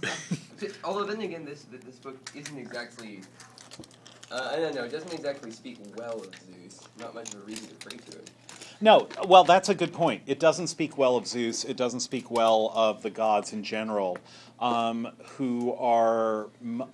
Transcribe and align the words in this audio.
Although 0.84 1.04
then 1.04 1.20
again, 1.20 1.44
this 1.44 1.66
this 1.70 1.96
book 1.96 2.30
isn't 2.34 2.58
exactly. 2.58 3.20
Uh, 4.30 4.50
I 4.52 4.56
don't 4.56 4.74
know. 4.74 4.84
It 4.84 4.92
doesn't 4.92 5.12
exactly 5.12 5.50
speak 5.50 5.78
well 5.96 6.20
of 6.20 6.34
Zeus. 6.46 6.80
Not 6.98 7.14
much 7.14 7.34
of 7.34 7.42
a 7.42 7.44
reason 7.44 7.68
to 7.68 7.74
pray 7.74 7.98
to 7.98 8.18
him. 8.18 8.24
No, 8.80 9.06
well, 9.28 9.44
that's 9.44 9.68
a 9.68 9.74
good 9.74 9.92
point. 9.92 10.22
It 10.26 10.40
doesn't 10.40 10.66
speak 10.66 10.98
well 10.98 11.16
of 11.16 11.26
Zeus. 11.26 11.64
It 11.64 11.76
doesn't 11.76 12.00
speak 12.00 12.30
well 12.30 12.72
of 12.74 13.02
the 13.02 13.10
gods 13.10 13.52
in 13.52 13.62
general, 13.62 14.18
um, 14.58 15.08
who 15.36 15.72
are 15.74 16.48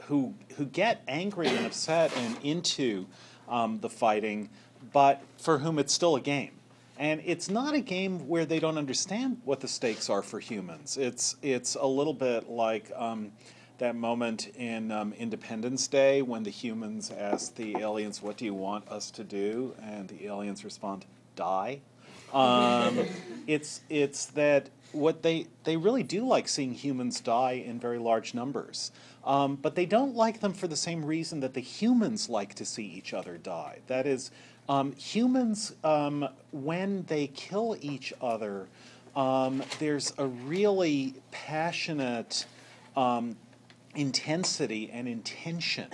who 0.07 0.35
who 0.57 0.67
get 0.67 1.03
angry 1.09 1.49
and 1.49 1.65
upset 1.65 2.15
and 2.17 2.37
into 2.43 3.07
um, 3.49 3.79
the 3.81 3.89
fighting, 3.89 4.51
but 4.93 5.23
for 5.39 5.59
whom 5.59 5.79
it's 5.79 5.93
still 5.95 6.15
a 6.15 6.21
game. 6.21 6.51
And 6.99 7.23
it's 7.25 7.49
not 7.49 7.75
a 7.75 7.81
game 7.81 8.29
where 8.29 8.45
they 8.45 8.59
don't 8.59 8.77
understand 8.77 9.41
what 9.45 9.61
the 9.61 9.69
stakes 9.69 10.11
are 10.11 10.23
for 10.23 10.41
humans. 10.41 10.97
It's 10.97 11.37
it's 11.43 11.77
a 11.77 11.87
little 11.87 12.15
bit 12.15 12.51
like. 12.51 12.91
Um, 12.95 13.33
that 13.79 13.95
moment 13.95 14.49
in 14.57 14.91
um, 14.91 15.13
Independence 15.13 15.87
Day 15.87 16.21
when 16.21 16.43
the 16.43 16.51
humans 16.51 17.11
ask 17.17 17.55
the 17.55 17.77
aliens, 17.77 18.21
What 18.21 18.37
do 18.37 18.45
you 18.45 18.55
want 18.55 18.89
us 18.89 19.11
to 19.13 19.25
do? 19.25 19.75
And 19.83 20.09
the 20.09 20.27
aliens 20.27 20.65
respond, 20.65 21.07
Die. 21.37 21.81
Um, 22.33 23.07
it's, 23.47 23.81
it's 23.89 24.27
that 24.27 24.71
what 24.93 25.23
they, 25.23 25.47
they 25.65 25.77
really 25.77 26.03
do 26.03 26.27
like 26.27 26.49
seeing 26.49 26.75
humans 26.75 27.21
die 27.21 27.53
in 27.53 27.79
very 27.79 27.99
large 27.99 28.35
numbers. 28.35 28.91
Um, 29.25 29.57
but 29.57 29.75
they 29.75 29.87
don't 29.87 30.15
like 30.15 30.41
them 30.41 30.55
for 30.55 30.67
the 30.67 30.77
same 30.77 31.05
reason 31.05 31.41
that 31.41 31.55
the 31.55 31.61
humans 31.61 32.29
like 32.29 32.55
to 32.55 32.65
see 32.65 32.85
each 32.85 33.13
other 33.13 33.37
die. 33.37 33.81
That 33.87 34.07
is, 34.07 34.31
um, 34.69 34.93
humans, 34.93 35.75
um, 35.83 36.29
when 36.51 37.05
they 37.05 37.29
kill 37.29 37.77
each 37.81 38.13
other, 38.21 38.69
um, 39.17 39.63
there's 39.79 40.13
a 40.19 40.27
really 40.27 41.15
passionate 41.31 42.47
um, 42.97 43.37
intensity 43.95 44.91
and 44.93 45.09
intention 45.09 45.89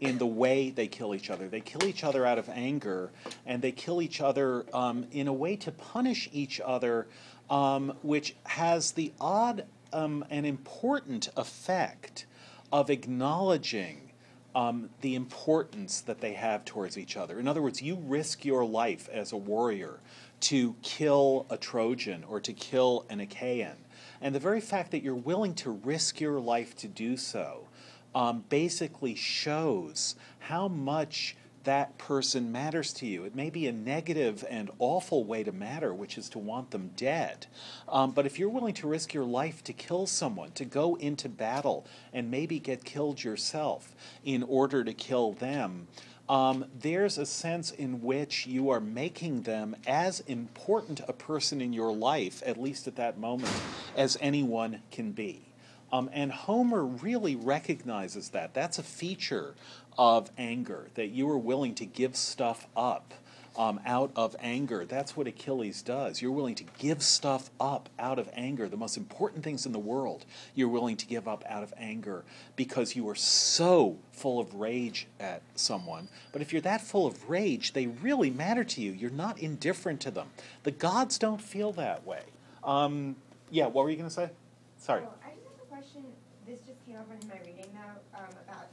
in 0.00 0.18
the 0.18 0.26
way 0.26 0.70
they 0.70 0.86
kill 0.86 1.14
each 1.14 1.28
other. 1.30 1.48
They 1.48 1.60
kill 1.60 1.84
each 1.84 2.04
other 2.04 2.24
out 2.24 2.38
of 2.38 2.48
anger, 2.48 3.10
and 3.44 3.60
they 3.60 3.72
kill 3.72 4.00
each 4.00 4.20
other 4.20 4.64
um, 4.72 5.06
in 5.10 5.28
a 5.28 5.32
way 5.32 5.56
to 5.56 5.72
punish 5.72 6.28
each 6.32 6.60
other, 6.60 7.08
um, 7.50 7.94
which 8.02 8.36
has 8.44 8.92
the 8.92 9.12
odd 9.20 9.66
and 9.92 10.46
important 10.46 11.28
effect 11.36 12.26
of 12.72 12.90
acknowledging 12.90 14.09
um, 14.54 14.90
the 15.00 15.14
importance 15.14 16.00
that 16.02 16.20
they 16.20 16.32
have 16.32 16.64
towards 16.64 16.98
each 16.98 17.16
other. 17.16 17.38
In 17.38 17.46
other 17.46 17.62
words, 17.62 17.82
you 17.82 17.96
risk 17.96 18.44
your 18.44 18.64
life 18.64 19.08
as 19.12 19.32
a 19.32 19.36
warrior 19.36 20.00
to 20.40 20.74
kill 20.82 21.46
a 21.50 21.56
Trojan 21.56 22.24
or 22.24 22.40
to 22.40 22.52
kill 22.52 23.04
an 23.08 23.20
Achaean. 23.20 23.76
And 24.20 24.34
the 24.34 24.40
very 24.40 24.60
fact 24.60 24.90
that 24.90 25.02
you're 25.02 25.14
willing 25.14 25.54
to 25.56 25.70
risk 25.70 26.20
your 26.20 26.40
life 26.40 26.74
to 26.76 26.88
do 26.88 27.16
so 27.16 27.68
um, 28.14 28.44
basically 28.48 29.14
shows 29.14 30.16
how 30.40 30.68
much 30.68 31.36
that 31.64 31.98
person 31.98 32.50
matters 32.52 32.92
to 32.94 33.06
you. 33.06 33.24
It 33.24 33.34
may 33.34 33.50
be 33.50 33.66
a 33.66 33.72
negative 33.72 34.44
and 34.48 34.70
awful 34.78 35.24
way 35.24 35.44
to 35.44 35.52
matter, 35.52 35.92
which 35.92 36.16
is 36.16 36.28
to 36.30 36.38
want 36.38 36.70
them 36.70 36.90
dead. 36.96 37.46
Um, 37.88 38.12
but 38.12 38.26
if 38.26 38.38
you're 38.38 38.48
willing 38.48 38.74
to 38.74 38.88
risk 38.88 39.12
your 39.12 39.24
life 39.24 39.62
to 39.64 39.72
kill 39.72 40.06
someone, 40.06 40.52
to 40.52 40.64
go 40.64 40.94
into 40.96 41.28
battle 41.28 41.86
and 42.12 42.30
maybe 42.30 42.58
get 42.58 42.84
killed 42.84 43.22
yourself 43.22 43.94
in 44.24 44.42
order 44.42 44.84
to 44.84 44.94
kill 44.94 45.32
them, 45.32 45.88
um, 46.30 46.66
there's 46.78 47.18
a 47.18 47.26
sense 47.26 47.72
in 47.72 48.02
which 48.02 48.46
you 48.46 48.70
are 48.70 48.80
making 48.80 49.42
them 49.42 49.74
as 49.86 50.20
important 50.20 51.00
a 51.08 51.12
person 51.12 51.60
in 51.60 51.72
your 51.72 51.92
life, 51.92 52.40
at 52.46 52.56
least 52.56 52.86
at 52.86 52.96
that 52.96 53.18
moment, 53.18 53.52
as 53.96 54.16
anyone 54.20 54.80
can 54.92 55.10
be. 55.10 55.50
Um, 55.92 56.08
and 56.12 56.30
Homer 56.30 56.84
really 56.84 57.34
recognizes 57.34 58.28
that. 58.28 58.54
That's 58.54 58.78
a 58.78 58.82
feature 58.82 59.54
of 59.98 60.30
anger, 60.38 60.88
that 60.94 61.08
you 61.08 61.28
are 61.30 61.38
willing 61.38 61.74
to 61.76 61.86
give 61.86 62.16
stuff 62.16 62.66
up 62.76 63.14
um, 63.56 63.80
out 63.84 64.10
of 64.16 64.36
anger. 64.40 64.84
That's 64.84 65.16
what 65.16 65.26
Achilles 65.26 65.82
does. 65.82 66.22
You're 66.22 66.32
willing 66.32 66.54
to 66.56 66.64
give 66.78 67.02
stuff 67.02 67.50
up 67.60 67.88
out 67.98 68.18
of 68.18 68.30
anger. 68.32 68.68
The 68.68 68.76
most 68.76 68.96
important 68.96 69.44
things 69.44 69.66
in 69.66 69.72
the 69.72 69.78
world, 69.78 70.24
you're 70.54 70.68
willing 70.68 70.96
to 70.96 71.06
give 71.06 71.26
up 71.26 71.44
out 71.48 71.62
of 71.62 71.74
anger 71.76 72.24
because 72.56 72.96
you 72.96 73.08
are 73.08 73.14
so 73.14 73.98
full 74.12 74.40
of 74.40 74.54
rage 74.54 75.06
at 75.18 75.42
someone. 75.56 76.08
But 76.32 76.42
if 76.42 76.52
you're 76.52 76.62
that 76.62 76.80
full 76.80 77.06
of 77.06 77.28
rage, 77.28 77.72
they 77.72 77.88
really 77.88 78.30
matter 78.30 78.64
to 78.64 78.80
you. 78.80 78.92
You're 78.92 79.10
not 79.10 79.38
indifferent 79.38 80.00
to 80.02 80.10
them. 80.10 80.28
The 80.62 80.70
gods 80.70 81.18
don't 81.18 81.40
feel 81.42 81.72
that 81.72 82.06
way. 82.06 82.22
Um, 82.64 83.16
yeah, 83.50 83.66
what 83.66 83.84
were 83.84 83.90
you 83.90 83.96
going 83.96 84.08
to 84.08 84.14
say? 84.14 84.30
Sorry. 84.78 85.02
Oh, 85.04 85.12
I 85.24 85.30
just 85.34 85.46
have 85.46 85.62
a 85.62 85.68
question. 85.68 86.04
This 86.46 86.60
just 86.60 86.84
came 86.86 86.96
up 86.96 87.08
in 87.20 87.28
my 87.28 87.36
reading 87.44 87.66
now 87.74 88.18
um, 88.18 88.30
about. 88.48 88.68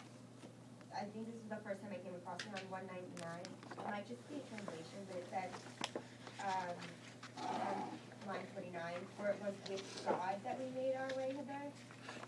I 0.98 1.02
think 1.14 1.28
this 1.28 1.36
is 1.36 1.50
the 1.50 1.62
first 1.64 1.82
time 1.82 1.92
I 1.94 2.00
came 2.02 2.16
across 2.16 2.40
it 2.42 2.50
on 2.58 2.66
199 2.74 3.22
It 3.22 3.92
might 3.92 4.08
just 4.10 4.22
be 4.30 4.36
a 4.42 4.46
translation, 4.50 5.00
but 5.08 5.18
it 5.18 5.28
said, 5.30 5.50
um, 6.42 6.76
on 7.46 8.34
line 8.34 8.46
twenty-nine, 8.54 9.02
where 9.18 9.30
it 9.30 9.38
was 9.42 9.54
with 9.70 10.04
God 10.06 10.36
that 10.44 10.60
we 10.60 10.66
made 10.82 10.96
our 10.96 11.08
way 11.18 11.30
hither, 11.30 11.62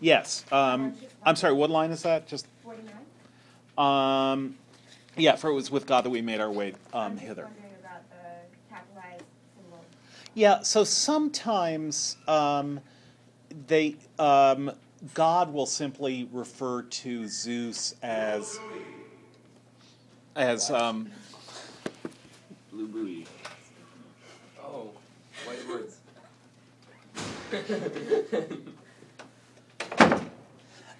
Yes. 0.00 0.44
Um, 0.52 0.94
I'm 1.24 1.36
sorry, 1.36 1.52
what 1.52 1.68
line 1.68 1.90
is 1.90 2.02
that? 2.04 2.26
Just, 2.26 2.46
forty-nine? 2.62 2.94
um, 3.76 4.56
yeah, 5.16 5.34
for 5.36 5.50
it 5.50 5.54
was 5.54 5.70
with 5.70 5.86
God 5.86 6.04
that 6.04 6.10
we 6.10 6.22
made 6.22 6.40
our 6.40 6.50
way 6.50 6.74
I'm 6.94 7.12
um, 7.12 7.12
just 7.16 7.26
hither. 7.26 7.42
wondering 7.44 7.74
about 7.80 8.08
the 8.08 8.74
capitalized 8.74 9.24
symbol. 9.56 9.84
Yeah, 10.34 10.62
so 10.62 10.84
sometimes 10.84 12.16
um, 12.28 12.80
they 13.66 13.96
um, 14.18 14.72
God 15.14 15.52
will 15.52 15.66
simply 15.66 16.28
refer 16.30 16.82
to 16.82 17.26
Zeus 17.26 17.94
as 18.02 18.60
as 20.36 20.70
um, 20.70 21.10
Blue 22.70 22.86
buoy. 22.86 23.26
Oh, 24.62 24.90
white 25.46 25.68
words. 25.68 25.96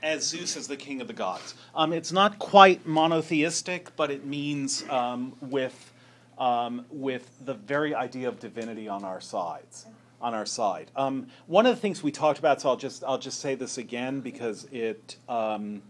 as 0.02 0.26
Zeus 0.26 0.56
as 0.56 0.66
the 0.66 0.76
king 0.76 1.00
of 1.00 1.06
the 1.06 1.12
gods. 1.12 1.54
Um, 1.74 1.92
it's 1.92 2.10
not 2.10 2.38
quite 2.38 2.86
monotheistic, 2.86 3.94
but 3.96 4.10
it 4.10 4.24
means 4.24 4.84
um, 4.88 5.34
with 5.40 5.92
um, 6.38 6.86
with 6.90 7.30
the 7.44 7.54
very 7.54 7.94
idea 7.94 8.28
of 8.28 8.40
divinity 8.40 8.88
on 8.88 9.04
our 9.04 9.20
sides. 9.20 9.86
On 10.20 10.34
our 10.34 10.44
side. 10.44 10.90
Um, 10.96 11.28
one 11.46 11.64
of 11.64 11.74
the 11.74 11.80
things 11.80 12.02
we 12.02 12.12
talked 12.12 12.38
about, 12.38 12.60
so 12.60 12.68
I'll 12.68 12.76
just 12.76 13.02
I'll 13.04 13.18
just 13.18 13.40
say 13.40 13.54
this 13.54 13.78
again 13.78 14.20
because 14.20 14.66
it 14.70 15.16
um, 15.28 15.80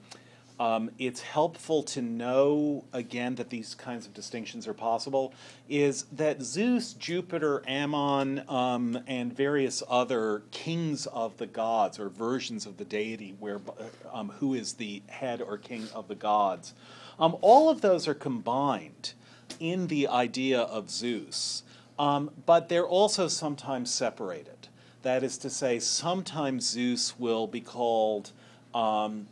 um, 0.60 0.90
it's 0.98 1.22
helpful 1.22 1.82
to 1.84 2.02
know 2.02 2.84
again 2.92 3.36
that 3.36 3.48
these 3.48 3.74
kinds 3.74 4.06
of 4.06 4.12
distinctions 4.12 4.68
are 4.68 4.74
possible. 4.74 5.32
Is 5.70 6.02
that 6.12 6.42
Zeus, 6.42 6.92
Jupiter, 6.92 7.62
Ammon, 7.66 8.44
um, 8.46 8.98
and 9.06 9.34
various 9.34 9.82
other 9.88 10.42
kings 10.50 11.06
of 11.06 11.38
the 11.38 11.46
gods 11.46 11.98
or 11.98 12.10
versions 12.10 12.66
of 12.66 12.76
the 12.76 12.84
deity, 12.84 13.34
where 13.40 13.58
um, 14.12 14.28
who 14.38 14.52
is 14.52 14.74
the 14.74 15.02
head 15.08 15.40
or 15.40 15.56
king 15.56 15.88
of 15.94 16.08
the 16.08 16.14
gods? 16.14 16.74
Um, 17.18 17.38
all 17.40 17.70
of 17.70 17.80
those 17.80 18.06
are 18.06 18.14
combined 18.14 19.14
in 19.60 19.86
the 19.86 20.08
idea 20.08 20.60
of 20.60 20.90
Zeus, 20.90 21.62
um, 22.00 22.30
but 22.46 22.70
they're 22.70 22.88
also 22.88 23.28
sometimes 23.28 23.90
separated. 23.90 24.68
That 25.02 25.22
is 25.22 25.36
to 25.38 25.50
say, 25.50 25.78
sometimes 25.78 26.66
Zeus 26.66 27.18
will 27.18 27.46
be 27.46 27.60
called 27.60 28.32
um, 28.74 29.26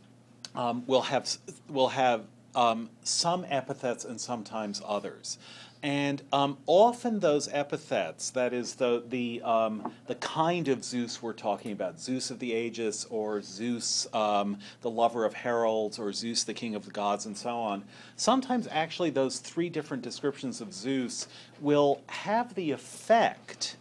um, 0.53 0.85
will 0.85 1.01
have 1.01 1.35
will 1.67 1.89
have 1.89 2.25
um, 2.53 2.91
some 3.03 3.43
epithets 3.49 4.05
and 4.05 4.21
sometimes 4.21 4.83
others. 4.85 5.39
And 5.81 6.21
um, 6.33 6.57
often 6.65 7.21
those 7.21 7.47
epithets, 7.53 8.31
that 8.31 8.51
is 8.53 8.75
the 8.75 9.01
the 9.07 9.41
um, 9.43 9.93
the 10.07 10.15
kind 10.15 10.67
of 10.67 10.83
Zeus 10.83 11.21
we're 11.21 11.31
talking 11.31 11.71
about, 11.71 12.01
Zeus 12.01 12.31
of 12.31 12.39
the 12.39 12.51
Aegis, 12.51 13.05
or 13.05 13.41
Zeus, 13.41 14.05
um, 14.13 14.59
the 14.81 14.89
lover 14.89 15.23
of 15.23 15.33
heralds, 15.33 15.97
or 15.97 16.11
Zeus, 16.11 16.43
the 16.43 16.53
king 16.53 16.75
of 16.75 16.83
the 16.83 16.91
gods, 16.91 17.25
and 17.25 17.37
so 17.37 17.57
on. 17.57 17.85
Sometimes, 18.17 18.67
actually, 18.69 19.09
those 19.09 19.39
three 19.39 19.69
different 19.69 20.03
descriptions 20.03 20.59
of 20.59 20.73
Zeus 20.73 21.27
will 21.61 22.01
have 22.07 22.55
the 22.55 22.71
effect 22.71 23.77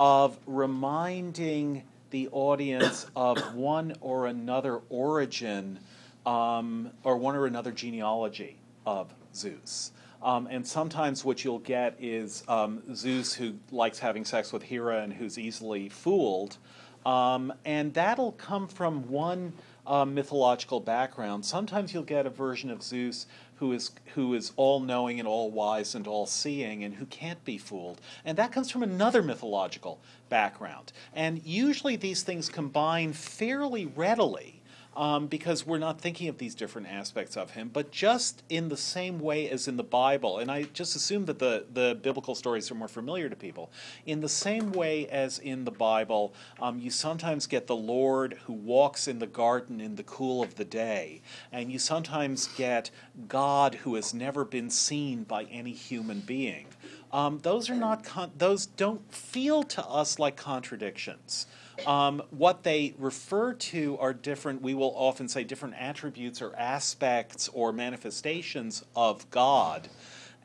of 0.00 0.36
reminding 0.46 1.84
the 2.10 2.28
audience 2.32 3.06
of 3.16 3.54
one 3.54 3.94
or 4.00 4.26
another 4.26 4.80
origin 4.88 5.78
um, 6.26 6.90
or 7.04 7.16
one 7.16 7.36
or 7.36 7.46
another 7.46 7.70
genealogy 7.70 8.56
of 8.84 9.14
Zeus. 9.32 9.92
Um, 10.22 10.48
and 10.50 10.66
sometimes 10.66 11.24
what 11.24 11.44
you'll 11.44 11.58
get 11.58 11.96
is 12.00 12.42
um, 12.48 12.82
Zeus 12.94 13.34
who 13.34 13.54
likes 13.70 13.98
having 13.98 14.24
sex 14.24 14.52
with 14.52 14.62
Hera 14.62 15.02
and 15.02 15.12
who's 15.12 15.38
easily 15.38 15.88
fooled. 15.88 16.58
Um, 17.04 17.52
and 17.64 17.94
that'll 17.94 18.32
come 18.32 18.66
from 18.66 19.08
one 19.08 19.52
uh, 19.86 20.04
mythological 20.04 20.80
background. 20.80 21.44
Sometimes 21.44 21.94
you'll 21.94 22.02
get 22.02 22.26
a 22.26 22.30
version 22.30 22.70
of 22.70 22.82
Zeus 22.82 23.26
who 23.56 23.72
is 23.72 23.90
who 24.14 24.34
is 24.34 24.52
all 24.56 24.80
knowing 24.80 25.18
and 25.18 25.28
all 25.28 25.50
wise 25.50 25.94
and 25.94 26.06
all 26.06 26.26
seeing 26.26 26.84
and 26.84 26.94
who 26.94 27.06
can't 27.06 27.42
be 27.44 27.58
fooled. 27.58 28.00
And 28.24 28.36
that 28.38 28.52
comes 28.52 28.70
from 28.70 28.82
another 28.82 29.22
mythological 29.22 30.00
background. 30.28 30.92
And 31.14 31.42
usually 31.44 31.96
these 31.96 32.22
things 32.22 32.48
combine 32.48 33.12
fairly 33.12 33.86
readily 33.86 34.55
um, 34.96 35.26
because 35.26 35.66
we're 35.66 35.78
not 35.78 36.00
thinking 36.00 36.28
of 36.28 36.38
these 36.38 36.54
different 36.54 36.88
aspects 36.88 37.36
of 37.36 37.50
him, 37.50 37.70
but 37.72 37.90
just 37.90 38.42
in 38.48 38.68
the 38.70 38.76
same 38.76 39.20
way 39.20 39.48
as 39.50 39.68
in 39.68 39.76
the 39.76 39.84
Bible, 39.84 40.38
and 40.38 40.50
I 40.50 40.62
just 40.62 40.96
assume 40.96 41.26
that 41.26 41.38
the, 41.38 41.66
the 41.72 41.98
biblical 42.02 42.34
stories 42.34 42.70
are 42.70 42.74
more 42.74 42.88
familiar 42.88 43.28
to 43.28 43.36
people. 43.36 43.70
In 44.06 44.22
the 44.22 44.28
same 44.28 44.72
way 44.72 45.06
as 45.08 45.38
in 45.38 45.64
the 45.64 45.70
Bible, 45.70 46.32
um, 46.60 46.78
you 46.78 46.90
sometimes 46.90 47.46
get 47.46 47.66
the 47.66 47.76
Lord 47.76 48.38
who 48.46 48.54
walks 48.54 49.06
in 49.06 49.18
the 49.18 49.26
garden 49.26 49.80
in 49.80 49.96
the 49.96 50.02
cool 50.02 50.42
of 50.42 50.54
the 50.54 50.64
day, 50.64 51.20
and 51.52 51.70
you 51.70 51.78
sometimes 51.78 52.48
get 52.48 52.90
God 53.28 53.74
who 53.76 53.94
has 53.96 54.14
never 54.14 54.44
been 54.44 54.70
seen 54.70 55.24
by 55.24 55.44
any 55.44 55.72
human 55.72 56.20
being. 56.20 56.66
Um, 57.12 57.38
those 57.42 57.68
are 57.70 57.76
not 57.76 58.02
con- 58.02 58.32
those 58.36 58.66
don't 58.66 59.12
feel 59.12 59.62
to 59.62 59.86
us 59.86 60.18
like 60.18 60.36
contradictions. 60.36 61.46
Um, 61.84 62.22
what 62.30 62.62
they 62.62 62.94
refer 62.98 63.52
to 63.52 63.98
are 63.98 64.14
different, 64.14 64.62
we 64.62 64.74
will 64.74 64.94
often 64.96 65.28
say 65.28 65.44
different 65.44 65.74
attributes 65.78 66.40
or 66.40 66.54
aspects 66.56 67.48
or 67.52 67.72
manifestations 67.72 68.84
of 68.94 69.28
God. 69.30 69.88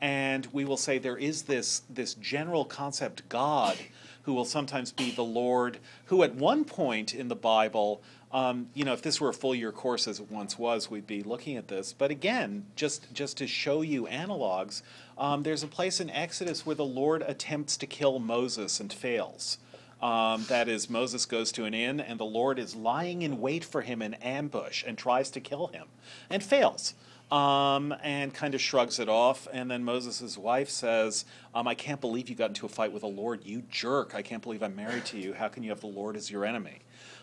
And 0.00 0.46
we 0.52 0.64
will 0.64 0.76
say 0.76 0.98
there 0.98 1.16
is 1.16 1.42
this, 1.42 1.82
this 1.88 2.14
general 2.14 2.64
concept, 2.64 3.28
God, 3.28 3.78
who 4.22 4.34
will 4.34 4.44
sometimes 4.44 4.92
be 4.92 5.10
the 5.10 5.24
Lord, 5.24 5.78
who 6.06 6.22
at 6.22 6.34
one 6.34 6.64
point 6.64 7.14
in 7.14 7.28
the 7.28 7.36
Bible, 7.36 8.02
um, 8.32 8.68
you 8.74 8.84
know, 8.84 8.92
if 8.92 9.02
this 9.02 9.20
were 9.20 9.28
a 9.28 9.34
full 9.34 9.54
year 9.54 9.72
course 9.72 10.08
as 10.08 10.18
it 10.18 10.30
once 10.30 10.58
was, 10.58 10.90
we'd 10.90 11.06
be 11.06 11.22
looking 11.22 11.56
at 11.56 11.68
this. 11.68 11.92
But 11.92 12.10
again, 12.10 12.66
just, 12.76 13.12
just 13.12 13.36
to 13.38 13.46
show 13.46 13.82
you 13.82 14.06
analogs, 14.06 14.82
um, 15.18 15.42
there's 15.42 15.62
a 15.62 15.68
place 15.68 16.00
in 16.00 16.10
Exodus 16.10 16.66
where 16.66 16.74
the 16.74 16.84
Lord 16.84 17.22
attempts 17.22 17.76
to 17.76 17.86
kill 17.86 18.18
Moses 18.18 18.80
and 18.80 18.92
fails. 18.92 19.58
Um, 20.02 20.44
that 20.48 20.68
is, 20.68 20.90
Moses 20.90 21.24
goes 21.26 21.52
to 21.52 21.64
an 21.64 21.74
inn, 21.74 22.00
and 22.00 22.18
the 22.18 22.24
Lord 22.24 22.58
is 22.58 22.74
lying 22.74 23.22
in 23.22 23.40
wait 23.40 23.64
for 23.64 23.82
him 23.82 24.02
in 24.02 24.14
ambush 24.14 24.82
and 24.84 24.98
tries 24.98 25.30
to 25.30 25.40
kill 25.40 25.68
him 25.68 25.86
and 26.28 26.42
fails. 26.42 26.94
Um, 27.30 27.94
and 28.02 28.34
kind 28.34 28.54
of 28.54 28.60
shrugs 28.60 28.98
it 28.98 29.08
off. 29.08 29.48
And 29.50 29.70
then 29.70 29.84
Moses' 29.84 30.36
wife 30.36 30.68
says, 30.68 31.24
um, 31.54 31.66
I 31.66 31.74
can't 31.74 31.98
believe 31.98 32.28
you 32.28 32.34
got 32.34 32.50
into 32.50 32.66
a 32.66 32.68
fight 32.68 32.92
with 32.92 33.00
the 33.00 33.08
Lord, 33.08 33.46
you 33.46 33.62
jerk. 33.70 34.14
I 34.14 34.20
can't 34.20 34.42
believe 34.42 34.62
I'm 34.62 34.76
married 34.76 35.06
to 35.06 35.18
you. 35.18 35.32
How 35.32 35.48
can 35.48 35.62
you 35.62 35.70
have 35.70 35.80
the 35.80 35.86
Lord 35.86 36.14
as 36.14 36.30
your 36.30 36.44
enemy? 36.44 36.80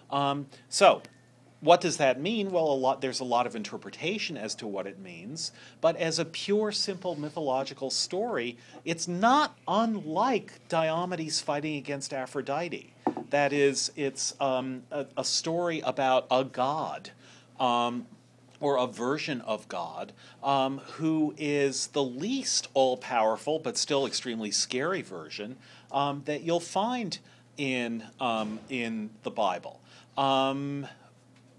Um, 0.09 0.47
so, 0.67 1.03
what 1.61 1.81
does 1.81 1.97
that 1.97 2.19
mean? 2.19 2.51
Well, 2.51 2.67
a 2.67 2.73
lot, 2.73 3.01
there's 3.01 3.19
a 3.19 3.25
lot 3.25 3.45
of 3.45 3.56
interpretation 3.56 4.38
as 4.38 4.56
to 4.56 4.67
what 4.67 4.88
it 4.88 5.00
means, 5.00 5.51
but 5.81 5.97
as 5.97 6.17
a 6.17 6.25
pure, 6.25 6.71
simple 6.71 7.15
mythological 7.15 7.89
story, 7.89 8.57
it's 8.85 9.07
not 9.07 9.57
unlike 9.67 10.67
Diomedes 10.69 11.41
fighting 11.41 11.75
against 11.75 12.13
Aphrodite. 12.13 12.94
That 13.29 13.51
is, 13.51 13.91
it's 13.95 14.33
um, 14.39 14.83
a, 14.91 15.06
a, 15.17 15.23
story 15.23 15.81
about 15.81 16.27
a 16.31 16.44
god. 16.44 17.11
Um, 17.59 18.07
or 18.62 18.77
a 18.77 18.88
version 18.88 19.39
of 19.41 19.67
God 19.69 20.12
um, 20.44 20.79
who 20.79 21.33
is 21.38 21.88
the 21.88 22.03
least 22.03 22.67
all 22.73 22.97
powerful 22.97 23.57
but 23.57 23.77
still 23.77 24.05
extremely 24.05 24.51
scary 24.51 25.01
version 25.01 25.55
um, 25.91 26.23
that 26.25 26.41
you'll 26.41 26.59
find 26.59 27.19
in, 27.57 28.03
um, 28.19 28.59
in 28.69 29.09
the 29.23 29.31
Bible. 29.31 29.79
Um, 30.17 30.88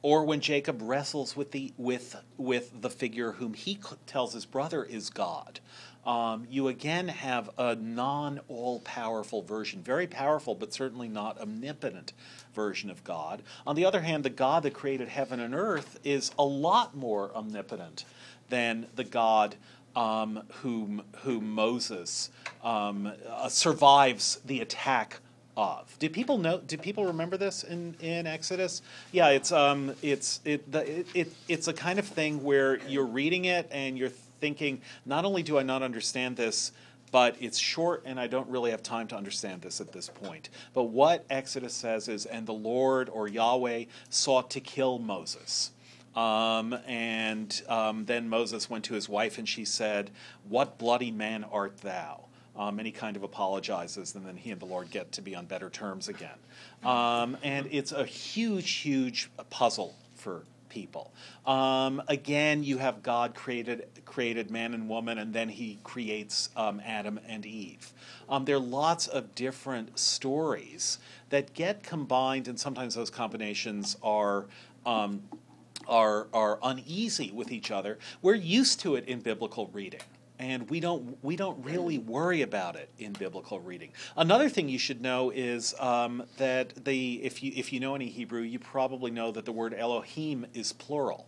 or 0.03 0.25
when 0.25 0.41
Jacob 0.41 0.81
wrestles 0.83 1.37
with 1.37 1.51
the 1.53 1.73
with 1.77 2.17
with 2.37 2.83
the 2.83 2.91
figure 2.91 3.33
whom 3.33 3.55
he 3.55 3.79
tells 4.07 4.35
his 4.35 4.47
brother 4.47 4.85
is 4.85 5.11
God. 5.11 5.61
Um, 6.07 6.47
you 6.49 6.69
again 6.69 7.09
have 7.09 7.51
a 7.59 7.75
non 7.75 8.41
all 8.49 8.81
powerful 8.81 9.43
version, 9.43 9.83
very 9.83 10.07
powerful, 10.07 10.55
but 10.55 10.73
certainly 10.73 11.09
not 11.09 11.39
omnipotent 11.39 12.15
version 12.55 12.91
of 12.91 13.05
God. 13.05 13.43
On 13.67 13.77
the 13.77 13.85
other 13.85 14.01
hand, 14.01 14.25
the 14.25 14.31
God 14.31 14.63
that 14.63 14.73
created 14.73 15.09
heaven 15.09 15.41
and 15.41 15.55
earth 15.55 15.99
is 16.03 16.31
a 16.39 16.45
lot 16.45 16.97
more 16.97 17.31
omnipotent 17.35 18.05
than 18.49 18.87
the 18.97 19.05
God 19.05 19.57
um, 19.95 20.43
whom, 20.63 21.03
whom 21.23 21.51
Moses 21.53 22.31
um, 22.63 23.13
uh, 23.29 23.49
survives 23.49 24.41
the 24.45 24.61
attack 24.61 25.21
of. 25.57 25.97
Do 25.99 26.09
people 26.09 26.39
know? 26.39 26.59
Do 26.59 26.77
people 26.77 27.07
remember 27.07 27.37
this 27.37 27.65
in, 27.65 27.95
in 28.01 28.27
Exodus? 28.27 28.83
Yeah, 29.13 29.29
it's 29.29 29.53
um, 29.53 29.95
it's 30.03 30.41
it, 30.45 30.71
the, 30.71 31.01
it, 31.01 31.07
it 31.15 31.33
it's 31.49 31.69
a 31.69 31.73
kind 31.73 31.99
of 31.99 32.07
thing 32.07 32.43
where 32.43 32.79
you're 32.87 33.07
reading 33.07 33.47
it 33.47 33.69
and 33.71 33.99
you're 33.99 34.13
thinking, 34.41 34.81
not 35.05 35.25
only 35.25 35.43
do 35.43 35.59
I 35.59 35.63
not 35.63 35.83
understand 35.83 36.37
this, 36.37 36.73
but 37.13 37.37
it's 37.41 37.59
short 37.59 38.03
and 38.07 38.19
I 38.19 38.27
don't 38.27 38.49
really 38.49 38.71
have 38.71 38.83
time 38.83 39.09
to 39.09 39.17
understand 39.17 39.63
this 39.63 39.81
at 39.81 39.93
this 39.93 40.09
point. 40.09 40.49
But 40.75 40.85
what 40.85 41.25
Exodus 41.29 41.75
says 41.75 42.09
is, 42.09 42.27
and 42.27 42.47
the 42.47 42.53
Lord 42.53 43.09
or 43.09 43.29
Yahweh 43.29 43.85
sought 44.09 44.51
to 44.51 44.61
kill 44.61 44.99
Moses. 44.99 45.73
Um, 46.15 46.77
and 46.87 47.63
um, 47.69 48.05
then 48.05 48.29
Moses 48.29 48.69
went 48.69 48.85
to 48.87 48.95
his 48.95 49.09
wife 49.09 49.39
and 49.39 49.49
she 49.49 49.65
said, 49.65 50.11
What 50.49 50.79
bloody 50.79 51.11
man 51.11 51.45
art 51.45 51.79
thou? 51.79 52.25
Um, 52.57 52.79
and 52.79 52.87
he 52.87 52.93
kind 52.93 53.17
of 53.17 53.23
apologizes, 53.23 54.15
and 54.15 54.27
then 54.27 54.37
he 54.37 54.51
and 54.51 54.61
the 54.61 54.67
Lord 54.67 54.91
get 54.91 55.13
to 55.13 55.23
be 55.23 55.35
on 55.35 55.47
better 55.47 55.71
terms 55.71 56.09
again. 56.09 56.39
Um, 56.85 57.37
and 57.43 57.69
it's 57.71 57.93
a 57.93 58.05
huge, 58.05 58.71
huge 58.71 59.31
puzzle 59.51 59.95
for 60.17 60.43
people. 60.71 61.13
Um, 61.45 62.03
again, 62.09 62.63
you 62.63 62.79
have 62.79 63.03
God 63.03 63.35
created 63.35 63.87
created 64.07 64.51
man 64.51 64.73
and 64.73 64.89
woman, 64.89 65.19
and 65.19 65.35
then 65.35 65.51
He 65.51 65.79
creates 65.85 66.49
um, 66.57 66.81
Adam 66.85 67.21
and 67.29 67.45
Eve. 67.45 67.93
Um, 68.29 68.47
there 68.47 68.57
are 68.57 68.61
lots 68.61 69.07
of 69.07 69.35
different 69.35 69.99
stories 69.99 70.99
that 71.29 71.53
get 71.53 71.83
combined, 71.83 72.49
and 72.49 72.59
sometimes 72.59 72.95
those 72.95 73.11
combinations 73.11 73.97
are. 74.03 74.47
Um, 74.87 75.23
are, 75.89 76.29
are 76.33 76.59
uneasy 76.63 77.33
with 77.33 77.51
each 77.51 77.71
other. 77.73 77.99
We're 78.23 78.35
used 78.35 78.79
to 78.81 78.95
it 78.95 79.07
in 79.07 79.21
biblical 79.21 79.69
reading 79.73 80.03
and 80.41 80.71
we 80.71 80.81
don't 80.81 81.23
we 81.23 81.37
don't 81.37 81.63
really 81.63 81.99
worry 81.99 82.41
about 82.41 82.75
it 82.75 82.89
in 82.99 83.13
biblical 83.13 83.61
reading. 83.61 83.91
Another 84.17 84.49
thing 84.49 84.71
you 84.71 84.79
should 84.79 85.03
know 85.03 85.31
is 85.31 85.75
um, 85.79 86.25
that 86.39 86.87
the 86.87 87.23
if 87.23 87.43
you 87.43 87.53
if 87.55 87.75
you 87.75 87.79
know 87.79 87.95
any 87.95 88.09
Hebrew, 88.09 88.41
you 88.41 88.59
probably 88.59 89.11
know 89.11 89.31
that 89.33 89.45
the 89.45 89.53
word 89.53 89.75
Elohim 89.75 90.47
is 90.55 90.73
plural. 90.73 91.27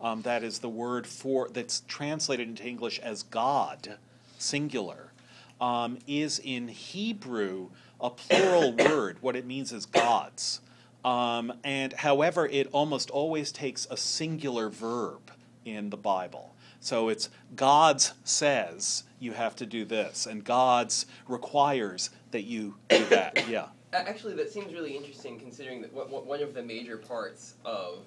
Um, 0.00 0.22
that 0.22 0.42
is 0.42 0.60
the 0.60 0.68
word 0.68 1.06
for 1.06 1.50
that's 1.50 1.82
translated 1.86 2.48
into 2.48 2.64
English 2.66 2.98
as 3.00 3.22
God, 3.22 3.98
singular, 4.38 5.12
um, 5.60 5.98
is 6.06 6.40
in 6.42 6.68
Hebrew 6.68 7.68
a 8.00 8.08
plural 8.08 8.72
word. 8.78 9.18
What 9.20 9.36
it 9.36 9.44
means 9.46 9.72
is 9.72 9.84
gods. 9.84 10.62
Um, 11.04 11.52
and 11.64 11.92
however, 11.92 12.46
it 12.46 12.68
almost 12.72 13.10
always 13.10 13.52
takes 13.52 13.86
a 13.90 13.96
singular 13.98 14.70
verb 14.70 15.30
in 15.66 15.90
the 15.90 15.98
Bible. 15.98 16.53
So 16.84 17.08
it's 17.08 17.30
God's 17.56 18.12
says 18.24 19.04
you 19.18 19.32
have 19.32 19.56
to 19.56 19.64
do 19.64 19.86
this, 19.86 20.26
and 20.26 20.44
God's 20.44 21.06
requires 21.26 22.10
that 22.30 22.42
you 22.42 22.76
do 22.90 23.06
that. 23.06 23.42
Yeah. 23.48 23.68
Actually, 23.94 24.34
that 24.34 24.50
seems 24.50 24.74
really 24.74 24.96
interesting, 24.96 25.38
considering 25.38 25.80
that 25.80 25.94
one 25.94 26.42
of 26.42 26.52
the 26.52 26.62
major 26.62 26.98
parts 26.98 27.54
of 27.64 28.00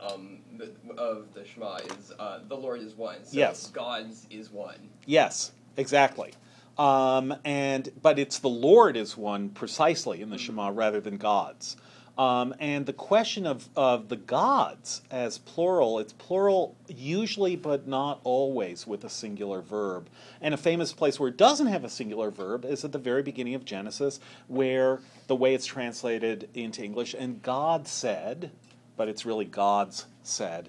um, 0.00 0.38
the, 0.56 0.72
of 0.96 1.32
the 1.34 1.44
Shema 1.44 1.76
is 1.76 2.12
uh, 2.18 2.40
the 2.48 2.56
Lord 2.56 2.80
is 2.80 2.94
one. 2.94 3.24
So 3.24 3.38
yes. 3.38 3.68
God's 3.68 4.26
is 4.30 4.50
one. 4.50 4.88
Yes, 5.06 5.52
exactly. 5.76 6.32
Um, 6.78 7.36
and 7.44 7.90
but 8.00 8.18
it's 8.18 8.38
the 8.38 8.48
Lord 8.48 8.96
is 8.96 9.16
one 9.16 9.50
precisely 9.50 10.22
in 10.22 10.30
the 10.30 10.38
Shema 10.38 10.70
rather 10.70 11.00
than 11.00 11.18
God's. 11.18 11.76
Um, 12.18 12.54
and 12.60 12.84
the 12.84 12.92
question 12.92 13.46
of, 13.46 13.68
of 13.74 14.08
the 14.10 14.16
gods 14.16 15.00
as 15.10 15.38
plural, 15.38 15.98
it's 15.98 16.12
plural 16.12 16.76
usually, 16.86 17.56
but 17.56 17.88
not 17.88 18.20
always, 18.22 18.86
with 18.86 19.02
a 19.04 19.08
singular 19.08 19.62
verb. 19.62 20.08
And 20.40 20.52
a 20.52 20.58
famous 20.58 20.92
place 20.92 21.18
where 21.18 21.30
it 21.30 21.38
doesn't 21.38 21.68
have 21.68 21.84
a 21.84 21.88
singular 21.88 22.30
verb 22.30 22.66
is 22.66 22.84
at 22.84 22.92
the 22.92 22.98
very 22.98 23.22
beginning 23.22 23.54
of 23.54 23.64
Genesis, 23.64 24.20
where 24.46 25.00
the 25.26 25.36
way 25.36 25.54
it's 25.54 25.64
translated 25.64 26.50
into 26.52 26.84
English, 26.84 27.14
and 27.18 27.42
God 27.42 27.88
said, 27.88 28.50
but 28.96 29.08
it's 29.08 29.24
really 29.24 29.46
God's 29.46 30.04
said, 30.22 30.68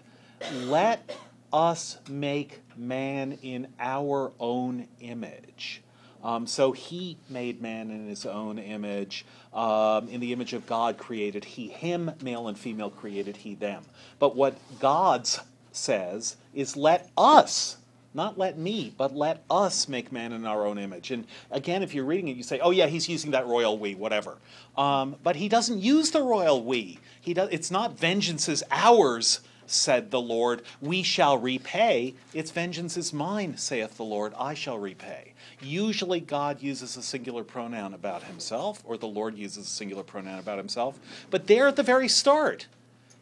let 0.53 1.13
us 1.51 1.99
make 2.09 2.61
man 2.77 3.37
in 3.41 3.67
our 3.79 4.31
own 4.39 4.87
image. 5.01 5.81
Um, 6.23 6.47
so 6.47 6.71
he 6.71 7.17
made 7.29 7.61
man 7.61 7.91
in 7.91 8.07
his 8.07 8.25
own 8.25 8.57
image. 8.57 9.25
Um, 9.53 10.07
in 10.07 10.21
the 10.21 10.31
image 10.31 10.53
of 10.53 10.65
God 10.65 10.97
created 10.97 11.43
he 11.43 11.67
him, 11.67 12.11
male 12.21 12.47
and 12.47 12.57
female 12.57 12.89
created 12.89 13.37
he 13.37 13.55
them. 13.55 13.83
But 14.19 14.35
what 14.35 14.57
God 14.79 15.27
says 15.73 16.37
is 16.53 16.77
let 16.77 17.09
us, 17.17 17.77
not 18.13 18.37
let 18.37 18.57
me, 18.57 18.93
but 18.97 19.15
let 19.15 19.43
us 19.49 19.89
make 19.89 20.11
man 20.11 20.31
in 20.31 20.45
our 20.45 20.65
own 20.65 20.77
image. 20.77 21.11
And 21.11 21.25
again, 21.51 21.83
if 21.83 21.93
you're 21.93 22.05
reading 22.05 22.29
it, 22.29 22.37
you 22.37 22.43
say, 22.43 22.59
oh 22.59 22.71
yeah, 22.71 22.87
he's 22.87 23.09
using 23.09 23.31
that 23.31 23.45
royal 23.45 23.77
we, 23.77 23.93
whatever. 23.93 24.37
Um, 24.77 25.17
but 25.23 25.35
he 25.35 25.49
doesn't 25.49 25.81
use 25.81 26.11
the 26.11 26.21
royal 26.21 26.63
we. 26.63 26.99
He 27.19 27.33
does, 27.33 27.49
it's 27.51 27.69
not 27.69 27.97
vengeance 27.97 28.47
is 28.47 28.63
ours 28.71 29.41
said 29.67 30.11
the 30.11 30.21
Lord, 30.21 30.63
we 30.81 31.03
shall 31.03 31.37
repay. 31.37 32.15
Its 32.33 32.51
vengeance 32.51 32.97
is 32.97 33.13
mine, 33.13 33.57
saith 33.57 33.97
the 33.97 34.03
Lord, 34.03 34.33
I 34.37 34.53
shall 34.53 34.77
repay. 34.77 35.33
Usually, 35.61 36.19
God 36.19 36.61
uses 36.61 36.97
a 36.97 37.03
singular 37.03 37.43
pronoun 37.43 37.93
about 37.93 38.23
himself, 38.23 38.81
or 38.85 38.97
the 38.97 39.07
Lord 39.07 39.37
uses 39.37 39.65
a 39.65 39.69
singular 39.69 40.03
pronoun 40.03 40.39
about 40.39 40.57
himself. 40.57 40.99
But 41.29 41.47
there 41.47 41.67
at 41.67 41.75
the 41.75 41.83
very 41.83 42.07
start, 42.07 42.67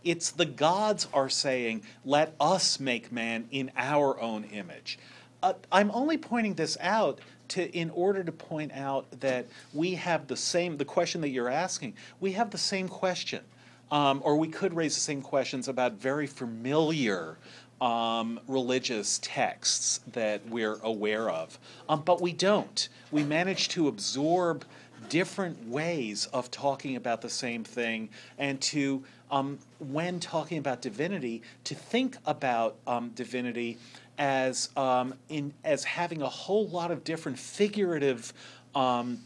It's 0.03 0.31
the 0.31 0.45
gods 0.45 1.07
are 1.13 1.29
saying, 1.29 1.83
let 2.03 2.33
us 2.39 2.79
make 2.79 3.12
man 3.12 3.48
in 3.51 3.71
our 3.77 4.19
own 4.19 4.45
image. 4.45 4.98
Uh, 5.43 5.53
I'm 5.71 5.91
only 5.91 6.17
pointing 6.17 6.55
this 6.55 6.77
out 6.79 7.19
to, 7.50 7.69
in 7.75 7.89
order 7.91 8.24
to 8.24 8.31
point 8.31 8.71
out 8.74 9.05
that 9.19 9.48
we 9.74 9.95
have 9.95 10.27
the 10.27 10.38
same, 10.38 10.77
the 10.77 10.86
question 10.86 11.21
that 11.21 11.29
you're 11.29 11.50
asking, 11.50 11.95
we 12.19 12.31
have 12.33 12.51
the 12.51 12.57
same 12.57 12.88
question. 12.88 13.43
Um, 13.91 14.21
or 14.24 14.38
we 14.38 14.48
could 14.48 14.74
raise 14.74 14.95
the 14.95 15.01
same 15.01 15.21
questions 15.21 15.67
about 15.67 15.93
very 15.93 16.25
familiar 16.25 17.38
um, 17.81 18.39
religious 18.48 19.19
texts 19.24 20.01
that 20.13 20.48
we're 20.48 20.77
aware 20.83 21.29
of. 21.29 21.57
Um, 21.89 22.03
but 22.05 22.21
we 22.21 22.31
don't. 22.31 22.88
We 23.12 23.24
manage 23.24 23.69
to 23.69 23.88
absorb 23.88 24.63
different 25.10 25.67
ways 25.67 26.27
of 26.27 26.51
talking 26.51 26.95
about 26.95 27.21
the 27.21 27.29
same 27.29 27.63
thing 27.63 28.10
and 28.38 28.62
to, 28.62 29.03
um, 29.31 29.57
when 29.79 30.19
talking 30.19 30.60
about 30.60 30.81
divinity, 30.81 31.41
to 31.63 31.74
think 31.74 32.17
about 32.25 32.77
um, 32.86 33.10
divinity 33.15 33.79
as, 34.19 34.69
um, 34.77 35.15
in, 35.29 35.51
as 35.63 35.83
having 35.83 36.21
a 36.21 36.29
whole 36.29 36.67
lot 36.67 36.91
of 36.91 37.03
different 37.03 37.39
figurative 37.39 38.31
um, 38.75 39.19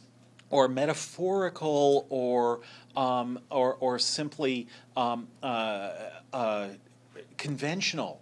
or 0.49 0.67
metaphorical 0.67 2.05
or, 2.09 2.61
um, 2.95 3.39
or, 3.49 3.75
or 3.75 3.99
simply 3.99 4.67
um, 4.95 5.27
uh, 5.43 5.91
uh, 6.33 6.67
conventional 7.37 8.21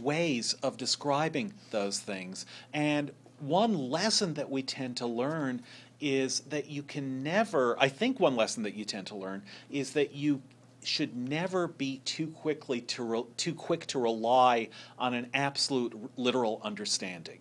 ways 0.00 0.54
of 0.62 0.76
describing 0.76 1.52
those 1.70 1.98
things. 1.98 2.46
And 2.72 3.10
one 3.40 3.90
lesson 3.90 4.34
that 4.34 4.50
we 4.50 4.62
tend 4.62 4.96
to 4.98 5.06
learn 5.06 5.62
is 6.00 6.40
that 6.40 6.68
you 6.68 6.82
can 6.82 7.22
never, 7.22 7.76
I 7.78 7.88
think 7.88 8.18
one 8.18 8.36
lesson 8.36 8.62
that 8.64 8.74
you 8.74 8.84
tend 8.84 9.06
to 9.08 9.14
learn 9.14 9.42
is 9.70 9.92
that 9.92 10.14
you 10.14 10.42
should 10.82 11.16
never 11.16 11.68
be 11.68 12.00
too 12.04 12.26
quickly 12.26 12.80
to 12.80 13.04
re, 13.04 13.22
too 13.36 13.54
quick 13.54 13.86
to 13.86 14.00
rely 14.00 14.68
on 14.98 15.14
an 15.14 15.28
absolute 15.32 15.94
literal 16.18 16.60
understanding 16.64 17.38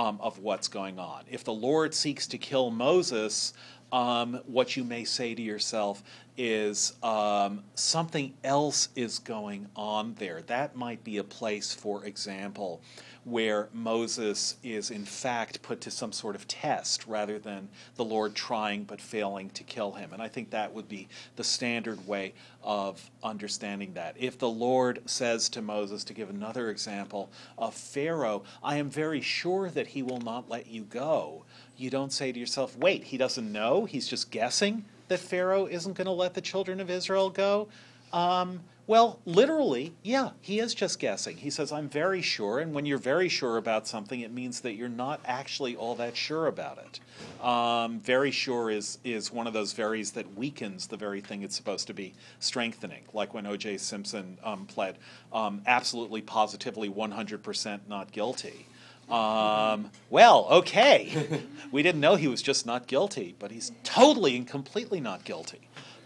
um, 0.00 0.18
of 0.22 0.38
what's 0.38 0.66
going 0.66 0.98
on. 0.98 1.24
If 1.30 1.44
the 1.44 1.52
Lord 1.52 1.92
seeks 1.92 2.26
to 2.28 2.38
kill 2.38 2.70
Moses, 2.70 3.52
um, 3.92 4.40
what 4.46 4.74
you 4.74 4.82
may 4.82 5.04
say 5.04 5.34
to 5.34 5.42
yourself 5.42 6.02
is 6.38 6.94
um, 7.02 7.62
something 7.74 8.32
else 8.42 8.88
is 8.96 9.18
going 9.18 9.66
on 9.76 10.14
there. 10.14 10.40
That 10.46 10.74
might 10.74 11.04
be 11.04 11.18
a 11.18 11.24
place, 11.24 11.74
for 11.74 12.06
example, 12.06 12.80
where 13.24 13.68
Moses 13.72 14.56
is 14.62 14.90
in 14.90 15.04
fact 15.04 15.62
put 15.62 15.80
to 15.82 15.90
some 15.90 16.12
sort 16.12 16.34
of 16.34 16.48
test 16.48 17.06
rather 17.06 17.38
than 17.38 17.68
the 17.96 18.04
Lord 18.04 18.34
trying 18.34 18.84
but 18.84 19.00
failing 19.00 19.50
to 19.50 19.62
kill 19.62 19.92
him. 19.92 20.12
And 20.12 20.22
I 20.22 20.28
think 20.28 20.50
that 20.50 20.72
would 20.72 20.88
be 20.88 21.08
the 21.36 21.44
standard 21.44 22.06
way 22.06 22.32
of 22.62 23.10
understanding 23.22 23.92
that. 23.94 24.16
If 24.18 24.38
the 24.38 24.48
Lord 24.48 25.02
says 25.06 25.48
to 25.50 25.62
Moses, 25.62 26.04
to 26.04 26.14
give 26.14 26.30
another 26.30 26.70
example 26.70 27.30
of 27.58 27.74
Pharaoh, 27.74 28.42
I 28.62 28.76
am 28.76 28.88
very 28.88 29.20
sure 29.20 29.70
that 29.70 29.88
he 29.88 30.02
will 30.02 30.20
not 30.20 30.48
let 30.48 30.66
you 30.66 30.82
go, 30.82 31.44
you 31.76 31.90
don't 31.90 32.12
say 32.12 32.32
to 32.32 32.38
yourself, 32.38 32.76
wait, 32.76 33.04
he 33.04 33.16
doesn't 33.16 33.50
know, 33.50 33.84
he's 33.84 34.08
just 34.08 34.30
guessing 34.30 34.84
that 35.08 35.18
Pharaoh 35.18 35.66
isn't 35.66 35.96
going 35.96 36.06
to 36.06 36.12
let 36.12 36.34
the 36.34 36.40
children 36.40 36.80
of 36.80 36.90
Israel 36.90 37.30
go? 37.30 37.68
Um, 38.12 38.60
well, 38.90 39.20
literally, 39.24 39.92
yeah, 40.02 40.30
he 40.40 40.58
is 40.58 40.74
just 40.74 40.98
guessing. 40.98 41.36
He 41.36 41.48
says, 41.48 41.70
I'm 41.70 41.88
very 41.88 42.20
sure, 42.20 42.58
and 42.58 42.74
when 42.74 42.86
you're 42.86 42.98
very 42.98 43.28
sure 43.28 43.56
about 43.56 43.86
something, 43.86 44.18
it 44.18 44.32
means 44.32 44.62
that 44.62 44.72
you're 44.72 44.88
not 44.88 45.20
actually 45.24 45.76
all 45.76 45.94
that 45.94 46.16
sure 46.16 46.48
about 46.48 46.78
it. 46.78 47.46
Um, 47.46 48.00
very 48.00 48.32
sure 48.32 48.68
is, 48.68 48.98
is 49.04 49.32
one 49.32 49.46
of 49.46 49.52
those 49.52 49.74
veries 49.74 50.10
that 50.14 50.36
weakens 50.36 50.88
the 50.88 50.96
very 50.96 51.20
thing 51.20 51.44
it's 51.44 51.54
supposed 51.54 51.86
to 51.86 51.94
be 51.94 52.14
strengthening, 52.40 53.02
like 53.12 53.32
when 53.32 53.46
O.J. 53.46 53.78
Simpson 53.78 54.38
um, 54.42 54.66
pled 54.66 54.98
um, 55.32 55.62
absolutely, 55.68 56.20
positively, 56.20 56.90
100% 56.90 57.82
not 57.88 58.10
guilty. 58.10 58.66
Um, 59.08 59.92
well, 60.10 60.48
okay. 60.50 61.44
we 61.70 61.84
didn't 61.84 62.00
know 62.00 62.16
he 62.16 62.26
was 62.26 62.42
just 62.42 62.66
not 62.66 62.88
guilty, 62.88 63.36
but 63.38 63.52
he's 63.52 63.70
totally 63.84 64.34
and 64.34 64.48
completely 64.48 64.98
not 64.98 65.22
guilty. 65.22 65.60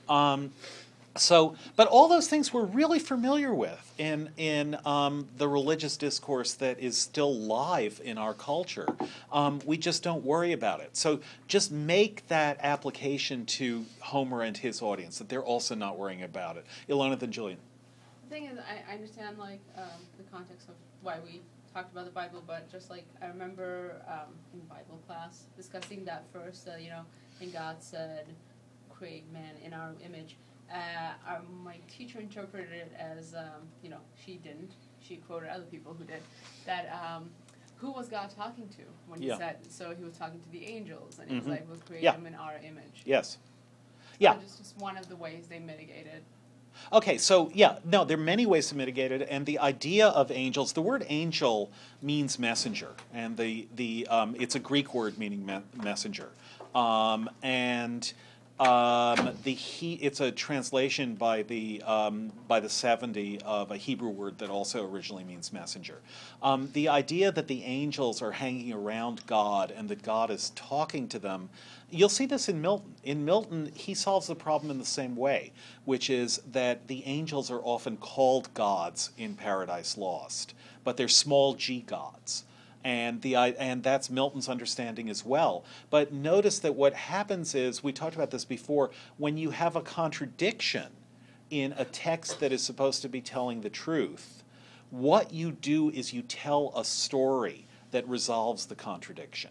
Um, 0.06 0.52
so, 1.16 1.54
but 1.76 1.86
all 1.86 2.08
those 2.08 2.28
things 2.28 2.52
we're 2.52 2.64
really 2.64 2.98
familiar 2.98 3.54
with 3.54 3.92
in 3.98 4.30
in 4.36 4.76
um, 4.84 5.28
the 5.36 5.46
religious 5.46 5.96
discourse 5.96 6.54
that 6.54 6.80
is 6.80 6.98
still 6.98 7.32
live 7.32 8.00
in 8.02 8.18
our 8.18 8.34
culture. 8.34 8.88
Um, 9.32 9.60
we 9.64 9.76
just 9.76 10.02
don't 10.02 10.24
worry 10.24 10.52
about 10.52 10.80
it. 10.80 10.96
So, 10.96 11.20
just 11.46 11.70
make 11.70 12.26
that 12.28 12.58
application 12.62 13.46
to 13.46 13.84
Homer 14.00 14.42
and 14.42 14.56
his 14.56 14.82
audience 14.82 15.18
that 15.18 15.28
they're 15.28 15.44
also 15.44 15.76
not 15.76 15.98
worrying 15.98 16.22
about 16.22 16.56
it. 16.56 16.66
Ilona, 16.88 17.18
then 17.18 17.30
Julian. 17.30 17.58
The 18.24 18.34
thing 18.34 18.46
is, 18.46 18.58
I, 18.58 18.90
I 18.90 18.94
understand 18.94 19.38
like 19.38 19.60
um, 19.76 19.84
the 20.18 20.24
context 20.24 20.68
of 20.68 20.74
why 21.02 21.18
we 21.24 21.42
talked 21.72 21.92
about 21.92 22.06
the 22.06 22.10
Bible, 22.10 22.42
but 22.44 22.70
just 22.72 22.90
like 22.90 23.06
I 23.22 23.26
remember 23.26 24.02
um, 24.08 24.34
in 24.52 24.60
Bible 24.66 25.00
class 25.06 25.44
discussing 25.56 26.04
that 26.06 26.24
first, 26.32 26.66
uh, 26.66 26.76
you 26.76 26.90
know, 26.90 27.02
and 27.40 27.52
God 27.52 27.76
said, 27.78 28.26
"Create 28.90 29.32
man 29.32 29.54
in 29.64 29.72
our 29.72 29.92
image." 30.04 30.36
Uh, 30.74 31.12
our, 31.28 31.40
my 31.62 31.76
teacher 31.88 32.18
interpreted 32.18 32.72
it 32.72 32.92
as, 32.98 33.34
um, 33.34 33.62
you 33.82 33.88
know, 33.90 34.00
she 34.24 34.34
didn't. 34.36 34.72
She 35.00 35.16
quoted 35.18 35.50
other 35.50 35.64
people 35.64 35.94
who 35.96 36.02
did. 36.04 36.20
That 36.66 36.90
um, 36.92 37.30
who 37.76 37.92
was 37.92 38.08
God 38.08 38.30
talking 38.34 38.68
to 38.70 38.82
when 39.06 39.20
he 39.20 39.28
Yeah. 39.28 39.38
said? 39.38 39.58
So 39.70 39.94
he 39.94 40.02
was 40.02 40.14
talking 40.16 40.40
to 40.40 40.50
the 40.50 40.66
angels, 40.66 41.18
and 41.20 41.28
he 41.30 41.36
Mhm. 41.36 41.38
was 41.40 41.46
like, 41.48 41.68
"We'll 41.68 41.78
create 41.78 42.02
Yeah. 42.02 42.12
them 42.12 42.26
in 42.26 42.34
our 42.34 42.56
image." 42.58 43.02
Yes. 43.04 43.38
Yeah. 44.18 44.34
So 44.34 44.40
just, 44.40 44.58
just 44.58 44.76
one 44.78 44.96
of 44.96 45.08
the 45.08 45.16
ways 45.16 45.46
they 45.48 45.58
mitigated. 45.60 46.24
Okay, 46.92 47.18
so 47.18 47.50
yeah, 47.54 47.78
no, 47.84 48.04
there 48.04 48.16
are 48.18 48.20
many 48.20 48.46
ways 48.46 48.68
to 48.68 48.76
mitigate 48.76 49.12
it, 49.12 49.28
and 49.30 49.46
the 49.46 49.60
idea 49.60 50.08
of 50.08 50.32
angels, 50.32 50.72
the 50.72 50.82
word 50.82 51.06
angel 51.08 51.70
means 52.02 52.36
messenger, 52.38 52.94
and 53.12 53.36
the 53.36 53.68
the 53.76 54.06
um, 54.08 54.34
it's 54.40 54.56
a 54.56 54.58
Greek 54.58 54.92
word 54.92 55.16
meaning 55.16 55.46
me- 55.46 55.62
messenger, 55.82 56.30
um, 56.74 57.30
and 57.42 58.12
um, 58.60 59.36
the 59.42 59.52
he 59.52 59.94
it's 59.94 60.20
a 60.20 60.30
translation 60.30 61.14
by 61.14 61.42
the 61.42 61.82
um, 61.82 62.32
by 62.46 62.60
the 62.60 62.68
seventy 62.68 63.40
of 63.42 63.70
a 63.70 63.76
Hebrew 63.76 64.10
word 64.10 64.38
that 64.38 64.50
also 64.50 64.88
originally 64.88 65.24
means 65.24 65.52
messenger. 65.52 66.00
Um, 66.42 66.70
the 66.72 66.88
idea 66.88 67.32
that 67.32 67.48
the 67.48 67.64
angels 67.64 68.22
are 68.22 68.32
hanging 68.32 68.72
around 68.72 69.26
God 69.26 69.72
and 69.76 69.88
that 69.88 70.02
God 70.02 70.30
is 70.30 70.50
talking 70.54 71.08
to 71.08 71.18
them 71.18 71.48
You'll 71.94 72.08
see 72.08 72.26
this 72.26 72.48
in 72.48 72.60
Milton. 72.60 72.96
In 73.04 73.24
Milton, 73.24 73.70
he 73.72 73.94
solves 73.94 74.26
the 74.26 74.34
problem 74.34 74.68
in 74.72 74.78
the 74.78 74.84
same 74.84 75.14
way, 75.14 75.52
which 75.84 76.10
is 76.10 76.38
that 76.50 76.88
the 76.88 77.06
angels 77.06 77.52
are 77.52 77.60
often 77.60 77.98
called 77.98 78.52
gods 78.52 79.10
in 79.16 79.36
Paradise 79.36 79.96
Lost, 79.96 80.54
but 80.82 80.96
they're 80.96 81.06
small 81.06 81.54
g 81.54 81.82
gods. 81.82 82.44
And, 82.84 83.22
the, 83.22 83.34
and 83.34 83.82
that's 83.82 84.10
Milton's 84.10 84.48
understanding 84.48 85.08
as 85.08 85.24
well. 85.24 85.64
But 85.88 86.12
notice 86.12 86.58
that 86.58 86.74
what 86.74 86.92
happens 86.92 87.54
is, 87.54 87.82
we 87.82 87.92
talked 87.92 88.14
about 88.14 88.30
this 88.30 88.44
before, 88.44 88.90
when 89.16 89.38
you 89.38 89.50
have 89.50 89.74
a 89.74 89.80
contradiction 89.80 90.88
in 91.50 91.72
a 91.78 91.86
text 91.86 92.40
that 92.40 92.52
is 92.52 92.62
supposed 92.62 93.00
to 93.00 93.08
be 93.08 93.22
telling 93.22 93.62
the 93.62 93.70
truth, 93.70 94.42
what 94.90 95.32
you 95.32 95.50
do 95.50 95.88
is 95.90 96.12
you 96.12 96.22
tell 96.22 96.72
a 96.76 96.84
story 96.84 97.66
that 97.90 98.06
resolves 98.08 98.66
the 98.66 98.74
contradiction. 98.74 99.50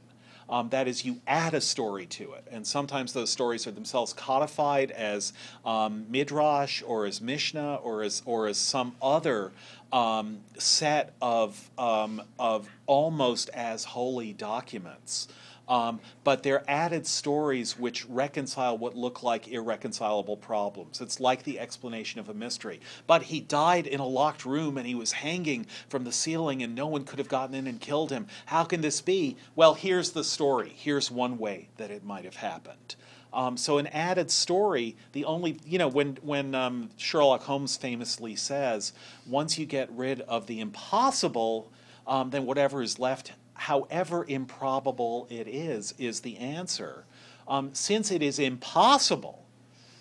Um, 0.49 0.69
that 0.69 0.87
is, 0.87 1.05
you 1.05 1.21
add 1.25 1.53
a 1.53 1.61
story 1.61 2.05
to 2.07 2.33
it. 2.33 2.47
And 2.51 2.65
sometimes 2.65 3.13
those 3.13 3.29
stories 3.29 3.65
are 3.67 3.71
themselves 3.71 4.13
codified 4.13 4.91
as 4.91 5.33
um, 5.65 6.05
midrash 6.09 6.83
or 6.85 7.05
as 7.05 7.21
mishnah 7.21 7.75
or 7.75 8.03
as, 8.03 8.21
or 8.25 8.47
as 8.47 8.57
some 8.57 8.95
other 9.01 9.51
um, 9.91 10.39
set 10.57 11.13
of, 11.21 11.69
um, 11.77 12.21
of 12.37 12.67
almost 12.85 13.49
as 13.49 13.83
holy 13.83 14.33
documents. 14.33 15.27
Um, 15.67 16.01
but 16.25 16.43
they're 16.43 16.69
added 16.69 17.07
stories 17.07 17.79
which 17.79 18.05
reconcile 18.07 18.77
what 18.77 18.97
look 18.97 19.23
like 19.23 19.47
irreconcilable 19.47 20.35
problems. 20.35 20.99
It's 20.99 21.21
like 21.21 21.43
the 21.43 21.59
explanation 21.59 22.19
of 22.19 22.27
a 22.27 22.33
mystery. 22.33 22.81
But 23.07 23.23
he 23.23 23.39
died 23.39 23.87
in 23.87 24.01
a 24.01 24.05
locked 24.05 24.45
room 24.45 24.77
and 24.77 24.85
he 24.85 24.95
was 24.95 25.13
hanging 25.13 25.67
from 25.87 26.03
the 26.03 26.11
ceiling 26.11 26.61
and 26.61 26.75
no 26.75 26.87
one 26.87 27.05
could 27.05 27.19
have 27.19 27.29
gotten 27.29 27.55
in 27.55 27.67
and 27.67 27.79
killed 27.79 28.11
him. 28.11 28.27
How 28.47 28.65
can 28.65 28.81
this 28.81 28.99
be? 28.99 29.37
Well, 29.55 29.73
here's 29.73 30.11
the 30.11 30.23
story. 30.23 30.73
Here's 30.75 31.09
one 31.09 31.37
way 31.37 31.69
that 31.77 31.91
it 31.91 32.03
might 32.03 32.25
have 32.25 32.35
happened. 32.35 32.95
Um, 33.31 33.57
so 33.57 33.79
an 33.79 33.87
added 33.87 34.29
story, 34.29 34.95
the 35.13 35.25
only 35.25 35.57
you 35.65 35.79
know 35.79 35.87
when 35.87 36.19
when 36.21 36.53
um, 36.53 36.91
Sherlock 36.97 37.41
Holmes 37.41 37.75
famously 37.75 38.35
says, 38.35 38.93
once 39.25 39.57
you 39.57 39.65
get 39.65 39.89
rid 39.91 40.21
of 40.21 40.45
the 40.45 40.59
impossible, 40.59 41.71
um, 42.05 42.29
then 42.29 42.45
whatever 42.45 42.83
is 42.83 42.99
left 42.99 43.33
however 43.53 44.25
improbable 44.27 45.27
it 45.29 45.47
is, 45.47 45.93
is 45.97 46.21
the 46.21 46.37
answer. 46.37 47.05
Um, 47.47 47.73
since 47.73 48.11
it 48.11 48.21
is 48.21 48.39
impossible 48.39 49.45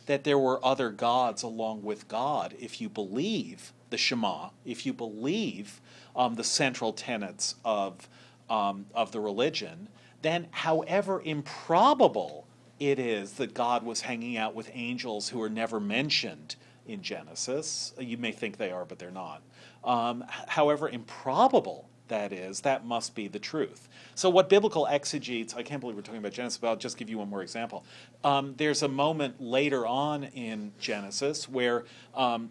that 0.06 0.24
there 0.24 0.38
were 0.38 0.64
other 0.64 0.90
gods 0.90 1.42
along 1.42 1.82
with 1.82 2.08
God, 2.08 2.54
if 2.58 2.80
you 2.80 2.88
believe 2.88 3.72
the 3.90 3.98
Shema, 3.98 4.50
if 4.64 4.86
you 4.86 4.92
believe 4.92 5.80
um, 6.16 6.34
the 6.34 6.44
central 6.44 6.92
tenets 6.92 7.54
of, 7.64 8.08
um, 8.48 8.86
of 8.94 9.12
the 9.12 9.20
religion, 9.20 9.88
then 10.22 10.48
however 10.50 11.20
improbable 11.24 12.46
it 12.80 12.98
is 12.98 13.34
that 13.34 13.54
God 13.54 13.84
was 13.84 14.00
hanging 14.00 14.36
out 14.36 14.54
with 14.54 14.70
angels 14.72 15.28
who 15.28 15.40
are 15.42 15.50
never 15.50 15.78
mentioned 15.78 16.56
in 16.86 17.02
Genesis. 17.02 17.92
You 17.98 18.16
may 18.18 18.32
think 18.32 18.56
they 18.56 18.72
are, 18.72 18.84
but 18.84 18.98
they're 18.98 19.10
not. 19.10 19.42
Um, 19.84 20.24
however 20.28 20.88
improbable 20.88 21.88
that 22.12 22.30
is, 22.30 22.60
that 22.60 22.84
must 22.84 23.14
be 23.14 23.26
the 23.26 23.38
truth. 23.38 23.88
So, 24.14 24.28
what 24.28 24.50
biblical 24.50 24.86
exegetes, 24.86 25.54
I 25.54 25.62
can't 25.62 25.80
believe 25.80 25.96
we're 25.96 26.02
talking 26.02 26.20
about 26.20 26.32
Genesis, 26.32 26.58
but 26.58 26.68
I'll 26.68 26.76
just 26.76 26.98
give 26.98 27.08
you 27.08 27.16
one 27.18 27.30
more 27.30 27.40
example. 27.40 27.84
Um, 28.22 28.54
there's 28.58 28.82
a 28.82 28.88
moment 28.88 29.40
later 29.40 29.86
on 29.86 30.24
in 30.24 30.72
Genesis 30.78 31.48
where, 31.48 31.84
um, 32.14 32.50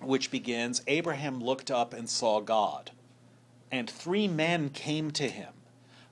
which 0.00 0.30
begins, 0.30 0.82
Abraham 0.86 1.42
looked 1.42 1.68
up 1.70 1.92
and 1.92 2.08
saw 2.08 2.40
God, 2.40 2.92
and 3.72 3.90
three 3.90 4.28
men 4.28 4.70
came 4.70 5.10
to 5.12 5.28
him. 5.28 5.52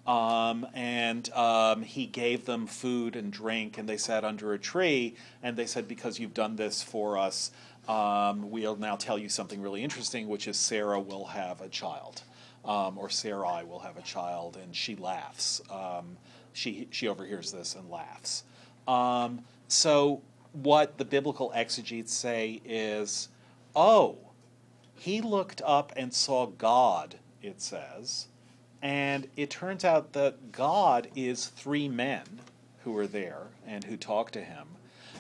Um, 0.06 0.66
and 0.74 1.30
um, 1.34 1.82
he 1.82 2.06
gave 2.06 2.44
them 2.46 2.66
food 2.66 3.14
and 3.14 3.32
drink, 3.32 3.78
and 3.78 3.88
they 3.88 3.98
sat 3.98 4.24
under 4.24 4.52
a 4.52 4.58
tree. 4.58 5.14
And 5.40 5.56
they 5.56 5.66
said, 5.66 5.86
Because 5.86 6.18
you've 6.18 6.34
done 6.34 6.56
this 6.56 6.82
for 6.82 7.16
us, 7.16 7.52
um, 7.86 8.50
we'll 8.50 8.76
now 8.76 8.96
tell 8.96 9.18
you 9.18 9.28
something 9.28 9.60
really 9.60 9.82
interesting, 9.82 10.28
which 10.28 10.46
is 10.48 10.56
Sarah 10.56 11.00
will 11.00 11.26
have 11.26 11.60
a 11.60 11.68
child, 11.68 12.22
um, 12.64 12.98
or 12.98 13.08
Sarai 13.08 13.64
will 13.64 13.80
have 13.80 13.96
a 13.96 14.02
child. 14.02 14.56
And 14.56 14.74
she 14.74 14.96
laughs. 14.96 15.60
Um, 15.70 16.16
she, 16.52 16.88
she 16.90 17.08
overhears 17.08 17.52
this 17.52 17.74
and 17.74 17.90
laughs. 17.90 18.44
Um, 18.88 19.40
so, 19.68 20.22
what 20.52 20.98
the 20.98 21.04
biblical 21.04 21.52
exegetes 21.54 22.12
say 22.12 22.60
is, 22.64 23.28
Oh, 23.76 24.18
he 24.94 25.20
looked 25.20 25.62
up 25.64 25.92
and 25.96 26.12
saw 26.12 26.46
God, 26.46 27.16
it 27.42 27.60
says. 27.60 28.26
And 28.82 29.28
it 29.36 29.50
turns 29.50 29.84
out 29.84 30.12
that 30.14 30.52
God 30.52 31.08
is 31.14 31.46
three 31.46 31.88
men 31.88 32.24
who 32.84 32.96
are 32.96 33.06
there 33.06 33.48
and 33.66 33.84
who 33.84 33.96
talk 33.96 34.30
to 34.32 34.42
him. 34.42 34.66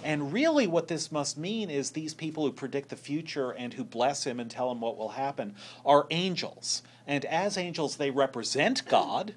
And 0.02 0.32
really, 0.32 0.66
what 0.66 0.88
this 0.88 1.12
must 1.12 1.36
mean 1.36 1.70
is 1.70 1.90
these 1.90 2.14
people 2.14 2.44
who 2.44 2.52
predict 2.52 2.88
the 2.88 2.96
future 2.96 3.50
and 3.50 3.74
who 3.74 3.84
bless 3.84 4.24
him 4.24 4.40
and 4.40 4.50
tell 4.50 4.70
him 4.70 4.80
what 4.80 4.96
will 4.96 5.10
happen 5.10 5.54
are 5.84 6.06
angels. 6.10 6.82
And 7.06 7.24
as 7.24 7.56
angels, 7.58 7.96
they 7.96 8.10
represent 8.10 8.86
God, 8.86 9.34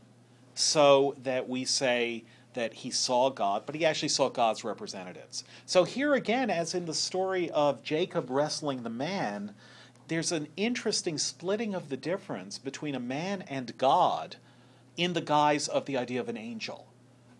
so 0.56 1.16
that 1.24 1.50
we 1.50 1.66
say 1.66 2.24
that 2.54 2.74
he 2.74 2.92
saw 2.92 3.30
God, 3.30 3.64
but 3.66 3.76
he 3.76 3.86
actually 3.86 4.10
saw 4.10 4.30
God's 4.30 4.64
representatives. 4.64 5.44
So, 5.66 5.84
here 5.84 6.14
again, 6.14 6.50
as 6.50 6.74
in 6.74 6.86
the 6.86 6.94
story 6.94 7.50
of 7.50 7.84
Jacob 7.84 8.30
wrestling 8.30 8.84
the 8.84 8.90
man, 8.90 9.56
there's 10.08 10.32
an 10.32 10.48
interesting 10.58 11.18
splitting 11.18 11.74
of 11.74 11.90
the 11.90 11.98
difference 11.98 12.58
between 12.58 12.96
a 12.96 13.00
man 13.00 13.42
and 13.44 13.78
God 13.78 14.36
in 14.98 15.14
the 15.14 15.22
guise 15.22 15.68
of 15.68 15.86
the 15.86 15.98
idea 15.98 16.20
of 16.20 16.30
an 16.30 16.38
angel. 16.38 16.88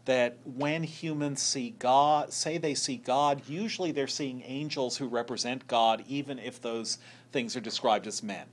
That 0.06 0.38
when 0.44 0.84
humans 0.84 1.42
see 1.42 1.76
God, 1.80 2.34
say 2.34 2.58
they 2.58 2.76
see 2.76 2.98
God, 2.98 3.42
usually 3.48 3.92
they're 3.92 4.08
seeing 4.08 4.44
angels 4.46 4.98
who 4.98 5.08
represent 5.08 5.66
God, 5.68 6.04
even 6.08 6.40
if 6.40 6.62
those 6.62 6.98
things 7.32 7.56
are 7.56 7.62
described 7.62 8.06
as 8.06 8.22
men. 8.22 8.46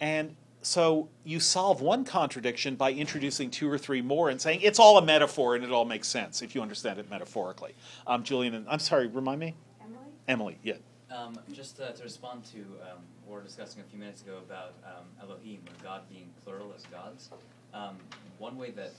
And 0.00 0.34
so 0.62 1.08
you 1.24 1.40
solve 1.40 1.80
one 1.80 2.04
contradiction 2.04 2.74
by 2.76 2.92
introducing 2.92 3.50
two 3.50 3.70
or 3.70 3.78
three 3.78 4.02
more 4.02 4.28
and 4.28 4.40
saying 4.40 4.60
it's 4.62 4.78
all 4.78 4.98
a 4.98 5.02
metaphor 5.02 5.54
and 5.54 5.64
it 5.64 5.70
all 5.70 5.84
makes 5.84 6.08
sense 6.08 6.42
if 6.42 6.54
you 6.54 6.62
understand 6.62 6.98
it 6.98 7.08
metaphorically. 7.08 7.74
Um, 8.06 8.22
Julian, 8.22 8.54
and, 8.54 8.66
I'm 8.68 8.78
sorry, 8.78 9.06
remind 9.06 9.40
me? 9.40 9.54
Emily? 9.80 9.98
Emily, 10.28 10.58
yeah. 10.62 10.74
Um, 11.10 11.38
just 11.52 11.80
uh, 11.80 11.90
to 11.92 12.02
respond 12.02 12.44
to 12.52 12.58
um, 12.58 12.98
what 13.24 13.30
we 13.30 13.34
were 13.34 13.42
discussing 13.42 13.80
a 13.80 13.84
few 13.84 13.98
minutes 13.98 14.22
ago 14.22 14.38
about 14.46 14.74
um, 14.84 15.04
Elohim, 15.22 15.60
or 15.66 15.84
God 15.84 16.02
being 16.08 16.28
plural 16.44 16.72
as 16.76 16.84
gods, 16.84 17.30
um, 17.74 17.96
one 18.38 18.56
way 18.56 18.70
that 18.72 18.92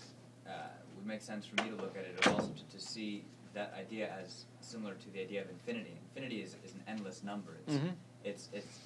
uh, 0.48 0.51
would 1.01 1.08
make 1.08 1.22
sense 1.22 1.46
for 1.48 1.62
me 1.63 1.70
to 1.72 1.75
look 1.75 1.96
at 1.98 2.05
it 2.05 2.27
also 2.27 2.50
to, 2.50 2.77
to 2.77 2.79
see 2.84 3.24
that 3.53 3.74
idea 3.77 4.13
as 4.24 4.46
similar 4.62 4.93
to 4.93 5.10
the 5.10 5.20
idea 5.20 5.41
of 5.41 5.50
infinity. 5.50 5.98
Infinity 6.15 6.41
is, 6.41 6.55
is 6.63 6.74
an 6.74 6.84
endless 6.88 7.24
number. 7.24 7.58
It's, 7.65 7.75
Mhm. 7.77 7.93
it's, 8.24 8.50
it's 8.53 8.77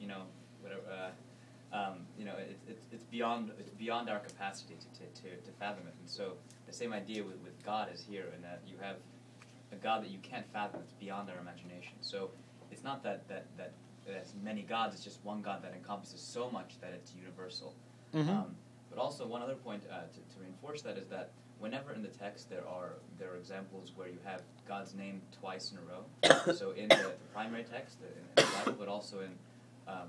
you 0.00 0.08
know, 0.08 0.22
whatever. 0.62 0.82
Uh, 0.90 1.10
um, 1.76 2.06
you 2.18 2.24
know, 2.24 2.34
it, 2.36 2.58
it, 2.66 2.78
it's 2.90 3.04
beyond 3.04 3.50
it's 3.58 3.70
beyond 3.70 4.08
our 4.08 4.20
capacity 4.20 4.74
to, 4.80 4.86
to, 5.00 5.22
to, 5.22 5.36
to 5.36 5.50
fathom 5.60 5.86
it. 5.86 5.94
And 6.00 6.08
so 6.08 6.32
the 6.66 6.72
same 6.72 6.94
idea 6.94 7.22
with, 7.22 7.36
with 7.44 7.62
God 7.62 7.90
is 7.92 8.00
here, 8.08 8.24
in 8.34 8.40
that 8.42 8.62
you 8.66 8.76
have 8.80 8.96
a 9.70 9.76
God 9.76 10.02
that 10.02 10.10
you 10.10 10.18
can't 10.22 10.46
fathom. 10.50 10.80
It's 10.82 10.94
beyond 10.94 11.28
our 11.28 11.36
imagination. 11.38 11.92
So 12.00 12.30
it's 12.70 12.82
not 12.82 13.02
that 13.02 13.28
that 13.28 13.44
that 13.58 13.72
there's 14.06 14.32
many 14.42 14.62
gods. 14.62 14.94
It's 14.94 15.04
just 15.04 15.22
one 15.24 15.42
God 15.42 15.62
that 15.62 15.74
encompasses 15.74 16.22
so 16.22 16.50
much 16.50 16.80
that 16.80 16.92
it's 16.94 17.12
universal. 17.14 17.74
Mhm. 18.14 18.28
Um, 18.30 18.56
but 18.88 18.98
also 18.98 19.26
one 19.26 19.42
other 19.42 19.56
point 19.56 19.82
uh, 19.92 20.04
to, 20.14 20.34
to 20.34 20.40
reinforce 20.40 20.80
that 20.82 20.96
is 20.96 21.06
that 21.08 21.32
whenever 21.60 21.92
in 21.92 22.02
the 22.02 22.08
text 22.08 22.48
there 22.50 22.66
are 22.68 22.94
there 23.18 23.32
are 23.32 23.36
examples 23.36 23.92
where 23.96 24.08
you 24.08 24.18
have 24.24 24.42
God's 24.66 24.94
name 24.94 25.20
twice 25.40 25.72
in 25.72 25.78
a 25.78 25.82
row. 25.90 26.52
so 26.54 26.70
in 26.72 26.88
the, 26.88 26.96
the 26.96 27.12
primary 27.32 27.64
text 27.64 27.96
in, 28.00 28.42
in 28.42 28.48
the 28.48 28.56
Bible, 28.58 28.76
but 28.78 28.88
also 28.88 29.20
in 29.20 29.30
um, 29.86 30.08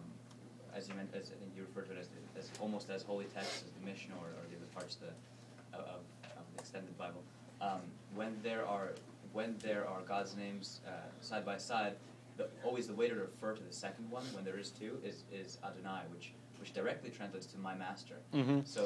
as 0.75 0.87
you 0.87 0.93
meant, 0.95 1.09
as 1.15 1.31
I 1.31 1.39
think 1.39 1.51
you 1.55 1.63
referred 1.63 1.87
to 1.89 1.93
it 1.93 1.99
as, 1.99 2.07
as 2.37 2.49
almost 2.59 2.89
as 2.89 3.01
holy 3.03 3.25
text 3.25 3.63
as 3.65 3.71
the 3.71 3.85
Mishnah 3.85 4.13
or, 4.21 4.27
or 4.27 4.45
the 4.49 4.55
other 4.57 4.65
parts 4.73 4.95
of 4.95 5.01
the 5.01 5.77
of, 5.77 5.85
of 6.23 6.43
the 6.55 6.59
extended 6.61 6.97
Bible. 6.97 7.23
Um, 7.61 7.81
when 8.15 8.37
there 8.43 8.65
are 8.65 8.89
when 9.33 9.55
there 9.61 9.87
are 9.87 10.01
God's 10.07 10.35
names 10.35 10.81
uh, 10.87 10.91
side 11.21 11.45
by 11.45 11.57
side, 11.57 11.93
the, 12.37 12.47
always 12.63 12.87
the 12.87 12.93
way 12.93 13.07
to 13.07 13.15
refer 13.15 13.53
to 13.53 13.61
the 13.63 13.73
second 13.73 14.09
one 14.09 14.23
when 14.33 14.43
there 14.43 14.57
is 14.57 14.69
two 14.71 14.97
is, 15.03 15.23
is 15.31 15.57
Adonai, 15.63 16.01
which 16.13 16.31
which 16.59 16.73
directly 16.73 17.09
translates 17.09 17.45
to 17.47 17.57
my 17.57 17.73
master. 17.75 18.15
Mhm. 18.33 18.67
So 18.67 18.85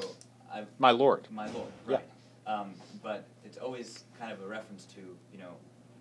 I've 0.54 0.68
My 0.80 0.92
Lord. 0.92 1.28
my 1.32 1.48
Lord, 1.52 1.72
Yeah. 1.90 2.02
Um, 2.46 2.74
but 3.02 3.26
it's 3.46 3.58
always 3.58 4.04
kind 4.20 4.32
of 4.32 4.42
a 4.42 4.48
reference 4.48 4.86
to 4.86 5.00
you 5.32 5.40
know 5.40 5.54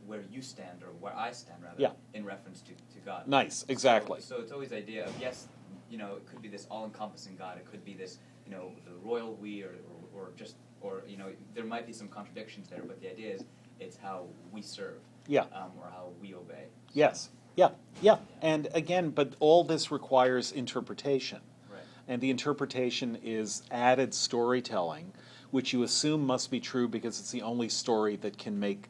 where 0.06 0.22
you 0.30 0.42
stand 0.42 0.82
or 0.82 0.88
where 1.00 1.16
I 1.16 1.30
stand 1.32 1.62
rather 1.62 1.80
Yeah. 1.80 1.92
in 2.14 2.24
reference 2.24 2.60
to, 2.62 2.72
to 2.72 2.98
God. 3.04 3.28
Nice, 3.28 3.64
exactly. 3.68 4.20
So, 4.20 4.36
so 4.36 4.42
it's 4.42 4.50
always 4.50 4.70
the 4.70 4.76
idea 4.78 5.06
of 5.06 5.12
yes, 5.20 5.46
you 5.88 5.96
know, 5.96 6.16
it 6.16 6.26
could 6.26 6.42
be 6.42 6.48
this 6.48 6.66
all-encompassing 6.70 7.36
God. 7.36 7.56
It 7.58 7.66
could 7.70 7.84
be 7.84 7.94
this, 7.94 8.18
you 8.44 8.50
know, 8.50 8.72
the 8.84 8.94
royal 9.08 9.34
we, 9.36 9.62
or, 9.62 9.76
or, 10.12 10.22
or 10.22 10.30
just, 10.36 10.56
or 10.80 11.04
you 11.06 11.16
know, 11.16 11.28
there 11.54 11.64
might 11.64 11.86
be 11.86 11.92
some 11.92 12.08
contradictions 12.08 12.66
there. 12.68 12.82
But 12.84 13.00
the 13.00 13.12
idea 13.12 13.32
is, 13.32 13.44
it's 13.78 13.96
how 13.96 14.24
we 14.50 14.60
serve, 14.60 14.98
Yeah. 15.28 15.42
um, 15.54 15.70
or 15.78 15.88
how 15.88 16.08
we 16.20 16.34
obey. 16.34 16.64
So- 16.88 16.92
Yes. 16.94 17.30
Yeah. 17.54 17.68
Yeah. 18.00 18.16
And 18.40 18.68
again, 18.74 19.10
but 19.10 19.34
all 19.38 19.62
this 19.62 19.92
requires 19.92 20.50
interpretation. 20.50 21.42
Right. 21.70 21.82
And 22.08 22.20
the 22.20 22.30
interpretation 22.30 23.18
is 23.22 23.62
added 23.70 24.14
storytelling, 24.14 25.12
which 25.52 25.72
you 25.72 25.84
assume 25.84 26.26
must 26.26 26.50
be 26.50 26.58
true 26.58 26.88
because 26.88 27.20
it's 27.20 27.30
the 27.30 27.42
only 27.42 27.68
story 27.68 28.16
that 28.16 28.36
can 28.36 28.58
make 28.58 28.88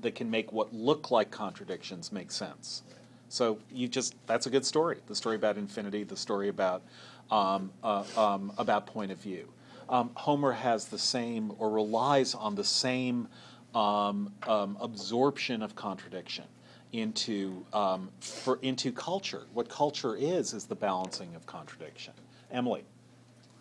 that 0.00 0.14
can 0.14 0.30
make 0.30 0.52
what 0.52 0.72
look 0.72 1.10
like 1.10 1.30
contradictions 1.30 2.12
make 2.12 2.30
sense. 2.30 2.82
So 3.28 3.58
you 3.70 3.88
just 3.88 4.14
that's 4.26 4.46
a 4.46 4.50
good 4.50 4.64
story. 4.64 4.98
The 5.06 5.14
story 5.14 5.36
about 5.36 5.56
infinity, 5.56 6.04
the 6.04 6.16
story 6.16 6.48
about 6.48 6.82
um, 7.30 7.70
uh, 7.82 8.04
um, 8.16 8.52
about 8.58 8.86
point 8.86 9.10
of 9.10 9.18
view. 9.18 9.48
Um, 9.88 10.10
Homer 10.14 10.52
has 10.52 10.86
the 10.86 10.98
same 10.98 11.52
or 11.58 11.70
relies 11.70 12.34
on 12.34 12.54
the 12.54 12.64
same 12.64 13.28
um, 13.74 14.32
um, 14.46 14.76
absorption 14.80 15.62
of 15.62 15.74
contradiction 15.74 16.44
into 16.92 17.64
um, 17.72 18.10
for 18.20 18.58
into 18.60 18.92
culture. 18.92 19.44
What 19.54 19.68
culture 19.68 20.14
is 20.14 20.52
is 20.52 20.66
the 20.66 20.74
balancing 20.74 21.34
of 21.34 21.46
contradiction. 21.46 22.12
Emily. 22.50 22.84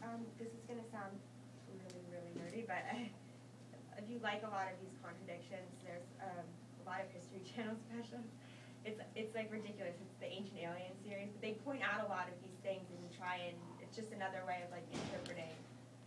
Um, 0.04 0.20
this 0.38 0.50
is 0.50 0.60
gonna 0.68 0.82
sound 0.92 1.16
really, 1.80 2.04
really 2.12 2.64
nerdy, 2.64 2.68
but 2.68 2.84
if 3.98 4.10
you 4.10 4.11
like 4.24 4.42
a 4.46 4.52
lot 4.54 4.70
of 4.70 4.78
these 4.82 4.94
contradictions, 5.02 5.68
there's 5.86 6.06
um, 6.22 6.46
a 6.82 6.84
lot 6.88 7.02
of 7.02 7.10
History 7.14 7.42
Channel 7.50 7.76
specials. 7.90 8.26
It's 8.86 8.98
it's 9.14 9.34
like 9.38 9.54
ridiculous. 9.54 9.94
It's 10.02 10.18
the 10.18 10.30
Ancient 10.30 10.58
Alien 10.58 10.94
series, 11.06 11.30
but 11.30 11.42
they 11.46 11.54
point 11.62 11.86
out 11.86 12.02
a 12.02 12.10
lot 12.10 12.26
of 12.26 12.34
these 12.42 12.58
things 12.66 12.82
and 12.90 13.02
try 13.14 13.38
and 13.46 13.58
it's 13.78 13.94
just 13.94 14.10
another 14.10 14.42
way 14.50 14.66
of 14.66 14.74
like 14.74 14.86
interpreting 14.90 15.54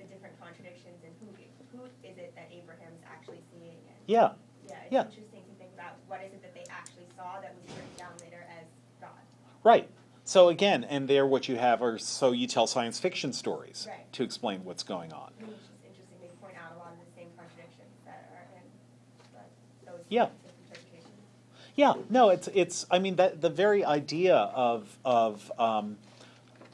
the 0.02 0.04
different 0.10 0.34
contradictions 0.42 0.98
and 1.06 1.14
who 1.22 1.30
who 1.70 1.86
is 2.02 2.18
it 2.18 2.34
that 2.34 2.50
Abraham's 2.50 3.02
actually 3.06 3.42
seeing 3.54 3.78
and 3.86 3.98
Yeah. 4.10 4.34
yeah, 4.66 4.82
it's 4.82 4.90
Yeah. 4.94 5.06
interesting 5.06 5.42
to 5.46 5.54
think 5.54 5.70
about 5.74 5.98
what 6.10 6.18
is 6.22 6.34
it 6.34 6.42
that 6.42 6.54
they 6.54 6.66
actually 6.70 7.06
saw 7.14 7.38
that 7.42 7.54
was 7.54 7.62
written 7.78 7.94
down 7.94 8.14
later 8.18 8.42
as 8.58 8.66
God. 9.00 9.22
Right. 9.62 9.86
So 10.24 10.48
again, 10.50 10.82
and 10.82 11.06
there 11.06 11.26
what 11.26 11.46
you 11.48 11.54
have 11.56 11.78
are 11.82 11.98
so 11.98 12.32
you 12.32 12.46
tell 12.50 12.66
science 12.66 12.98
fiction 12.98 13.32
stories 13.32 13.86
Right. 13.88 14.10
to 14.18 14.22
explain 14.24 14.64
what's 14.64 14.82
going 14.82 15.12
on. 15.12 15.30
I 15.38 15.42
mean, 15.42 15.54
it's 15.54 15.62
just 15.68 15.78
interesting, 15.86 16.18
they 16.20 16.32
point 16.42 16.56
out 16.58 16.74
a 16.74 16.78
lot 16.78 16.90
of 16.94 16.98
the 16.98 17.10
same 17.14 17.30
contradictions 17.38 17.94
that 18.06 18.30
are 18.34 18.46
in 18.58 18.66
but 19.30 19.46
those 19.86 20.02
Yeah. 20.14 20.28
Yeah, 21.74 21.94
no, 22.08 22.28
it's 22.28 22.48
it's. 22.54 22.86
I 22.88 23.00
mean, 23.00 23.16
that 23.16 23.40
the 23.40 23.50
very 23.50 23.84
idea 23.84 24.36
of 24.36 24.96
of 25.04 25.50
um, 25.58 25.96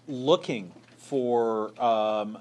looking 0.07 0.73
for. 0.99 1.73
Um, 1.83 2.37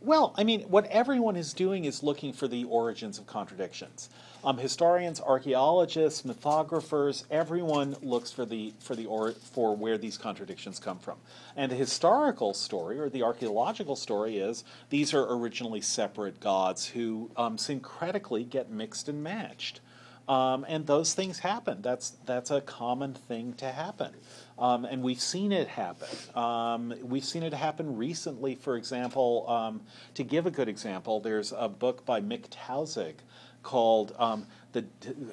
well, 0.00 0.32
I 0.38 0.44
mean, 0.44 0.60
what 0.68 0.86
everyone 0.86 1.34
is 1.34 1.52
doing 1.52 1.84
is 1.84 2.04
looking 2.04 2.32
for 2.32 2.46
the 2.46 2.62
origins 2.62 3.18
of 3.18 3.26
contradictions. 3.26 4.08
Um, 4.44 4.56
historians, 4.58 5.20
archaeologists, 5.20 6.22
mythographers, 6.22 7.24
everyone 7.28 7.96
looks 8.00 8.30
for 8.30 8.44
the 8.44 8.72
for 8.78 8.94
the 8.94 9.06
or, 9.06 9.32
for 9.32 9.74
where 9.74 9.98
these 9.98 10.16
contradictions 10.16 10.78
come 10.78 11.00
from. 11.00 11.16
And 11.56 11.72
the 11.72 11.76
historical 11.76 12.54
story 12.54 13.00
or 13.00 13.08
the 13.08 13.24
archaeological 13.24 13.96
story 13.96 14.36
is 14.38 14.62
these 14.90 15.12
are 15.12 15.26
originally 15.28 15.80
separate 15.80 16.38
gods 16.38 16.86
who 16.86 17.32
um, 17.36 17.56
syncretically 17.56 18.48
get 18.48 18.70
mixed 18.70 19.08
and 19.08 19.24
matched. 19.24 19.80
Um, 20.28 20.66
and 20.68 20.86
those 20.86 21.14
things 21.14 21.38
happen. 21.38 21.82
That's 21.82 22.10
that's 22.26 22.50
a 22.50 22.60
common 22.60 23.14
thing 23.14 23.52
to 23.54 23.70
happen, 23.70 24.12
um, 24.58 24.84
and 24.84 25.02
we've 25.02 25.20
seen 25.20 25.52
it 25.52 25.68
happen. 25.68 26.08
Um, 26.34 26.92
we've 27.00 27.24
seen 27.24 27.44
it 27.44 27.54
happen 27.54 27.96
recently. 27.96 28.56
For 28.56 28.76
example, 28.76 29.48
um, 29.48 29.82
to 30.14 30.24
give 30.24 30.46
a 30.46 30.50
good 30.50 30.68
example, 30.68 31.20
there's 31.20 31.52
a 31.56 31.68
book 31.68 32.04
by 32.04 32.20
Mick 32.20 32.48
Taussig 32.48 33.14
called 33.62 34.14
um, 34.18 34.46
the 34.72 34.84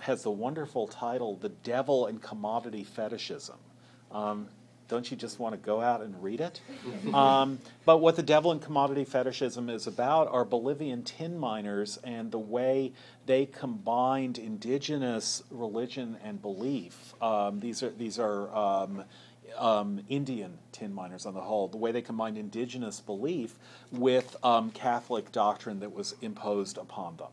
has 0.02 0.22
the 0.22 0.32
wonderful 0.32 0.88
title 0.88 1.38
"The 1.38 1.50
Devil 1.50 2.06
and 2.06 2.22
Commodity 2.22 2.84
Fetishism." 2.84 3.58
Don't 4.88 5.10
you 5.10 5.18
just 5.18 5.40
want 5.40 5.54
to 5.54 5.58
go 5.58 5.82
out 5.82 6.02
and 6.02 6.22
read 6.22 6.42
it? 6.42 6.62
um, 7.14 7.60
but 7.86 7.98
what 7.98 8.16
the 8.16 8.24
devil 8.24 8.52
and 8.52 8.62
commodity 8.62 9.06
fetishism 9.06 9.70
is 9.70 9.88
about 9.88 10.28
are 10.28 10.46
Bolivian 10.46 11.04
tin 11.04 11.38
miners 11.38 11.98
and 12.04 12.32
the 12.32 12.40
way 12.40 12.94
they 13.26 13.46
combined 13.46 14.38
indigenous 14.38 15.44
religion 15.50 16.18
and 16.24 16.42
belief. 16.42 17.14
Um, 17.22 17.60
these 17.60 17.82
are 17.82 17.92
these 17.92 18.20
are 18.20 18.54
um, 18.56 19.04
um, 19.58 20.02
Indian 20.10 20.58
tin 20.72 20.94
miners 20.94 21.26
on 21.26 21.34
the 21.34 21.42
whole. 21.42 21.68
The 21.68 21.78
way 21.78 21.92
they 21.92 22.02
combined 22.02 22.38
indigenous 22.38 23.00
belief 23.00 23.56
with 23.92 24.36
um, 24.44 24.72
Catholic 24.72 25.32
doctrine 25.32 25.80
that 25.80 25.94
was 25.94 26.16
imposed 26.22 26.78
upon 26.78 27.18
them. 27.18 27.28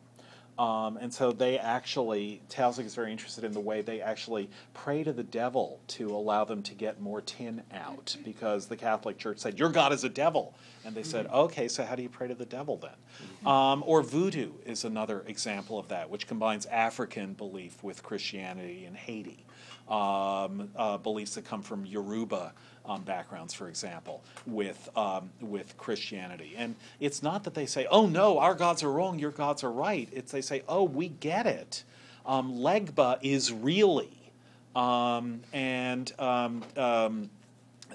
Um, 0.61 0.99
and 0.99 1.13
so 1.13 1.33
they 1.33 1.59
actually, 1.59 2.43
Taussig 2.51 2.85
is 2.85 2.95
very 2.95 3.11
interested 3.11 3.45
in 3.45 3.53
the 3.53 3.61
way 3.61 3.81
they 3.81 4.03
actually 4.03 4.51
pray 4.75 5.03
to 5.03 5.11
the 5.11 5.23
devil 5.23 5.81
to 5.89 6.15
allow 6.15 6.45
them 6.45 6.63
to 6.65 6.75
get 6.75 7.01
more 7.01 7.23
tin 7.23 7.63
out 7.73 8.15
because 8.27 8.67
the 8.67 8.77
Catholic 8.77 9.17
Church 9.17 9.39
said, 9.39 9.59
Your 9.59 9.71
God 9.71 9.91
is 9.95 10.05
a 10.05 10.11
devil. 10.11 10.55
And 10.85 10.95
they 10.95 11.03
said, 11.03 11.29
Okay, 11.33 11.67
so 11.67 11.83
how 11.83 11.95
do 11.95 12.03
you 12.03 12.11
pray 12.11 12.29
to 12.29 12.35
the 12.35 12.45
devil 12.45 12.77
then? 12.77 13.51
Um, 13.51 13.83
or 13.87 14.03
voodoo 14.03 14.53
is 14.67 14.85
another 14.85 15.25
example 15.27 15.79
of 15.79 15.89
that, 15.89 16.11
which 16.11 16.27
combines 16.27 16.67
African 16.67 17.33
belief 17.33 17.83
with 17.83 18.03
Christianity 18.03 18.85
in 18.85 18.95
Haiti. 18.95 19.47
Um, 19.89 20.69
uh, 20.77 20.99
beliefs 20.99 21.37
that 21.37 21.47
come 21.47 21.63
from 21.63 21.87
Yoruba 21.87 22.53
um, 22.91 23.03
backgrounds, 23.03 23.55
for 23.55 23.69
example, 23.69 24.23
with 24.47 24.89
um, 24.97 25.31
with 25.41 25.77
Christianity. 25.79 26.55
And 26.57 26.75
it's 26.99 27.23
not 27.23 27.45
that 27.45 27.55
they 27.55 27.67
say, 27.67 27.87
"Oh 27.91 28.07
no, 28.07 28.39
our 28.39 28.55
gods 28.55 28.83
are 28.83 28.91
wrong, 28.91 29.19
your 29.19 29.31
gods 29.31 29.63
are 29.63 29.71
right." 29.71 30.09
It's 30.13 30.33
they 30.33 30.41
say, 30.41 30.63
"Oh, 30.69 30.83
we 30.83 31.09
get 31.09 31.47
it. 31.47 31.85
Um, 32.27 32.55
Legba 32.55 33.19
is 33.23 33.53
really." 33.53 34.11
Um, 34.75 35.41
and 35.53 36.13
um, 36.19 36.63
um, 36.77 37.31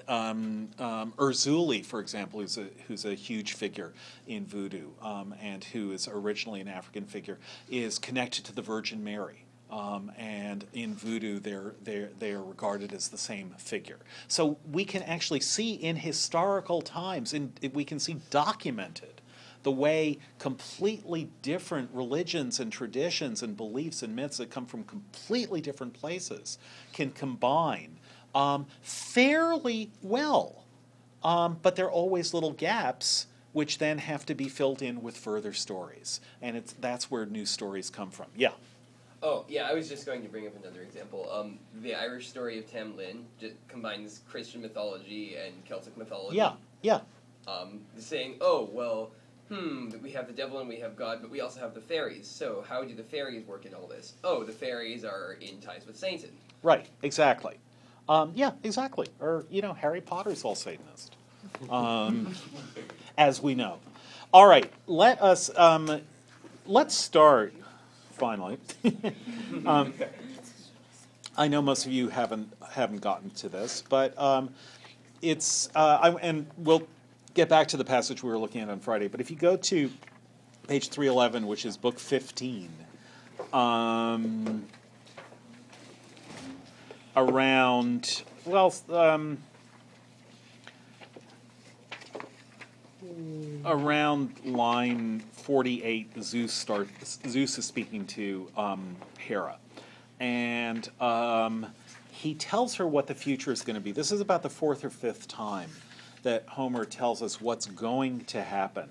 um, 0.08 0.68
um, 0.78 1.12
Erzulie, 1.16 1.84
for 1.84 2.00
example, 2.00 2.40
who's 2.40 2.58
a, 2.58 2.66
who's 2.86 3.06
a 3.06 3.14
huge 3.14 3.54
figure 3.54 3.92
in 4.26 4.44
voodoo 4.44 4.88
um, 5.00 5.34
and 5.40 5.64
who 5.64 5.92
is 5.92 6.06
originally 6.06 6.60
an 6.60 6.68
African 6.68 7.06
figure, 7.06 7.38
is 7.70 7.98
connected 7.98 8.44
to 8.44 8.54
the 8.54 8.60
Virgin 8.60 9.02
Mary. 9.02 9.45
Um, 9.70 10.12
and 10.16 10.64
in 10.72 10.94
voodoo, 10.94 11.40
they're, 11.40 11.74
they're, 11.82 12.10
they're 12.18 12.42
regarded 12.42 12.92
as 12.92 13.08
the 13.08 13.18
same 13.18 13.50
figure. 13.58 13.98
So 14.28 14.58
we 14.70 14.84
can 14.84 15.02
actually 15.02 15.40
see 15.40 15.74
in 15.74 15.96
historical 15.96 16.82
times, 16.82 17.34
in, 17.34 17.52
we 17.72 17.84
can 17.84 17.98
see 17.98 18.18
documented 18.30 19.20
the 19.64 19.72
way 19.72 20.18
completely 20.38 21.28
different 21.42 21.90
religions 21.92 22.60
and 22.60 22.70
traditions 22.70 23.42
and 23.42 23.56
beliefs 23.56 24.04
and 24.04 24.14
myths 24.14 24.36
that 24.36 24.48
come 24.48 24.66
from 24.66 24.84
completely 24.84 25.60
different 25.60 25.92
places 25.92 26.58
can 26.92 27.10
combine 27.10 27.98
um, 28.32 28.66
fairly 28.82 29.90
well. 30.02 30.64
Um, 31.24 31.58
but 31.62 31.74
there 31.74 31.86
are 31.86 31.90
always 31.90 32.32
little 32.32 32.52
gaps 32.52 33.26
which 33.52 33.78
then 33.78 33.98
have 33.98 34.26
to 34.26 34.34
be 34.34 34.48
filled 34.48 34.82
in 34.82 35.02
with 35.02 35.16
further 35.16 35.52
stories. 35.52 36.20
And 36.42 36.56
it's, 36.56 36.74
that's 36.74 37.10
where 37.10 37.24
new 37.24 37.46
stories 37.46 37.90
come 37.90 38.10
from. 38.10 38.26
Yeah. 38.36 38.52
Oh, 39.26 39.44
yeah, 39.48 39.68
I 39.68 39.74
was 39.74 39.88
just 39.88 40.06
going 40.06 40.22
to 40.22 40.28
bring 40.28 40.46
up 40.46 40.52
another 40.62 40.82
example. 40.82 41.28
Um, 41.32 41.58
the 41.82 41.96
Irish 41.96 42.28
story 42.28 42.60
of 42.60 42.70
Tam 42.70 42.96
Lin 42.96 43.24
combines 43.66 44.20
Christian 44.30 44.62
mythology 44.62 45.34
and 45.34 45.52
Celtic 45.64 45.96
mythology. 45.96 46.36
Yeah, 46.36 46.52
yeah. 46.82 47.00
Um, 47.48 47.80
saying, 47.98 48.36
oh, 48.40 48.70
well, 48.72 49.10
hmm, 49.48 49.90
we 50.00 50.12
have 50.12 50.28
the 50.28 50.32
devil 50.32 50.60
and 50.60 50.68
we 50.68 50.76
have 50.76 50.94
God, 50.94 51.18
but 51.22 51.28
we 51.28 51.40
also 51.40 51.58
have 51.58 51.74
the 51.74 51.80
fairies. 51.80 52.28
So 52.28 52.64
how 52.68 52.84
do 52.84 52.94
the 52.94 53.02
fairies 53.02 53.44
work 53.48 53.66
in 53.66 53.74
all 53.74 53.88
this? 53.88 54.14
Oh, 54.22 54.44
the 54.44 54.52
fairies 54.52 55.04
are 55.04 55.36
in 55.40 55.58
ties 55.58 55.88
with 55.88 55.96
Satan. 55.96 56.30
Right, 56.62 56.86
exactly. 57.02 57.56
Um, 58.08 58.30
yeah, 58.36 58.52
exactly. 58.62 59.08
Or, 59.18 59.44
you 59.50 59.60
know, 59.60 59.72
Harry 59.72 60.02
Potter's 60.02 60.44
all 60.44 60.54
Satanist, 60.54 61.16
um, 61.68 62.32
as 63.18 63.42
we 63.42 63.56
know. 63.56 63.80
All 64.32 64.46
right, 64.46 64.72
let 64.86 65.20
us, 65.20 65.50
um, 65.56 66.00
let's 66.64 66.94
start, 66.94 67.52
finally. 68.16 68.58
um, 69.66 69.94
I 71.36 71.48
know 71.48 71.60
most 71.62 71.86
of 71.86 71.92
you 71.92 72.08
haven't, 72.08 72.52
haven't 72.70 73.00
gotten 73.00 73.30
to 73.30 73.48
this, 73.48 73.82
but 73.88 74.18
um, 74.18 74.50
it's, 75.22 75.68
uh, 75.74 75.98
I, 76.00 76.10
and 76.22 76.46
we'll 76.58 76.86
get 77.34 77.48
back 77.48 77.68
to 77.68 77.76
the 77.76 77.84
passage 77.84 78.22
we 78.22 78.30
were 78.30 78.38
looking 78.38 78.62
at 78.62 78.68
on 78.70 78.80
Friday, 78.80 79.08
but 79.08 79.20
if 79.20 79.30
you 79.30 79.36
go 79.36 79.56
to 79.56 79.90
page 80.66 80.88
311, 80.88 81.46
which 81.46 81.66
is 81.66 81.76
book 81.76 81.98
15, 81.98 82.70
um, 83.52 84.64
around 87.16 88.22
well 88.44 88.74
around 93.64 94.32
line 94.44 95.20
48 95.32 96.22
zeus 96.22 96.52
starts 96.52 97.18
zeus 97.26 97.58
is 97.58 97.64
speaking 97.64 98.06
to 98.06 98.48
um, 98.56 98.96
hera. 99.18 99.58
And 100.20 100.88
um, 101.00 101.66
he 102.10 102.34
tells 102.34 102.76
her 102.76 102.86
what 102.86 103.06
the 103.06 103.14
future 103.14 103.52
is 103.52 103.62
going 103.62 103.74
to 103.74 103.80
be. 103.80 103.92
This 103.92 104.12
is 104.12 104.20
about 104.20 104.42
the 104.42 104.50
fourth 104.50 104.84
or 104.84 104.90
fifth 104.90 105.28
time 105.28 105.70
that 106.22 106.46
homer 106.48 106.84
tells 106.84 107.22
us 107.22 107.40
what's 107.40 107.66
going 107.66 108.24
to 108.24 108.42
happen 108.42 108.88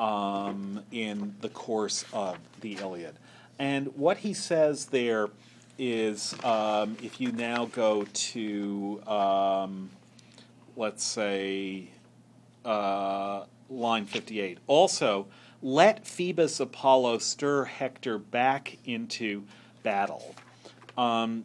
um, 0.00 0.82
in 0.90 1.34
the 1.40 1.48
course 1.48 2.04
of 2.12 2.38
the 2.60 2.74
iliad. 2.74 3.14
And 3.58 3.88
what 3.96 4.18
he 4.18 4.34
says 4.34 4.86
there 4.86 5.28
is 5.78 6.34
um, 6.42 6.96
if 7.02 7.20
you 7.20 7.32
now 7.32 7.66
go 7.66 8.04
to, 8.12 9.02
um, 9.06 9.90
let's 10.76 11.04
say, 11.04 11.88
uh, 12.64 13.44
line 13.68 14.06
58. 14.06 14.58
Also, 14.66 15.26
let 15.62 16.06
Phoebus 16.06 16.60
Apollo 16.60 17.18
stir 17.18 17.64
Hector 17.64 18.18
back 18.18 18.76
into 18.84 19.44
battle. 19.82 20.34
Um, 20.96 21.44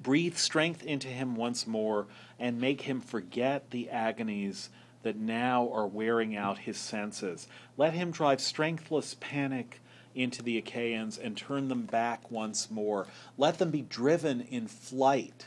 breathe 0.00 0.36
strength 0.36 0.84
into 0.84 1.08
him 1.08 1.34
once 1.34 1.66
more 1.66 2.06
and 2.38 2.60
make 2.60 2.82
him 2.82 3.00
forget 3.00 3.70
the 3.70 3.90
agonies 3.90 4.70
that 5.02 5.16
now 5.16 5.68
are 5.72 5.86
wearing 5.86 6.36
out 6.36 6.58
his 6.58 6.78
senses. 6.78 7.48
Let 7.76 7.92
him 7.92 8.10
drive 8.10 8.40
strengthless 8.40 9.16
panic 9.20 9.80
into 10.14 10.42
the 10.42 10.58
Achaeans 10.58 11.18
and 11.18 11.36
turn 11.36 11.68
them 11.68 11.82
back 11.82 12.30
once 12.30 12.70
more. 12.70 13.06
Let 13.36 13.58
them 13.58 13.70
be 13.70 13.82
driven 13.82 14.40
in 14.40 14.66
flight 14.66 15.46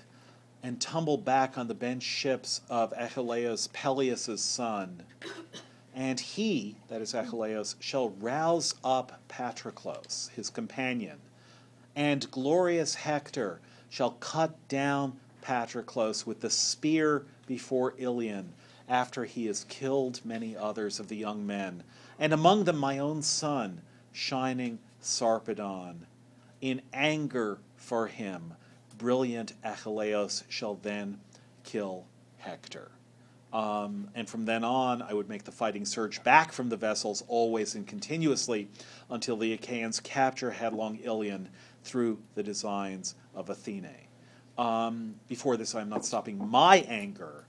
and 0.62 0.80
tumble 0.80 1.17
back 1.17 1.58
on 1.58 1.67
the 1.67 1.74
bent 1.74 2.04
ships 2.04 2.62
of 2.69 2.93
Achilleus, 2.93 3.69
Peleus' 3.72 4.41
son. 4.41 5.04
And 5.95 6.19
he, 6.19 6.76
that 6.88 7.02
is 7.02 7.13
Achilleus, 7.13 7.76
shall 7.80 8.10
rouse 8.10 8.76
up 8.84 9.22
Patroclus, 9.28 10.30
his 10.36 10.50
companion, 10.50 11.19
and 11.95 12.30
glorious 12.32 12.95
Hector 12.95 13.60
shall 13.89 14.12
cut 14.12 14.67
down 14.67 15.19
Patroclus 15.41 16.26
with 16.26 16.41
the 16.41 16.50
spear 16.50 17.26
before 17.48 17.95
Ilion, 17.98 18.54
after 18.88 19.26
he 19.26 19.45
has 19.45 19.65
killed 19.65 20.19
many 20.24 20.56
others 20.58 21.00
of 21.00 21.08
the 21.08 21.15
young 21.15 21.45
men, 21.45 21.84
and 22.17 22.34
among 22.34 22.63
them 22.63 22.78
my 22.78 22.98
own 22.98 23.22
son, 23.22 23.82
shining 24.12 24.80
Sarpedon. 25.02 26.06
In 26.62 26.82
anger 26.91 27.60
for 27.76 28.08
him, 28.08 28.54
brilliant 28.99 29.53
Achilleus 29.63 30.43
shall 30.49 30.75
then 30.75 31.19
kill 31.63 32.05
Hector. 32.38 32.91
Um, 33.51 34.09
and 34.13 34.29
from 34.29 34.45
then 34.45 34.63
on, 34.63 35.01
I 35.01 35.13
would 35.13 35.27
make 35.27 35.43
the 35.43 35.51
fighting 35.51 35.83
surge 35.83 36.23
back 36.23 36.51
from 36.51 36.69
the 36.69 36.77
vessels 36.77 37.23
always 37.27 37.73
and 37.73 37.88
continuously 37.88 38.69
until 39.09 39.38
the 39.38 39.53
Achaeans 39.53 39.99
capture 39.99 40.51
headlong 40.51 40.97
Ilion 40.97 41.49
through 41.83 42.19
the 42.35 42.43
designs 42.43 43.15
of 43.33 43.49
Athene. 43.49 43.89
Um, 44.57 45.15
before 45.27 45.57
this, 45.57 45.73
I 45.73 45.81
am 45.81 45.89
not 45.89 46.05
stopping 46.05 46.38
my 46.47 46.85
anger, 46.88 47.47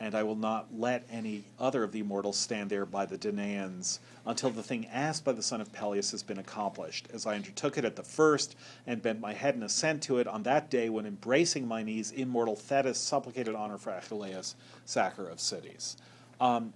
and 0.00 0.14
I 0.14 0.22
will 0.22 0.36
not 0.36 0.66
let 0.76 1.04
any 1.10 1.44
other 1.58 1.82
of 1.82 1.92
the 1.92 2.00
immortals 2.00 2.36
stand 2.38 2.70
there 2.70 2.86
by 2.86 3.04
the 3.06 3.18
Danaans 3.18 3.98
until 4.26 4.50
the 4.50 4.62
thing 4.62 4.86
asked 4.86 5.24
by 5.24 5.32
the 5.32 5.42
son 5.42 5.60
of 5.60 5.72
Peleus 5.72 6.10
has 6.12 6.22
been 6.22 6.38
accomplished, 6.38 7.08
as 7.12 7.26
I 7.26 7.34
undertook 7.34 7.78
it 7.78 7.84
at 7.84 7.96
the 7.96 8.02
first, 8.02 8.54
and 8.86 9.02
bent 9.02 9.20
my 9.20 9.32
head 9.32 9.54
in 9.56 9.62
assent 9.62 10.02
to 10.04 10.18
it 10.18 10.26
on 10.28 10.42
that 10.44 10.70
day 10.70 10.88
when, 10.88 11.06
embracing 11.06 11.66
my 11.66 11.82
knees, 11.82 12.12
immortal 12.12 12.54
Thetis 12.54 12.98
supplicated 12.98 13.54
honor 13.54 13.78
for 13.78 13.90
Achilles, 13.90 14.54
sacker 14.84 15.28
of 15.28 15.40
cities. 15.40 15.96
Um, 16.40 16.72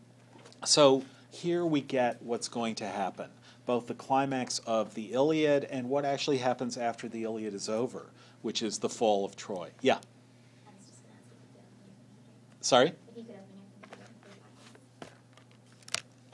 so 0.64 1.04
here 1.30 1.64
we 1.64 1.80
get 1.80 2.20
what's 2.22 2.48
going 2.48 2.74
to 2.76 2.86
happen. 2.86 3.30
both 3.64 3.86
the 3.86 3.94
climax 3.94 4.58
of 4.66 4.94
the 4.94 5.12
Iliad 5.12 5.62
and 5.64 5.88
what 5.88 6.04
actually 6.04 6.38
happens 6.38 6.76
after 6.76 7.08
the 7.08 7.22
Iliad 7.22 7.54
is 7.54 7.68
over, 7.68 8.06
which 8.42 8.60
is 8.60 8.78
the 8.80 8.88
fall 8.88 9.24
of 9.24 9.36
Troy. 9.36 9.70
Yeah. 9.80 9.94
I 9.94 10.70
was 10.76 10.86
just 10.88 11.00
gonna 11.04 11.14
ask 11.14 11.26
if 11.30 11.38
you 11.38 11.48
could 11.54 11.60
open 11.60 11.86
it. 12.58 12.64
Sorry? 12.64 12.88
If 12.88 13.16
you 13.16 13.22
could 13.22 13.36
open 13.36 13.38
it, 13.38 13.88
for 13.88 13.88
the- 13.88 14.04
for 14.18 14.28
the 14.28 15.06
podcast. 15.06 15.14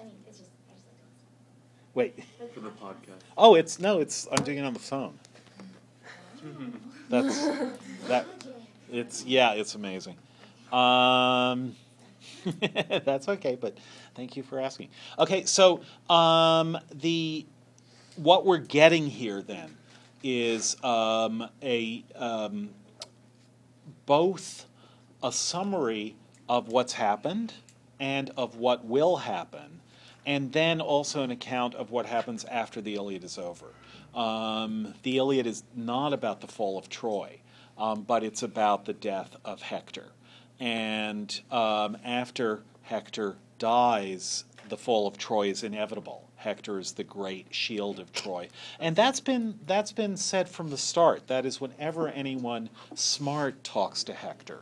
I 0.00 0.04
mean, 0.04 0.14
it's 0.26 0.38
just, 0.38 0.50
I 0.70 0.72
just 0.72 0.86
like 0.88 0.96
to 0.96 1.87
Wait. 1.98 2.16
For 2.54 2.60
the 2.60 2.68
podcast. 2.68 3.22
Oh, 3.36 3.56
it's 3.56 3.80
no, 3.80 3.98
it's 3.98 4.28
I'm 4.30 4.44
doing 4.44 4.58
it 4.58 4.64
on 4.64 4.72
the 4.72 4.78
phone. 4.78 5.18
That's 7.08 7.44
that. 8.06 8.24
It's 8.88 9.24
yeah, 9.24 9.54
it's 9.54 9.74
amazing. 9.74 10.14
Um, 10.72 11.74
that's 13.04 13.28
okay, 13.28 13.58
but 13.60 13.76
thank 14.14 14.36
you 14.36 14.44
for 14.44 14.60
asking. 14.60 14.90
Okay, 15.18 15.44
so 15.44 15.80
um, 16.08 16.78
the 16.94 17.44
what 18.14 18.46
we're 18.46 18.58
getting 18.58 19.08
here 19.08 19.42
then 19.42 19.76
is 20.22 20.76
um, 20.84 21.48
a 21.64 22.04
um, 22.14 22.70
both 24.06 24.66
a 25.20 25.32
summary 25.32 26.14
of 26.48 26.68
what's 26.68 26.92
happened 26.92 27.54
and 27.98 28.30
of 28.36 28.54
what 28.54 28.84
will 28.84 29.16
happen, 29.16 29.80
and 30.26 30.52
then 30.52 30.80
also 30.80 31.22
an 31.22 31.30
account 31.30 31.74
of 31.74 31.90
what 31.90 32.06
happens 32.06 32.44
after 32.44 32.80
the 32.80 32.94
Iliad 32.94 33.24
is 33.24 33.38
over. 33.38 33.66
Um, 34.14 34.94
the 35.02 35.18
Iliad 35.18 35.46
is 35.46 35.62
not 35.74 36.12
about 36.12 36.40
the 36.40 36.46
fall 36.46 36.78
of 36.78 36.88
Troy, 36.88 37.40
um, 37.76 38.02
but 38.02 38.24
it's 38.24 38.42
about 38.42 38.84
the 38.84 38.92
death 38.92 39.36
of 39.44 39.62
Hector. 39.62 40.12
And 40.60 41.40
um, 41.50 41.96
after 42.04 42.62
Hector 42.82 43.36
dies, 43.58 44.44
the 44.68 44.76
fall 44.76 45.06
of 45.06 45.18
Troy 45.18 45.48
is 45.48 45.62
inevitable. 45.62 46.28
Hector 46.36 46.78
is 46.78 46.92
the 46.92 47.04
great 47.04 47.46
shield 47.50 47.98
of 47.98 48.12
Troy, 48.12 48.48
and 48.78 48.94
that's 48.94 49.20
been 49.20 49.58
that's 49.66 49.92
been 49.92 50.16
said 50.16 50.48
from 50.48 50.70
the 50.70 50.78
start. 50.78 51.26
That 51.26 51.44
is, 51.44 51.60
whenever 51.60 52.08
anyone 52.08 52.70
smart 52.94 53.64
talks 53.64 54.04
to 54.04 54.12
Hector, 54.12 54.60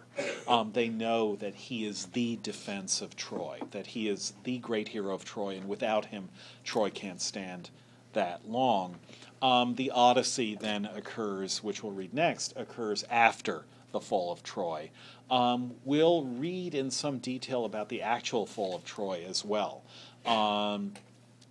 um, 0.49 0.73
they 0.73 0.89
know 0.89 1.37
that 1.37 1.55
he 1.55 1.85
is 1.85 2.07
the 2.07 2.39
defense 2.43 3.03
of 3.03 3.15
Troy, 3.17 3.61
that 3.73 3.89
he 3.89 4.09
is 4.09 4.33
the 4.45 4.59
great 4.59 4.89
hero 4.89 5.15
of 5.15 5.25
Troy, 5.25 5.57
and 5.57 5.69
without 5.69 6.07
him, 6.07 6.31
Troy 6.65 6.91
can't 6.91 7.21
stand 7.21 7.71
that 8.15 8.49
long. 8.49 8.97
Um, 9.43 9.75
the 9.75 9.91
Odyssey 9.91 10.57
then 10.57 10.87
occurs, 10.87 11.63
which 11.63 11.83
we'll 11.83 11.93
read 11.93 12.15
next, 12.15 12.55
occurs 12.57 13.05
after 13.11 13.67
the 13.97 14.05
fall 14.05 14.31
of 14.31 14.43
Troy. 14.43 14.91
Um, 15.31 15.75
we'll 15.85 16.25
read 16.25 16.75
in 16.75 16.91
some 16.91 17.19
detail 17.19 17.65
about 17.65 17.89
the 17.89 18.03
actual 18.03 18.45
fall 18.45 18.77
of 18.77 18.85
Troy 18.85 19.25
as 19.27 19.43
well. 19.43 19.83
Um, 20.27 20.93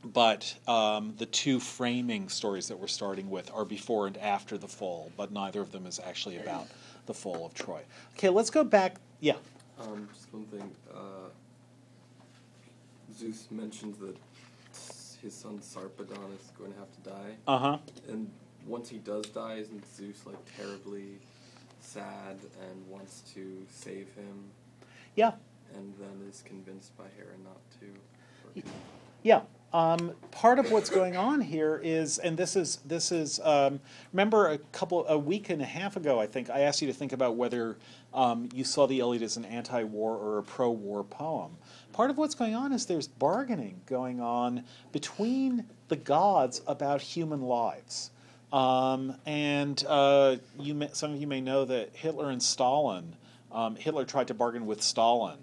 but 0.03 0.53
um, 0.67 1.15
the 1.17 1.25
two 1.25 1.59
framing 1.59 2.29
stories 2.29 2.67
that 2.67 2.77
we're 2.77 2.85
starting 2.87 3.31
with 3.31 3.49
are 3.51 3.65
before 3.65 4.05
and 4.05 4.15
after 4.17 4.59
the 4.59 4.67
fall, 4.67 5.11
but 5.17 5.31
neither 5.31 5.59
of 5.59 5.71
them 5.71 5.87
is 5.87 5.99
actually 6.05 6.37
about 6.37 6.67
the 7.07 7.13
fall 7.15 7.47
of 7.47 7.55
Troy. 7.55 7.81
Okay, 8.15 8.29
let's 8.29 8.51
go 8.51 8.63
back. 8.63 8.97
Yeah. 9.19 9.37
Um, 9.81 10.07
just 10.13 10.31
one 10.31 10.45
thing. 10.45 10.69
Uh, 10.93 11.29
Zeus 13.17 13.47
mentions 13.49 13.97
that 13.97 14.15
his 15.23 15.33
son 15.33 15.57
Sarpedon 15.57 16.35
is 16.39 16.51
going 16.59 16.71
to 16.73 16.77
have 16.77 16.91
to 17.03 17.09
die, 17.09 17.35
Uh 17.47 17.57
huh. 17.57 17.77
and 18.07 18.29
once 18.67 18.87
he 18.89 18.99
does 18.99 19.25
die, 19.27 19.55
isn't 19.55 19.83
Zeus 19.95 20.25
like 20.27 20.37
terribly 20.55 21.17
sad 21.85 22.37
and 22.69 22.87
wants 22.89 23.21
to 23.33 23.65
save 23.69 24.07
him, 24.15 24.51
Yeah. 25.15 25.33
and 25.75 25.93
then 25.99 26.27
is 26.29 26.41
convinced 26.45 26.97
by 26.97 27.05
Hera 27.17 27.37
not 27.43 27.59
to? 27.79 28.63
Yeah. 29.23 29.41
Um, 29.73 30.13
part 30.31 30.57
of 30.59 30.71
what's 30.71 30.89
going 30.89 31.17
on 31.17 31.41
here 31.41 31.81
is, 31.83 32.17
and 32.17 32.37
this 32.37 32.55
is 32.55 32.77
this 32.85 33.11
is. 33.11 33.41
Um, 33.41 33.81
remember 34.13 34.47
a 34.47 34.57
couple 34.57 35.05
a 35.07 35.17
week 35.17 35.49
and 35.49 35.61
a 35.61 35.65
half 35.65 35.97
ago, 35.97 36.17
I 36.17 36.27
think 36.27 36.49
I 36.49 36.61
asked 36.61 36.81
you 36.81 36.87
to 36.87 36.93
think 36.93 37.11
about 37.11 37.35
whether 37.35 37.75
um, 38.13 38.47
you 38.53 38.63
saw 38.63 38.87
the 38.87 38.99
Iliad 38.99 39.21
as 39.21 39.35
an 39.35 39.43
anti-war 39.43 40.15
or 40.15 40.37
a 40.37 40.43
pro-war 40.43 41.03
poem. 41.03 41.57
Part 41.91 42.09
of 42.09 42.17
what's 42.17 42.35
going 42.35 42.55
on 42.55 42.71
is 42.71 42.85
there's 42.85 43.07
bargaining 43.07 43.81
going 43.85 44.21
on 44.21 44.63
between 44.93 45.65
the 45.89 45.97
gods 45.97 46.61
about 46.67 47.01
human 47.01 47.41
lives. 47.41 48.11
Um, 48.55 49.17
and 49.25 49.83
uh, 49.85 50.37
you 50.57 50.73
may, 50.75 50.89
some 50.93 51.11
of 51.13 51.19
you 51.19 51.27
may 51.27 51.41
know 51.41 51.65
that 51.65 51.89
Hitler 51.93 52.29
and 52.29 52.41
Stalin, 52.41 53.17
um, 53.51 53.75
Hitler 53.75 54.05
tried 54.05 54.29
to 54.29 54.33
bargain 54.33 54.65
with 54.65 54.81
Stalin 54.81 55.37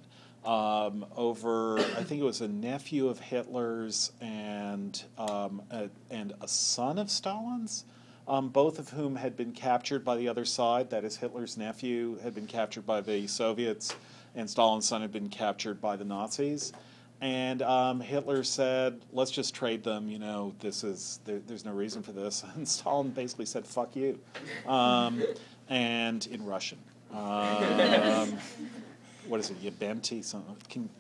um, 0.46 1.04
over, 1.14 1.78
I 1.78 2.04
think 2.04 2.22
it 2.22 2.24
was 2.24 2.40
a 2.40 2.48
nephew 2.48 3.08
of 3.08 3.20
Hitler's 3.20 4.12
and 4.22 5.00
um, 5.18 5.60
a, 5.70 5.90
and 6.10 6.32
a 6.40 6.48
son 6.48 6.98
of 6.98 7.10
Stalin's, 7.10 7.84
um, 8.26 8.48
both 8.48 8.78
of 8.78 8.88
whom 8.88 9.16
had 9.16 9.36
been 9.36 9.52
captured 9.52 10.06
by 10.06 10.16
the 10.16 10.26
other 10.26 10.46
side. 10.46 10.88
That 10.88 11.04
is, 11.04 11.18
Hitler's 11.18 11.58
nephew 11.58 12.18
had 12.22 12.34
been 12.34 12.46
captured 12.46 12.86
by 12.86 13.02
the 13.02 13.26
Soviets, 13.26 13.94
and 14.34 14.48
Stalin's 14.48 14.88
son 14.88 15.02
had 15.02 15.12
been 15.12 15.28
captured 15.28 15.82
by 15.82 15.96
the 15.96 16.04
Nazis. 16.06 16.72
And 17.22 17.62
um, 17.62 18.00
Hitler 18.00 18.42
said, 18.42 19.00
"Let's 19.12 19.30
just 19.30 19.54
trade 19.54 19.84
them. 19.84 20.08
You 20.08 20.18
know, 20.18 20.54
this 20.58 20.82
is 20.82 21.20
there, 21.24 21.38
there's 21.46 21.64
no 21.64 21.70
reason 21.70 22.02
for 22.02 22.10
this." 22.10 22.44
And 22.56 22.68
Stalin 22.68 23.10
basically 23.10 23.46
said, 23.46 23.64
"Fuck 23.64 23.94
you," 23.94 24.18
um, 24.66 25.22
and 25.68 26.26
in 26.26 26.44
Russian. 26.44 26.78
Um, 27.12 28.36
what 29.28 29.38
is 29.38 29.50
it? 29.50 29.62
Yabemti? 29.62 30.24
Something? 30.24 30.56
Can, 30.68 30.90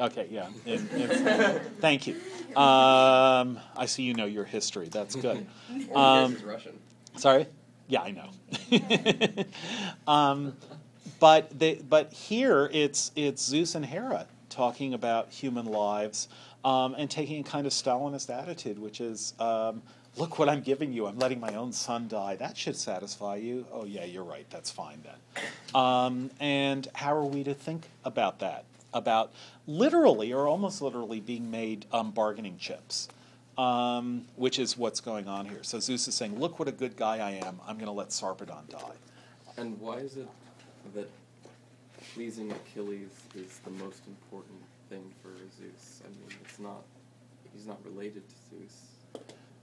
okay, 0.00 0.26
yeah. 0.30 0.48
In, 0.64 0.88
in, 0.88 1.60
thank 1.80 2.06
you. 2.06 2.14
Um, 2.56 3.60
I 3.76 3.84
see 3.84 4.04
you 4.04 4.14
know 4.14 4.24
your 4.24 4.44
history. 4.44 4.88
That's 4.88 5.14
good. 5.14 5.46
Um, 5.94 6.34
is 6.34 6.42
Russian. 6.42 6.78
Sorry? 7.16 7.46
Yeah, 7.88 8.02
I 8.02 8.10
know. 8.12 9.44
um, 10.12 10.56
but 11.20 11.58
they, 11.58 11.74
but 11.74 12.10
here 12.14 12.70
it's 12.72 13.12
it's 13.14 13.44
Zeus 13.44 13.74
and 13.74 13.84
Hera 13.84 14.26
talking 14.58 14.92
about 14.92 15.30
human 15.30 15.66
lives 15.66 16.26
um, 16.64 16.94
and 16.98 17.08
taking 17.08 17.40
a 17.40 17.44
kind 17.44 17.64
of 17.66 17.72
Stalinist 17.72 18.30
attitude, 18.30 18.78
which 18.78 19.00
is. 19.00 19.34
Um, 19.38 19.82
Look 20.16 20.36
what 20.36 20.48
I'm 20.48 20.62
giving 20.62 20.92
you. 20.92 21.06
I'm 21.06 21.16
letting 21.16 21.38
my 21.38 21.54
own 21.54 21.72
son 21.72 22.08
die. 22.08 22.34
That 22.34 22.56
should 22.56 22.74
satisfy 22.74 23.36
you. 23.36 23.66
Oh, 23.72 23.84
yeah, 23.84 24.04
you're 24.04 24.24
right. 24.24 24.46
That's 24.50 24.68
fine 24.68 25.00
then. 25.04 25.44
Um, 25.80 26.30
and 26.40 26.88
how 26.94 27.14
are 27.14 27.24
we 27.24 27.44
to 27.44 27.54
think 27.54 27.84
about 28.04 28.40
that? 28.40 28.64
About 28.92 29.30
literally 29.68 30.32
or 30.32 30.48
almost 30.48 30.82
literally 30.82 31.20
being 31.20 31.52
made 31.52 31.86
um, 31.92 32.10
bargaining 32.10 32.58
chips 32.58 33.08
um, 33.58 34.24
which 34.36 34.58
is 34.58 34.78
what's 34.78 35.00
going 35.00 35.26
on 35.26 35.46
here. 35.46 35.62
So 35.62 35.80
Zeus 35.80 36.06
is 36.06 36.14
saying, 36.14 36.38
"Look 36.38 36.58
what 36.58 36.68
a 36.68 36.72
good 36.72 36.96
guy 36.96 37.18
I 37.18 37.32
am. 37.44 37.60
I'm 37.66 37.76
going 37.76 37.86
to 37.86 37.92
let 37.92 38.08
Sarpedon 38.08 38.68
die." 38.68 38.94
And 39.56 39.78
why 39.80 39.96
is 39.96 40.16
it 40.16 40.28
that 40.94 41.10
pleasing 42.18 42.50
Achilles 42.50 43.12
is 43.36 43.60
the 43.60 43.70
most 43.70 44.02
important 44.08 44.60
thing 44.90 45.04
for 45.22 45.28
Zeus? 45.56 46.02
I 46.04 46.08
mean, 46.08 46.36
it's 46.44 46.58
not. 46.58 46.82
He's 47.54 47.64
not 47.64 47.78
related 47.84 48.24
to 48.28 48.34
Zeus. 48.50 48.74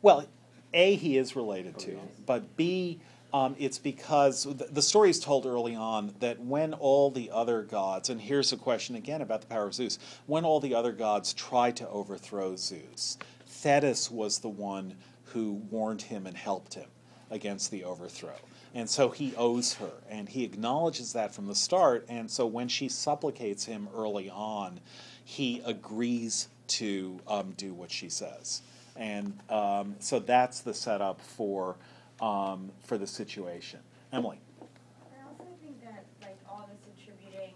Well, 0.02 0.26
a 0.74 0.96
he 0.96 1.18
is 1.18 1.36
related 1.36 1.78
to, 1.80 1.96
Oh, 1.96 1.96
yes. 1.96 2.22
but 2.26 2.56
b 2.56 3.02
um, 3.34 3.58
it's 3.60 3.78
because 3.78 4.46
the, 4.46 4.70
the 4.72 4.82
story 4.82 5.10
is 5.10 5.20
told 5.20 5.46
early 5.46 5.76
on 5.76 6.14
that 6.22 6.40
when 6.40 6.74
all 6.76 7.12
the 7.12 7.30
other 7.30 7.62
gods, 7.62 8.10
and 8.10 8.22
here's 8.22 8.54
a 8.54 8.58
question 8.58 8.96
again 8.96 9.22
about 9.22 9.42
the 9.42 9.48
power 9.48 9.68
of 9.68 9.74
Zeus, 9.74 10.00
when 10.26 10.46
all 10.46 10.62
the 10.62 10.74
other 10.74 10.94
gods 10.94 11.34
tried 11.34 11.76
to 11.76 11.90
overthrow 11.90 12.56
Zeus, 12.56 13.18
Thetis 13.48 14.10
was 14.10 14.40
the 14.40 14.48
one 14.48 14.94
who 15.26 15.56
warned 15.70 16.04
him 16.04 16.26
and 16.26 16.38
helped 16.38 16.76
him 16.76 16.88
against 17.30 17.70
the 17.70 17.84
overthrow. 17.84 18.38
And 18.76 18.90
so 18.90 19.10
he 19.10 19.34
owes 19.38 19.76
her, 19.76 19.92
and 20.10 20.28
he 20.28 20.44
acknowledges 20.44 21.14
that 21.14 21.34
from 21.34 21.48
the 21.48 21.56
start. 21.56 22.06
And 22.10 22.30
so 22.30 22.46
when 22.46 22.68
she 22.68 22.90
supplicates 22.90 23.64
him 23.66 23.88
early 23.96 24.30
on, 24.30 24.82
he 25.24 25.62
agrees 25.66 26.50
to 26.68 27.20
um, 27.28 27.54
do 27.56 27.74
what 27.74 27.90
she 27.90 28.10
says. 28.10 28.62
And 28.98 29.40
um, 29.50 29.96
so 30.00 30.20
that's 30.20 30.60
the 30.60 30.74
setup 30.74 31.22
for 31.22 31.78
um, 32.22 32.72
for 32.84 32.98
the 32.98 33.08
situation. 33.08 33.80
Emily. 34.14 34.40
I 34.62 35.28
also 35.28 35.44
think 35.64 35.82
that 35.84 36.04
like 36.22 36.38
all 36.50 36.68
this 36.72 36.80
attributing 36.96 37.54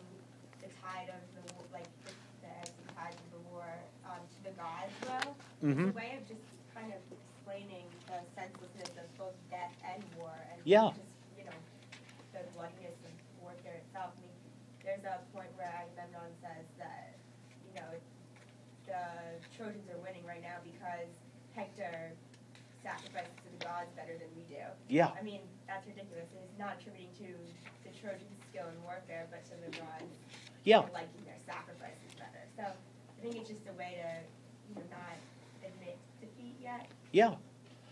the 0.61 0.67
tide 0.83 1.07
of 1.11 1.21
the 1.35 1.43
like 1.73 1.87
the, 2.05 2.11
the 2.43 2.93
tides 2.95 3.15
of 3.15 3.31
the 3.31 3.43
war 3.51 3.67
um, 4.05 4.19
to 4.23 4.39
the 4.49 4.55
gods, 4.55 4.91
though, 5.03 5.67
is 5.67 5.75
Mhm. 5.75 5.91
a 5.91 5.95
way 5.95 6.17
of 6.19 6.27
just 6.27 6.43
kind 6.75 6.91
of 6.91 6.99
explaining 7.11 7.87
the 8.07 8.19
senselessness 8.35 8.91
of 8.99 9.07
both 9.17 9.35
death 9.49 9.71
and 9.87 10.03
war, 10.19 10.31
and 10.51 10.59
Yeah. 10.65 10.91
just 10.91 11.07
you 11.39 11.45
know 11.45 11.55
the 12.35 12.43
bloodiness 12.51 12.99
of 13.07 13.15
warfare 13.41 13.79
itself. 13.87 14.11
I 14.19 14.27
mean, 14.27 14.35
there's 15.01 15.15
a 15.15 15.35
point 15.35 15.49
where 15.55 15.71
Agamemnon 15.71 16.31
says 16.41 16.65
that 16.77 17.15
you 17.63 17.73
know 17.79 17.87
the 18.87 18.99
Trojans 19.55 19.87
are 19.91 19.99
winning 20.03 20.25
right 20.25 20.41
now 20.41 20.59
because 20.63 21.07
Hector 21.55 22.11
sacrifices 22.83 23.31
to 23.45 23.49
the 23.59 23.61
gods 23.63 23.91
better 23.95 24.15
than 24.17 24.27
we 24.35 24.43
do. 24.47 24.63
Yeah. 24.87 25.11
I 25.13 25.21
mean, 25.21 25.41
that's 25.67 25.85
ridiculous. 25.85 26.31
And 26.31 26.41
it's 26.47 26.57
not 26.57 26.79
attributing 26.79 27.11
to 27.19 27.29
the 27.83 27.91
Trojans' 27.99 28.39
skill 28.49 28.65
in 28.71 28.77
warfare, 28.83 29.27
but 29.29 29.43
to 29.51 29.55
the 29.59 29.71
gods 29.77 30.15
Yeah. 30.63 30.87
liking 30.95 31.21
their 31.27 31.37
sacrifices 31.45 32.15
better. 32.15 32.43
So 32.55 32.63
I 32.71 33.17
think 33.21 33.35
it's 33.35 33.49
just 33.51 33.67
a 33.67 33.75
way 33.75 33.99
to, 33.99 34.09
you 34.71 34.75
know, 34.79 34.87
not 34.89 35.19
admit 35.61 35.99
defeat 36.23 36.55
yet. 36.63 36.87
Yeah, 37.11 37.35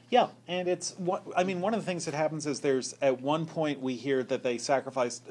yeah, 0.09 0.27
and 0.47 0.67
it's 0.69 0.93
what 0.97 1.23
I 1.35 1.43
mean. 1.43 1.59
One 1.59 1.73
of 1.73 1.81
the 1.81 1.85
things 1.85 2.05
that 2.05 2.13
happens 2.13 2.45
is 2.45 2.61
there's 2.61 2.95
at 3.01 3.21
one 3.21 3.45
point 3.45 3.81
we 3.81 3.95
hear 3.95 4.23
that 4.23 4.41
they 4.41 4.57
sacrificed 4.57 5.23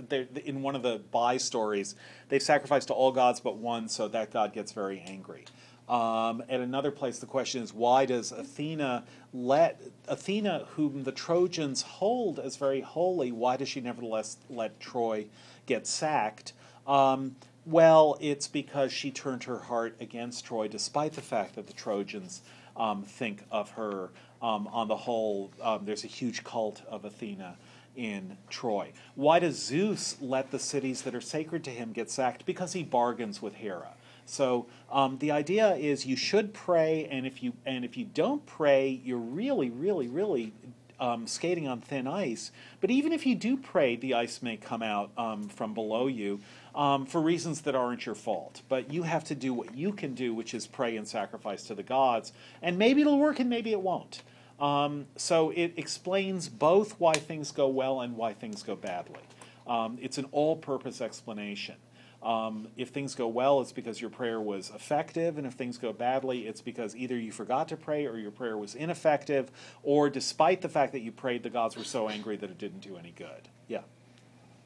in 0.45 0.62
one 0.62 0.77
of 0.77 0.83
the 0.83 1.01
buy 1.11 1.39
stories 1.39 1.95
they've 2.29 2.43
sacrificed 2.43 2.89
to 2.89 2.95
all 2.95 3.11
gods 3.11 3.41
but 3.41 3.57
one, 3.57 3.89
so 3.89 4.07
that 4.09 4.31
god 4.31 4.53
gets 4.53 4.73
very 4.73 5.01
angry. 5.07 5.45
Um, 5.89 6.43
at 6.49 6.61
another 6.61 6.91
place, 6.91 7.21
the 7.21 7.27
question 7.27 7.62
is 7.62 7.73
why 7.73 8.05
does 8.05 8.33
Athena 8.33 9.05
let 9.33 9.81
Athena, 10.09 10.67
whom 10.71 11.05
the 11.05 11.12
Trojans 11.12 11.83
hold 11.83 12.39
as 12.39 12.57
very 12.57 12.83
holy, 12.83 13.33
why 13.33 13.57
does 13.57 13.69
she 13.69 13.81
nevertheless 13.81 14.37
let 14.51 14.79
Troy 14.79 15.27
get 15.65 15.87
sacked? 15.87 16.53
Um, 16.87 17.37
well, 17.65 18.17
it's 18.21 18.47
because 18.47 18.93
she 18.93 19.11
turned 19.11 19.45
her 19.45 19.59
heart 19.59 19.97
against 20.01 20.45
Troy, 20.45 20.69
despite 20.69 21.15
the 21.15 21.23
fact 21.23 21.55
that 21.57 21.67
the 21.67 21.73
Trojans 21.73 22.43
um, 22.77 23.03
think 23.03 23.45
of 23.51 23.71
her. 23.71 24.11
Um, 24.43 24.69
on 24.69 24.87
the 24.87 24.97
whole, 24.97 25.51
um, 25.62 25.87
there's 25.87 26.05
a 26.05 26.09
huge 26.09 26.45
cult 26.45 26.83
of 26.87 27.07
Athena 27.07 27.57
in 27.97 28.37
Troy. 28.51 28.93
Why 29.15 29.39
does 29.39 29.57
Zeus 29.57 30.17
let 30.21 30.51
the 30.51 30.59
cities 30.59 31.03
that 31.03 31.15
are 31.15 31.23
sacred 31.23 31.65
to 31.65 31.71
him 31.71 31.93
get 31.93 32.11
sacked? 32.11 32.45
Because 32.45 32.75
he 32.75 32.83
bargains 32.83 33.41
with 33.41 33.55
Hera. 33.55 33.95
So 34.27 34.67
um, 34.91 35.19
the 35.19 35.31
idea 35.31 35.75
is 35.75 36.05
you 36.05 36.17
should 36.17 36.53
pray, 36.53 37.09
and 37.11 37.27
if 37.27 37.43
you 37.43 37.55
and 37.65 37.85
if 37.85 37.97
you 37.97 38.05
don't 38.05 38.45
pray, 38.45 39.01
you're 39.05 39.19
really, 39.19 39.71
really, 39.71 40.09
really 40.09 40.53
um, 40.99 41.27
skating 41.27 41.69
on 41.69 41.81
thin 41.81 42.07
ice. 42.07 42.51
But 42.81 42.91
even 42.91 43.12
if 43.12 43.25
you 43.25 43.35
do 43.35 43.57
pray, 43.57 43.97
the 43.97 44.15
ice 44.15 44.43
may 44.43 44.57
come 44.57 44.83
out 44.83 45.11
um, 45.17 45.49
from 45.49 45.75
below 45.75 46.07
you 46.09 46.41
um, 46.77 47.07
for 47.07 47.21
reasons 47.21 47.62
that 47.62 47.75
aren't 47.75 48.07
your 48.07 48.15
fault. 48.15 48.62
But 48.69 48.93
you 48.93 49.03
have 49.03 49.25
to 49.25 49.35
do 49.35 49.53
what 49.53 49.75
you 49.75 49.93
can 49.93 50.15
do, 50.15 50.35
which 50.35 50.55
is 50.55 50.67
pray 50.67 50.97
and 50.97 51.09
sacrifice 51.09 51.65
to 51.65 51.75
the 51.75 51.83
gods. 51.83 52.33
And 52.62 52.79
maybe 52.79 53.01
it'll 53.01 53.19
work, 53.19 53.41
and 53.41 53.51
maybe 53.51 53.73
it 53.73 53.81
won't. 53.81 54.23
Um, 54.61 55.07
so 55.17 55.51
it 55.51 55.75
explains 55.77 56.49
both 56.49 57.01
why 57.01 57.15
things 57.15 57.51
go 57.51 57.69
well 57.69 58.03
and 58.03 58.17
why 58.17 58.35
things 58.35 58.62
go 58.62 58.77
badly. 58.77 59.21
Um, 59.67 59.99
it's 60.01 60.19
an 60.19 60.27
all-purpose 60.33 61.01
explanation. 61.01 61.77
Um, 62.23 62.69
if 62.77 62.89
things 62.89 63.15
go 63.15 63.29
well, 63.29 63.61
it's 63.61 63.73
because 63.73 64.01
your 64.01 64.11
prayer 64.11 64.41
was 64.41 64.71
effective, 64.75 65.39
and 65.39 65.47
if 65.47 65.53
things 65.53 65.79
go 65.79 65.93
badly, 65.93 66.47
it's 66.47 66.61
because 66.61 66.97
either 66.97 67.17
you 67.17 67.31
forgot 67.31 67.69
to 67.69 67.77
pray 67.77 68.07
or 68.07 68.17
your 68.19 68.31
prayer 68.31 68.57
was 68.57 68.75
ineffective, 68.75 69.51
or 69.83 70.09
despite 70.09 70.61
the 70.61 70.69
fact 70.69 70.93
that 70.93 71.01
you 71.01 71.12
prayed, 71.12 71.43
the 71.43 71.51
gods 71.51 71.77
were 71.77 71.85
so 71.85 72.09
angry 72.09 72.37
that 72.37 72.51
it 72.51 72.59
didn't 72.59 72.81
do 72.81 72.97
any 72.97 73.12
good. 73.12 73.49
Yeah. 73.69 73.83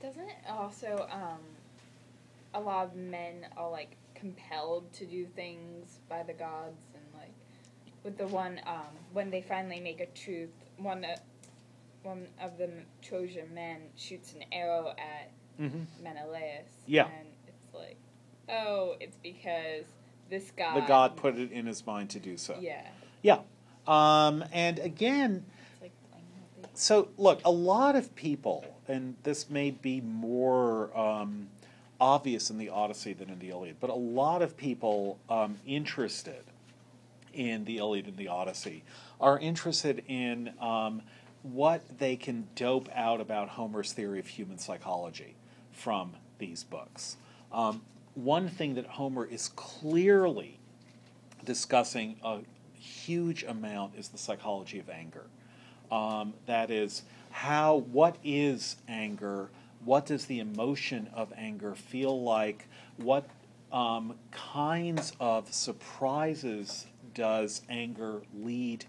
Doesn't 0.01 0.23
it 0.23 0.37
also 0.49 1.07
um, 1.11 1.41
a 2.55 2.61
lot 2.61 2.87
of 2.87 2.97
men 2.97 3.47
are 3.57 3.71
like 3.71 3.97
compelled 4.15 4.93
to 4.93 5.07
do 5.07 5.27
things 5.27 5.99
by 6.09 6.23
the 6.23 6.33
gods 6.33 6.83
and 6.95 7.05
like 7.15 7.33
with 8.05 8.19
the 8.19 8.27
one 8.27 8.61
um, 8.67 8.87
when 9.13 9.31
they 9.31 9.41
finally 9.41 9.81
make 9.81 10.01
a 10.01 10.07
truth 10.07 10.51
one 10.77 11.05
uh, 11.05 11.17
one 12.03 12.27
of 12.41 12.57
the 12.59 12.71
Trojan 13.03 13.53
men 13.55 13.81
shoots 13.97 14.33
an 14.35 14.45
arrow 14.53 14.91
at 14.99 15.31
Mm-hmm. 15.61 16.03
Menelaus 16.03 16.71
Yeah. 16.87 17.05
and 17.05 17.27
it's 17.47 17.75
like 17.75 17.99
oh 18.49 18.97
it's 18.99 19.19
because 19.23 19.85
this 20.31 20.51
god 20.57 20.77
The 20.83 20.87
god 20.87 21.17
put 21.17 21.37
it 21.37 21.53
in 21.53 21.67
his 21.67 21.85
mind 21.87 22.09
to 22.11 22.19
do 22.19 22.39
so. 22.39 22.57
yeah 22.59 22.87
Yeah. 23.21 23.41
Um, 23.87 24.43
and 24.53 24.79
again, 24.79 25.45
like 25.83 25.93
playing 26.11 26.25
with 26.57 26.65
it. 26.65 26.79
So, 26.79 27.09
look, 27.19 27.41
a 27.45 27.51
lot 27.51 27.95
of 27.97 28.15
people, 28.15 28.65
and 28.89 29.17
this 29.25 29.51
may 29.51 29.71
be 29.71 30.01
more 30.01 30.97
um, 30.97 31.49
obvious 32.01 32.51
in 32.51 32.59
the 32.59 32.69
Odyssey 32.69 33.13
than 33.13 33.29
in 33.29 33.39
the 33.39 33.51
Iliad, 33.51 33.77
but 33.81 33.91
a 33.91 33.95
lot 33.95 34.43
of 34.43 34.57
people 34.57 35.19
um, 35.29 35.59
interested 35.67 36.45
in 37.33 37.65
the 37.65 37.79
Iliad 37.79 38.07
and 38.07 38.17
the 38.17 38.29
Odyssey 38.29 38.83
are 39.21 39.39
interested 39.39 40.03
in 40.09 40.53
um, 40.61 41.03
what 41.43 41.99
they 41.99 42.17
can 42.17 42.49
dope 42.55 42.89
out 42.95 43.21
about 43.21 43.51
Homer's 43.51 43.93
theory 43.93 44.19
of 44.19 44.27
human 44.27 44.59
psychology 44.59 45.35
from 45.73 46.15
these 46.39 46.65
books. 46.65 47.17
Um, 47.53 47.83
one 48.15 48.49
thing 48.49 48.75
that 48.75 48.87
Homer 48.87 49.25
is 49.25 49.49
clearly 49.55 50.59
discussing 51.45 52.17
a 52.25 52.41
huge 52.75 53.43
amount 53.45 53.95
is 53.97 54.09
the 54.09 54.19
psychology 54.19 54.79
of 54.79 54.89
anger. 54.91 55.27
Um, 55.91 56.35
that 56.47 56.71
is, 56.71 57.03
how 57.31 57.77
what 57.77 58.17
is 58.25 58.77
anger? 58.89 59.51
What 59.85 60.07
does 60.07 60.27
the 60.27 60.41
emotion 60.41 61.09
of 61.15 61.33
anger 61.37 61.75
feel 61.75 62.23
like? 62.23 62.69
What 62.97 63.29
um, 63.73 64.15
kinds 64.31 65.13
of 65.21 65.53
surprises 65.53 66.87
does 67.15 67.63
anger 67.69 68.23
lead 68.35 68.85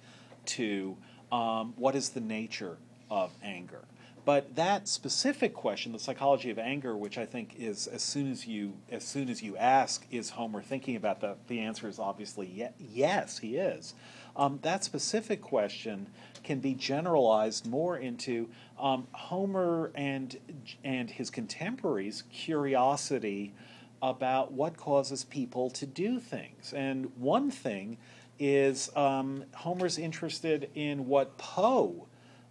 to? 0.48 0.98
Um, 1.32 1.74
what 1.78 1.96
is 1.96 2.10
the 2.10 2.20
nature 2.20 2.78
of 3.10 3.32
anger? 3.42 3.86
But 4.24 4.56
that 4.56 4.88
specific 4.88 5.54
question, 5.54 5.94
the 5.94 6.00
psychology 6.00 6.52
of 6.52 6.60
anger, 6.60 6.96
which 6.96 7.18
I 7.18 7.26
think 7.26 7.56
is 7.58 7.88
as 7.88 8.04
soon 8.04 8.32
as 8.32 8.46
you 8.46 8.74
as 8.92 9.04
soon 9.04 9.30
as 9.30 9.42
you 9.42 9.58
ask, 9.58 10.06
is 10.12 10.30
Homer 10.32 10.62
thinking 10.62 10.96
about 10.96 11.22
that? 11.22 11.48
The 11.48 11.60
answer 11.62 11.88
is 11.88 11.98
obviously 11.98 12.48
ye- 12.48 12.68
yes, 12.78 13.40
he 13.40 13.58
is. 13.58 13.96
Um, 14.36 14.60
that 14.62 14.84
specific 14.84 15.42
question 15.42 16.08
can 16.44 16.60
be 16.60 16.74
generalized 16.74 17.68
more 17.68 17.98
into 17.98 18.50
um, 18.80 19.08
Homer 19.12 19.92
and 19.96 20.38
and 20.84 21.10
his 21.10 21.30
contemporaries' 21.30 22.24
curiosity 22.32 23.54
about 24.02 24.52
what 24.52 24.78
causes 24.78 25.24
people 25.24 25.70
to 25.70 25.86
do 25.86 26.20
things. 26.20 26.74
And 26.74 27.12
one 27.18 27.52
thing 27.52 27.98
is 28.40 28.90
um, 28.96 29.44
Homer's 29.54 30.00
interested 30.00 30.70
in 30.74 31.08
what 31.08 31.38
Poe 31.38 32.08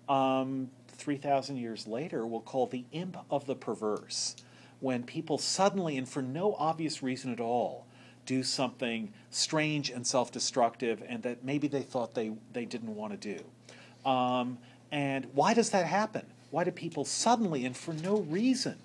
um, 0.09 0.71
3,000 1.01 1.57
years 1.57 1.87
later, 1.87 2.27
will 2.27 2.41
call 2.41 2.67
the 2.67 2.85
imp 2.93 3.17
of 3.31 3.47
the 3.47 3.55
perverse. 3.55 4.37
When 4.81 5.03
people 5.03 5.39
suddenly, 5.39 5.97
and 5.97 6.09
for 6.09 6.23
no 6.23 6.55
obvious 6.55 7.03
reason 7.03 7.33
at 7.33 7.41
all, 7.41 7.87
do 8.31 8.45
something 8.45 9.13
strange 9.31 9.91
and 9.91 10.07
self 10.07 10.31
destructive 10.31 11.03
and 11.09 11.21
that 11.25 11.45
maybe 11.45 11.67
they 11.67 11.83
thought 11.83 12.15
they, 12.15 12.31
they 12.53 12.65
didn't 12.65 12.95
want 12.95 13.21
to 13.21 13.35
do. 13.35 14.09
Um, 14.09 14.59
and 14.93 15.27
why 15.35 15.53
does 15.53 15.71
that 15.71 15.85
happen? 15.87 16.25
Why 16.53 16.63
do 16.63 16.71
people 16.71 17.05
suddenly, 17.05 17.65
and 17.65 17.77
for 17.77 17.93
no 17.93 18.21
reason, 18.21 18.77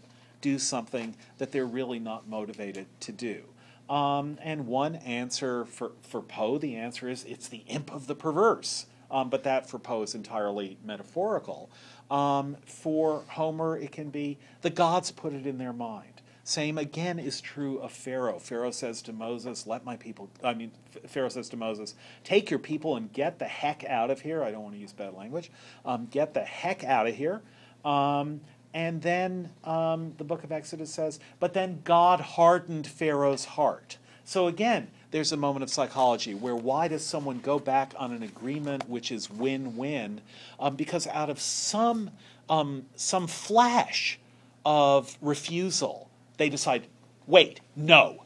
do 0.41 0.57
something 0.57 1.15
that 1.37 1.51
they're 1.51 1.67
really 1.67 1.99
not 1.99 2.27
motivated 2.27 2.87
to 3.01 3.11
do? 3.11 3.43
Um, 3.87 4.39
and 4.41 4.65
one 4.65 4.95
answer 4.95 5.65
for, 5.65 5.91
for 6.01 6.21
Poe, 6.23 6.57
the 6.57 6.75
answer 6.75 7.07
is 7.07 7.23
it's 7.25 7.47
the 7.47 7.63
imp 7.67 7.93
of 7.93 8.07
the 8.07 8.15
perverse. 8.15 8.87
Um, 9.11 9.29
but 9.29 9.43
that 9.43 9.69
for 9.69 9.77
Poe 9.77 10.01
is 10.01 10.15
entirely 10.15 10.79
metaphorical. 10.83 11.69
Um, 12.09 12.57
for 12.65 13.23
Homer, 13.27 13.77
it 13.77 13.91
can 13.91 14.09
be 14.09 14.39
the 14.61 14.71
gods 14.71 15.11
put 15.11 15.33
it 15.33 15.45
in 15.45 15.59
their 15.59 15.73
mind. 15.73 16.14
Same 16.47 16.77
again 16.77 17.17
is 17.17 17.41
true 17.41 17.79
of 17.79 17.91
Pharaoh. 17.91 18.37
Pharaoh 18.37 18.69
says 18.69 19.01
to 19.01 19.11
Moses, 19.11 19.65
"Let 19.65 19.83
my 19.83 19.97
people." 19.97 20.29
I 20.43 20.53
mean, 20.53 20.71
Pharaoh 21.07 21.29
says 21.29 21.49
to 21.49 21.57
Moses, 21.57 21.95
"Take 22.23 22.51
your 22.51 22.59
people 22.59 22.95
and 22.95 23.11
get 23.11 23.39
the 23.39 23.45
heck 23.45 23.83
out 23.85 24.11
of 24.11 24.21
here." 24.21 24.43
I 24.43 24.51
don't 24.51 24.61
want 24.61 24.75
to 24.75 24.79
use 24.79 24.93
bad 24.93 25.15
language. 25.15 25.49
Um, 25.83 26.05
get 26.05 26.35
the 26.35 26.43
heck 26.43 26.83
out 26.83 27.07
of 27.07 27.15
here. 27.15 27.41
Um, 27.83 28.41
and 28.75 29.01
then 29.01 29.53
um, 29.63 30.13
the 30.19 30.23
book 30.23 30.43
of 30.43 30.51
Exodus 30.51 30.93
says, 30.93 31.19
"But 31.39 31.55
then 31.55 31.81
God 31.83 32.19
hardened 32.19 32.85
Pharaoh's 32.85 33.45
heart." 33.45 33.97
So 34.23 34.45
again, 34.45 34.89
there's 35.09 35.31
a 35.31 35.37
moment 35.37 35.63
of 35.63 35.71
psychology 35.71 36.35
where 36.35 36.55
why 36.55 36.87
does 36.89 37.03
someone 37.03 37.39
go 37.39 37.57
back 37.57 37.95
on 37.97 38.11
an 38.11 38.21
agreement 38.21 38.87
which 38.87 39.11
is 39.11 39.31
win-win? 39.31 40.21
Um, 40.59 40.75
because 40.75 41.07
out 41.07 41.31
of 41.31 41.39
some 41.39 42.11
um, 42.47 42.85
some 42.95 43.25
flash 43.25 44.19
of 44.63 45.17
refusal, 45.21 46.04
they 46.37 46.49
decide, 46.49 46.87
wait, 47.27 47.61
no, 47.75 48.23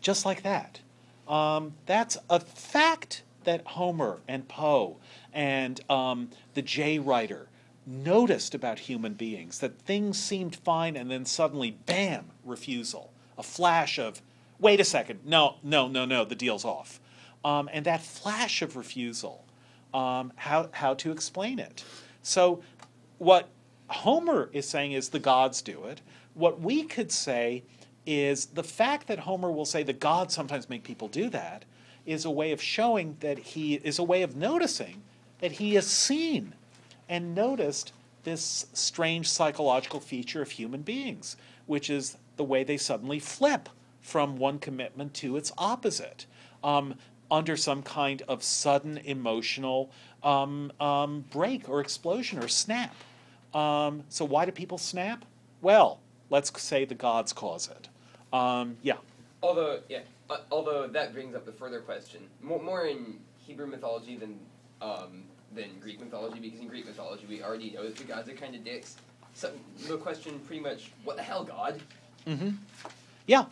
just 0.00 0.24
like 0.24 0.42
that. 0.42 0.80
Um, 1.28 1.74
that's 1.86 2.18
a 2.28 2.40
fact 2.40 3.22
that 3.44 3.66
Homer 3.66 4.20
and 4.28 4.48
Poe 4.48 4.98
and 5.32 5.80
um, 5.90 6.30
the 6.54 6.62
J 6.62 6.98
writer 6.98 7.48
noticed 7.86 8.54
about 8.54 8.80
human 8.80 9.14
beings 9.14 9.58
that 9.58 9.78
things 9.80 10.18
seemed 10.18 10.56
fine 10.56 10.96
and 10.96 11.10
then 11.10 11.24
suddenly, 11.24 11.72
bam, 11.86 12.26
refusal. 12.44 13.12
A 13.38 13.42
flash 13.42 13.98
of, 13.98 14.22
wait 14.58 14.80
a 14.80 14.84
second, 14.84 15.20
no, 15.24 15.56
no, 15.62 15.88
no, 15.88 16.04
no, 16.04 16.24
the 16.24 16.34
deal's 16.34 16.64
off. 16.64 17.00
Um, 17.44 17.68
and 17.72 17.84
that 17.86 18.02
flash 18.02 18.62
of 18.62 18.76
refusal, 18.76 19.44
um, 19.92 20.32
how, 20.36 20.68
how 20.72 20.94
to 20.94 21.10
explain 21.10 21.58
it. 21.58 21.84
So, 22.22 22.62
what 23.18 23.48
Homer 23.88 24.48
is 24.52 24.68
saying 24.68 24.92
is 24.92 25.08
the 25.08 25.18
gods 25.18 25.60
do 25.60 25.84
it. 25.84 26.00
What 26.34 26.60
we 26.60 26.84
could 26.84 27.12
say 27.12 27.64
is 28.06 28.46
the 28.46 28.64
fact 28.64 29.06
that 29.08 29.20
Homer 29.20 29.50
will 29.50 29.64
say 29.64 29.82
the 29.82 29.92
gods 29.92 30.34
sometimes 30.34 30.68
make 30.68 30.82
people 30.82 31.08
do 31.08 31.28
that 31.30 31.64
is 32.04 32.24
a 32.24 32.30
way 32.30 32.52
of 32.52 32.60
showing 32.60 33.16
that 33.20 33.38
he 33.38 33.74
is 33.74 33.98
a 33.98 34.02
way 34.02 34.22
of 34.22 34.34
noticing 34.34 35.02
that 35.40 35.52
he 35.52 35.74
has 35.74 35.86
seen 35.86 36.54
and 37.08 37.34
noticed 37.34 37.92
this 38.24 38.66
strange 38.72 39.28
psychological 39.28 40.00
feature 40.00 40.42
of 40.42 40.50
human 40.50 40.82
beings, 40.82 41.36
which 41.66 41.90
is 41.90 42.16
the 42.36 42.44
way 42.44 42.64
they 42.64 42.76
suddenly 42.76 43.18
flip 43.18 43.68
from 44.00 44.36
one 44.36 44.58
commitment 44.58 45.14
to 45.14 45.36
its 45.36 45.52
opposite. 45.58 46.26
Um, 46.64 46.94
under 47.32 47.56
some 47.56 47.82
kind 47.82 48.22
of 48.28 48.42
sudden 48.42 48.98
emotional 48.98 49.90
um, 50.22 50.70
um, 50.78 51.24
break 51.30 51.66
or 51.66 51.80
explosion 51.80 52.38
or 52.38 52.46
snap. 52.46 52.94
Um, 53.54 54.04
so 54.10 54.26
why 54.26 54.44
do 54.44 54.52
people 54.52 54.76
snap? 54.76 55.24
Well, 55.62 55.98
let's 56.32 56.50
say 56.60 56.84
the 56.84 56.94
gods 56.94 57.32
cause 57.32 57.68
it. 57.68 57.88
Um, 58.36 58.76
yeah. 58.82 58.96
Although, 59.42 59.80
yeah, 59.88 60.00
uh, 60.30 60.38
although 60.50 60.88
that 60.88 61.12
brings 61.12 61.36
up 61.36 61.44
the 61.44 61.52
further 61.52 61.80
question, 61.80 62.22
more, 62.40 62.60
more 62.60 62.86
in 62.86 63.18
Hebrew 63.38 63.66
mythology 63.66 64.16
than 64.16 64.38
um, 64.80 65.24
than 65.54 65.68
Greek 65.80 66.00
mythology, 66.00 66.40
because 66.40 66.58
in 66.58 66.66
Greek 66.66 66.86
mythology 66.86 67.26
we 67.28 67.42
already 67.42 67.70
know 67.70 67.84
that 67.84 67.96
the 67.96 68.04
gods 68.04 68.28
are 68.28 68.34
kind 68.34 68.54
of 68.54 68.64
dicks. 68.64 68.96
So 69.34 69.52
the 69.86 69.98
question, 69.98 70.38
pretty 70.40 70.62
much, 70.62 70.90
what 71.04 71.16
the 71.16 71.22
hell, 71.22 71.44
God? 71.44 71.80
Mm-hmm. 72.26 72.50
Yeah. 73.26 73.44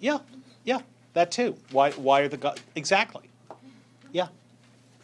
Yeah. 0.00 0.18
Yeah. 0.64 0.80
That 1.14 1.30
too. 1.30 1.56
Why? 1.70 1.92
Why 1.92 2.20
are 2.20 2.28
the 2.28 2.36
gods 2.36 2.60
exactly? 2.74 3.30
Yeah. 4.12 4.28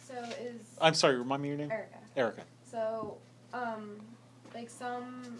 So 0.07 0.13
is 0.41 0.61
I'm 0.81 0.93
sorry. 0.93 1.17
Remind 1.17 1.41
me 1.41 1.49
your 1.49 1.57
name. 1.57 1.71
Erica. 1.71 1.97
Erica. 2.17 2.41
So, 2.69 3.17
um, 3.53 3.99
like 4.53 4.69
some, 4.69 5.37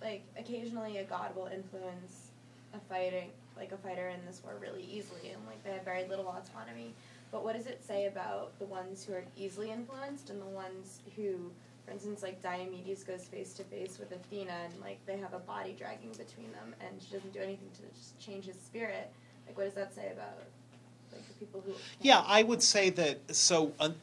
like 0.00 0.22
occasionally 0.38 0.98
a 0.98 1.04
god 1.04 1.34
will 1.34 1.46
influence 1.46 2.30
a 2.74 2.78
fighting, 2.92 3.30
like 3.56 3.72
a 3.72 3.76
fighter 3.76 4.08
in 4.08 4.24
this 4.26 4.42
war 4.44 4.54
really 4.60 4.82
easily, 4.84 5.30
and 5.32 5.44
like 5.46 5.62
they 5.64 5.70
have 5.70 5.84
very 5.84 6.06
little 6.06 6.28
autonomy. 6.28 6.94
But 7.30 7.44
what 7.44 7.56
does 7.56 7.66
it 7.66 7.84
say 7.84 8.06
about 8.06 8.58
the 8.58 8.64
ones 8.64 9.04
who 9.04 9.12
are 9.14 9.24
easily 9.36 9.70
influenced 9.70 10.30
and 10.30 10.40
the 10.40 10.46
ones 10.46 11.00
who, 11.16 11.50
for 11.84 11.92
instance, 11.92 12.22
like 12.22 12.42
Diomedes 12.42 13.04
goes 13.04 13.24
face 13.24 13.52
to 13.54 13.64
face 13.64 13.98
with 13.98 14.12
Athena 14.12 14.52
and 14.64 14.80
like 14.80 14.98
they 15.06 15.18
have 15.18 15.34
a 15.34 15.38
body 15.38 15.74
dragging 15.78 16.10
between 16.12 16.50
them 16.52 16.74
and 16.80 17.00
she 17.02 17.14
doesn't 17.14 17.32
do 17.32 17.40
anything 17.40 17.68
to 17.74 17.82
just 17.98 18.18
change 18.18 18.46
his 18.46 18.56
spirit. 18.56 19.10
Like, 19.46 19.58
what 19.58 19.64
does 19.64 19.74
that 19.74 19.94
say 19.94 20.10
about 20.12 20.38
like 21.12 21.26
the 21.28 21.34
people 21.34 21.62
who? 21.66 21.72
Yeah, 22.00 22.22
I 22.26 22.42
would 22.42 22.62
say 22.62 22.90
that. 22.90 23.34
So, 23.34 23.72
an, 23.80 23.94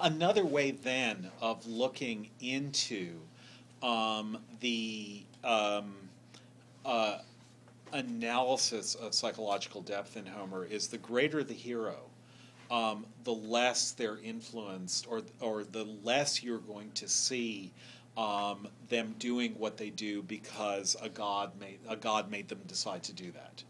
another 0.00 0.44
way 0.44 0.70
then 0.70 1.30
of 1.40 1.66
looking 1.66 2.30
into 2.40 3.14
um, 3.82 4.38
the 4.60 5.22
um, 5.44 5.94
uh, 6.84 7.18
analysis 7.92 8.94
of 8.94 9.14
psychological 9.14 9.82
depth 9.82 10.16
in 10.16 10.26
Homer 10.26 10.64
is 10.64 10.88
the 10.88 10.98
greater 10.98 11.42
the 11.42 11.54
hero, 11.54 11.96
um, 12.70 13.06
the 13.24 13.32
less 13.32 13.92
they're 13.92 14.18
influenced, 14.18 15.06
or 15.08 15.22
or 15.40 15.64
the 15.64 15.84
less 16.02 16.42
you're 16.42 16.58
going 16.58 16.90
to 16.92 17.08
see 17.08 17.72
um, 18.16 18.66
them 18.88 19.14
doing 19.18 19.52
what 19.58 19.76
they 19.76 19.90
do 19.90 20.22
because 20.22 20.96
a 21.00 21.08
god 21.08 21.52
made 21.60 21.78
a 21.88 21.96
god 21.96 22.30
made 22.30 22.48
them 22.48 22.60
decide 22.66 23.02
to 23.04 23.12
do 23.12 23.30
that. 23.32 23.62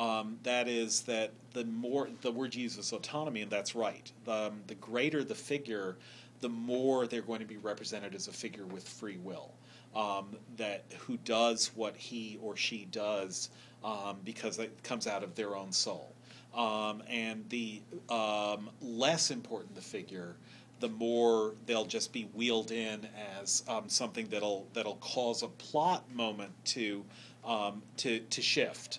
Um, 0.00 0.38
that 0.42 0.68
is 0.68 1.02
that 1.02 1.32
the 1.54 1.64
more 1.64 2.08
the 2.20 2.30
word 2.30 2.54
uses 2.54 2.92
autonomy, 2.92 3.40
and 3.42 3.50
that's 3.50 3.74
right. 3.74 4.10
The, 4.24 4.32
um, 4.32 4.60
the 4.66 4.74
greater 4.74 5.24
the 5.24 5.34
figure, 5.34 5.96
the 6.40 6.48
more 6.48 7.06
they're 7.06 7.22
going 7.22 7.40
to 7.40 7.46
be 7.46 7.56
represented 7.56 8.14
as 8.14 8.28
a 8.28 8.32
figure 8.32 8.66
with 8.66 8.86
free 8.86 9.18
will. 9.18 9.52
Um, 9.94 10.36
that 10.58 10.84
who 10.98 11.16
does 11.18 11.70
what 11.74 11.96
he 11.96 12.38
or 12.42 12.54
she 12.54 12.86
does 12.90 13.48
um, 13.82 14.18
because 14.24 14.58
it 14.58 14.82
comes 14.82 15.06
out 15.06 15.22
of 15.22 15.34
their 15.34 15.56
own 15.56 15.72
soul. 15.72 16.12
Um, 16.54 17.02
and 17.08 17.48
the 17.48 17.80
um, 18.10 18.68
less 18.82 19.30
important 19.30 19.74
the 19.74 19.80
figure, 19.80 20.36
the 20.80 20.88
more 20.88 21.54
they'll 21.64 21.86
just 21.86 22.12
be 22.12 22.24
wheeled 22.34 22.72
in 22.72 23.06
as 23.40 23.62
um, 23.68 23.88
something 23.88 24.26
that'll 24.28 24.66
that'll 24.74 24.96
cause 24.96 25.42
a 25.42 25.48
plot 25.48 26.04
moment 26.14 26.52
to 26.66 27.02
um, 27.44 27.82
to 27.98 28.20
to 28.20 28.42
shift 28.42 28.98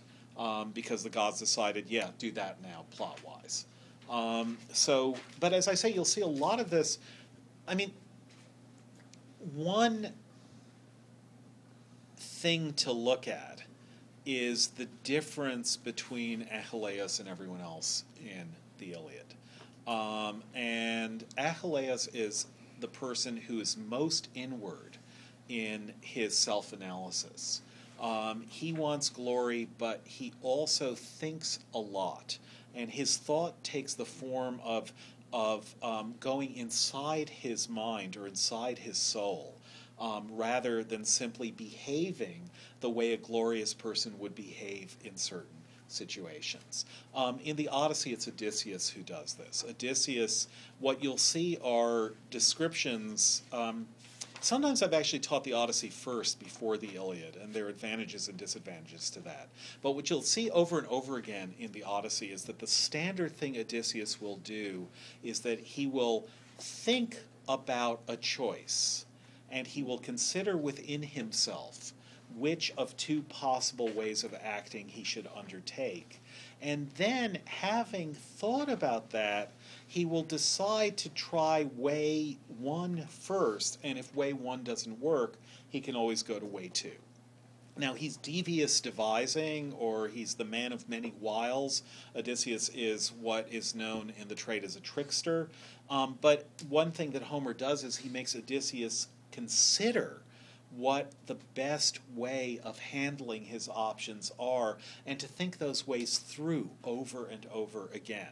because 0.73 1.03
the 1.03 1.09
gods 1.09 1.39
decided, 1.39 1.85
yeah, 1.89 2.09
do 2.17 2.31
that 2.31 2.61
now, 2.61 2.85
plot 2.91 3.19
wise. 3.23 3.65
So, 4.73 5.15
but 5.39 5.53
as 5.53 5.67
I 5.67 5.73
say, 5.73 5.91
you'll 5.91 6.05
see 6.05 6.21
a 6.21 6.27
lot 6.27 6.59
of 6.59 6.69
this. 6.69 6.99
I 7.68 7.76
mean, 7.76 7.91
one 9.55 10.13
thing 12.18 12.74
to 12.74 12.91
look 12.91 13.28
at 13.28 13.63
is 14.26 14.68
the 14.68 14.86
difference 15.03 15.78
between 15.78 16.47
Achilles 16.51 17.20
and 17.20 17.28
everyone 17.28 17.61
else 17.61 18.03
in 18.22 18.47
the 18.78 18.93
Iliad. 18.93 19.34
Um, 19.88 20.43
and 20.53 21.24
Achilles 21.38 22.09
is 22.13 22.47
the 22.80 22.88
person 22.88 23.38
who 23.38 23.59
is 23.59 23.78
most 23.78 24.28
inward 24.36 24.97
in 25.49 25.93
his 26.01 26.38
self 26.38 26.74
analysis. 26.74 27.61
Um, 27.99 28.43
he 28.47 28.74
wants 28.74 29.09
glory, 29.09 29.68
but 29.78 30.01
he 30.03 30.34
also 30.41 30.93
thinks 30.93 31.59
a 31.74 31.80
lot. 31.80 32.38
And 32.76 32.91
his 32.91 33.18
thought 33.18 33.61
takes 33.63 33.95
the 33.95 34.05
form 34.05 34.59
of, 34.63 34.93
of 35.34 35.73
um, 35.84 36.15
going 36.19 36.55
inside 36.55 37.30
his 37.30 37.69
mind 37.69 38.15
or 38.17 38.28
inside 38.28 38.80
his 38.80 38.97
soul 38.97 39.55
um, 39.99 40.28
rather 40.32 40.84
than 40.84 41.03
simply 41.03 41.51
behaving 41.51 42.49
the 42.82 42.89
way 42.89 43.13
a 43.13 43.17
glorious 43.17 43.73
person 43.73 44.17
would 44.19 44.36
behave 44.36 44.95
in 45.03 45.17
certain 45.17 45.57
situations. 45.88 46.86
Um, 47.15 47.39
in 47.43 47.55
the 47.55 47.69
Odyssey, 47.69 48.11
it's 48.11 48.28
Odysseus 48.28 48.89
who 48.89 49.01
does 49.01 49.34
this. 49.34 49.63
Odysseus, 49.67 50.47
what 50.80 51.01
you'll 51.01 51.17
see 51.17 51.57
are 51.63 52.13
descriptions. 52.30 53.43
Um, 53.51 53.88
sometimes 54.41 54.81
I've 54.81 54.93
actually 54.93 55.19
taught 55.19 55.43
the 55.43 55.53
Odyssey 55.53 55.89
first 55.89 56.39
before 56.39 56.77
the 56.77 56.95
Iliad, 56.95 57.35
and 57.35 57.53
there 57.53 57.65
are 57.65 57.69
advantages 57.69 58.27
and 58.27 58.38
disadvantages 58.38 59.09
to 59.11 59.19
that. 59.21 59.49
But 59.81 59.91
what 59.91 60.09
you'll 60.09 60.21
see 60.21 60.49
over 60.51 60.77
and 60.79 60.88
over 60.88 61.17
again 61.17 61.53
in 61.59 61.71
the 61.71 61.83
Odyssey 61.83 62.27
is 62.27 62.43
that 62.45 62.59
the 62.59 62.67
standard 62.67 63.35
thing 63.35 63.57
Odysseus 63.57 64.21
will 64.21 64.38
do 64.38 64.88
is 65.23 65.41
that 65.41 65.59
he 65.59 65.88
will 65.88 66.27
think 66.57 67.19
about 67.47 68.01
a 68.07 68.17
choice 68.17 69.05
and 69.49 69.65
he 69.65 69.83
will 69.83 69.99
consider 69.99 70.57
within 70.57 71.01
himself 71.01 71.93
which 72.35 72.73
of 72.77 72.95
two 72.97 73.21
possible 73.23 73.89
ways 73.89 74.23
of 74.23 74.35
acting 74.43 74.88
he 74.89 75.03
should 75.03 75.27
undertake. 75.35 76.21
And 76.61 76.89
then, 76.97 77.39
having 77.45 78.13
thought 78.13 78.69
about 78.69 79.11
that, 79.11 79.51
he 79.88 80.05
will 80.05 80.23
decide 80.23 80.97
to 80.97 81.09
try 81.09 81.69
way 81.75 82.38
one 82.59 83.07
first, 83.07 83.79
and 83.83 83.97
if 83.97 84.13
way 84.13 84.33
one 84.33 84.63
doesn't 84.63 84.99
work, 84.99 85.38
he 85.69 85.79
can 85.79 85.95
always 85.95 86.23
go 86.23 86.38
to 86.38 86.45
way 86.45 86.67
two. 86.67 86.91
Now, 87.77 87.93
he's 87.93 88.17
devious 88.17 88.81
devising, 88.81 89.71
or 89.73 90.07
he's 90.07 90.33
the 90.33 90.43
man 90.43 90.73
of 90.73 90.89
many 90.89 91.13
wiles. 91.21 91.83
Odysseus 92.15 92.69
is 92.73 93.11
what 93.11 93.47
is 93.51 93.75
known 93.75 94.11
in 94.19 94.27
the 94.27 94.35
trade 94.35 94.63
as 94.63 94.75
a 94.75 94.81
trickster. 94.81 95.49
Um, 95.89 96.17
but 96.19 96.47
one 96.67 96.91
thing 96.91 97.11
that 97.11 97.23
Homer 97.23 97.53
does 97.53 97.83
is 97.83 97.97
he 97.97 98.09
makes 98.09 98.35
Odysseus 98.35 99.07
consider 99.31 100.21
what 100.75 101.11
the 101.27 101.38
best 101.55 101.99
way 102.15 102.59
of 102.63 102.77
handling 102.79 103.45
his 103.45 103.69
options 103.69 104.31
are 104.39 104.77
and 105.05 105.19
to 105.19 105.27
think 105.27 105.57
those 105.57 105.88
ways 105.88 106.17
through 106.17 106.69
over 106.83 107.25
and 107.25 107.45
over 107.53 107.89
again. 107.93 108.29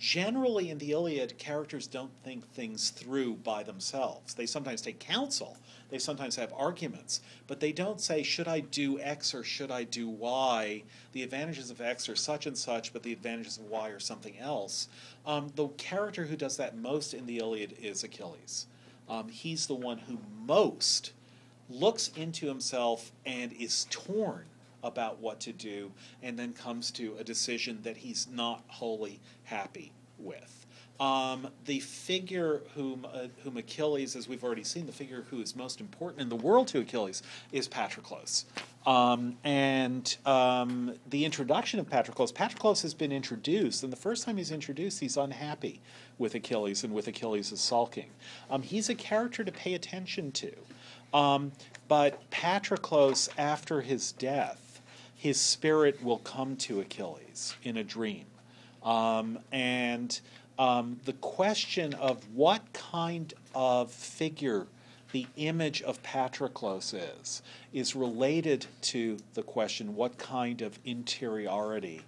Generally, 0.00 0.70
in 0.70 0.78
the 0.78 0.92
Iliad, 0.92 1.36
characters 1.36 1.86
don't 1.86 2.10
think 2.24 2.48
things 2.54 2.88
through 2.88 3.34
by 3.34 3.62
themselves. 3.62 4.32
They 4.32 4.46
sometimes 4.46 4.80
take 4.80 4.98
counsel, 4.98 5.58
they 5.90 5.98
sometimes 5.98 6.36
have 6.36 6.54
arguments, 6.56 7.20
but 7.46 7.60
they 7.60 7.70
don't 7.70 8.00
say, 8.00 8.22
should 8.22 8.48
I 8.48 8.60
do 8.60 8.98
X 8.98 9.34
or 9.34 9.44
should 9.44 9.70
I 9.70 9.84
do 9.84 10.08
Y? 10.08 10.84
The 11.12 11.22
advantages 11.22 11.70
of 11.70 11.82
X 11.82 12.08
are 12.08 12.16
such 12.16 12.46
and 12.46 12.56
such, 12.56 12.94
but 12.94 13.02
the 13.02 13.12
advantages 13.12 13.58
of 13.58 13.64
Y 13.64 13.90
are 13.90 14.00
something 14.00 14.38
else. 14.38 14.88
Um, 15.26 15.52
the 15.54 15.68
character 15.68 16.24
who 16.24 16.36
does 16.36 16.56
that 16.56 16.78
most 16.78 17.12
in 17.12 17.26
the 17.26 17.36
Iliad 17.36 17.76
is 17.78 18.02
Achilles. 18.02 18.68
Um, 19.06 19.28
he's 19.28 19.66
the 19.66 19.74
one 19.74 19.98
who 19.98 20.18
most 20.46 21.12
looks 21.68 22.08
into 22.16 22.46
himself 22.46 23.12
and 23.26 23.52
is 23.52 23.86
torn 23.90 24.46
about 24.82 25.18
what 25.20 25.40
to 25.40 25.52
do, 25.52 25.92
and 26.22 26.38
then 26.38 26.52
comes 26.52 26.90
to 26.92 27.16
a 27.18 27.24
decision 27.24 27.80
that 27.82 27.98
he's 27.98 28.26
not 28.30 28.62
wholly 28.68 29.20
happy 29.50 29.92
with. 30.18 30.66
Um, 31.00 31.48
the 31.64 31.80
figure 31.80 32.60
whom, 32.74 33.06
uh, 33.10 33.28
whom 33.42 33.56
Achilles, 33.56 34.14
as 34.14 34.28
we've 34.28 34.44
already 34.44 34.64
seen, 34.64 34.84
the 34.84 34.92
figure 34.92 35.24
who 35.30 35.40
is 35.40 35.56
most 35.56 35.80
important 35.80 36.20
in 36.20 36.28
the 36.28 36.36
world 36.36 36.68
to 36.68 36.80
Achilles 36.80 37.22
is 37.52 37.66
Patroclus. 37.66 38.44
Um, 38.86 39.36
and 39.42 40.14
um, 40.26 40.94
the 41.08 41.24
introduction 41.24 41.80
of 41.80 41.88
Patroclus, 41.88 42.32
Patroclus 42.32 42.82
has 42.82 42.92
been 42.92 43.12
introduced, 43.12 43.82
and 43.82 43.90
the 43.90 43.96
first 43.96 44.24
time 44.24 44.36
he's 44.36 44.52
introduced, 44.52 45.00
he's 45.00 45.16
unhappy 45.16 45.80
with 46.18 46.34
Achilles 46.34 46.84
and 46.84 46.92
with 46.92 47.08
Achilles' 47.08 47.58
sulking. 47.58 48.10
Um, 48.50 48.60
he's 48.60 48.90
a 48.90 48.94
character 48.94 49.42
to 49.42 49.52
pay 49.52 49.72
attention 49.72 50.32
to. 50.32 50.52
Um, 51.14 51.52
but 51.88 52.30
Patroclus, 52.30 53.30
after 53.38 53.80
his 53.80 54.12
death, 54.12 54.82
his 55.16 55.40
spirit 55.40 56.02
will 56.04 56.18
come 56.18 56.56
to 56.56 56.80
Achilles 56.80 57.54
in 57.62 57.78
a 57.78 57.84
dream. 57.84 58.26
Um, 58.82 59.38
and 59.52 60.18
um, 60.58 61.00
the 61.04 61.12
question 61.14 61.94
of 61.94 62.22
what 62.34 62.72
kind 62.72 63.32
of 63.54 63.90
figure 63.90 64.66
the 65.12 65.26
image 65.36 65.82
of 65.82 66.02
Patroclus 66.02 66.94
is, 66.94 67.42
is 67.72 67.96
related 67.96 68.66
to 68.82 69.18
the 69.34 69.42
question 69.42 69.96
what 69.96 70.18
kind 70.18 70.62
of 70.62 70.78
interiority 70.84 72.02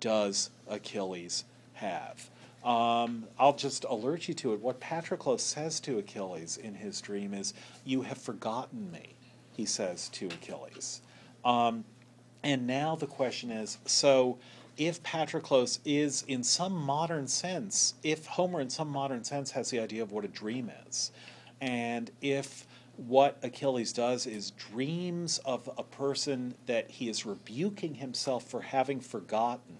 does 0.00 0.50
Achilles 0.68 1.44
have. 1.74 2.28
Um, 2.64 3.24
I'll 3.38 3.54
just 3.56 3.84
alert 3.84 4.28
you 4.28 4.34
to 4.34 4.52
it. 4.52 4.60
What 4.60 4.80
Patroclus 4.80 5.40
says 5.40 5.80
to 5.80 5.98
Achilles 5.98 6.56
in 6.56 6.74
his 6.74 7.00
dream 7.00 7.34
is, 7.34 7.54
You 7.84 8.02
have 8.02 8.18
forgotten 8.18 8.90
me, 8.92 9.14
he 9.52 9.64
says 9.64 10.08
to 10.10 10.26
Achilles. 10.26 11.00
Um, 11.44 11.84
and 12.42 12.66
now 12.66 12.96
the 12.96 13.06
question 13.06 13.50
is 13.50 13.78
so 13.86 14.38
if 14.76 15.02
Patroclus 15.02 15.78
is, 15.84 16.24
in 16.26 16.42
some 16.42 16.72
modern 16.72 17.26
sense, 17.26 17.94
if 18.02 18.26
Homer, 18.26 18.60
in 18.60 18.70
some 18.70 18.88
modern 18.88 19.24
sense, 19.24 19.50
has 19.52 19.70
the 19.70 19.80
idea 19.80 20.02
of 20.02 20.12
what 20.12 20.24
a 20.24 20.28
dream 20.28 20.70
is, 20.86 21.12
and 21.60 22.10
if 22.20 22.66
what 22.96 23.38
Achilles 23.42 23.92
does 23.92 24.26
is 24.26 24.50
dreams 24.52 25.38
of 25.44 25.68
a 25.78 25.82
person 25.82 26.54
that 26.66 26.90
he 26.90 27.08
is 27.08 27.24
rebuking 27.24 27.94
himself 27.94 28.44
for 28.44 28.60
having 28.60 29.00
forgotten, 29.00 29.78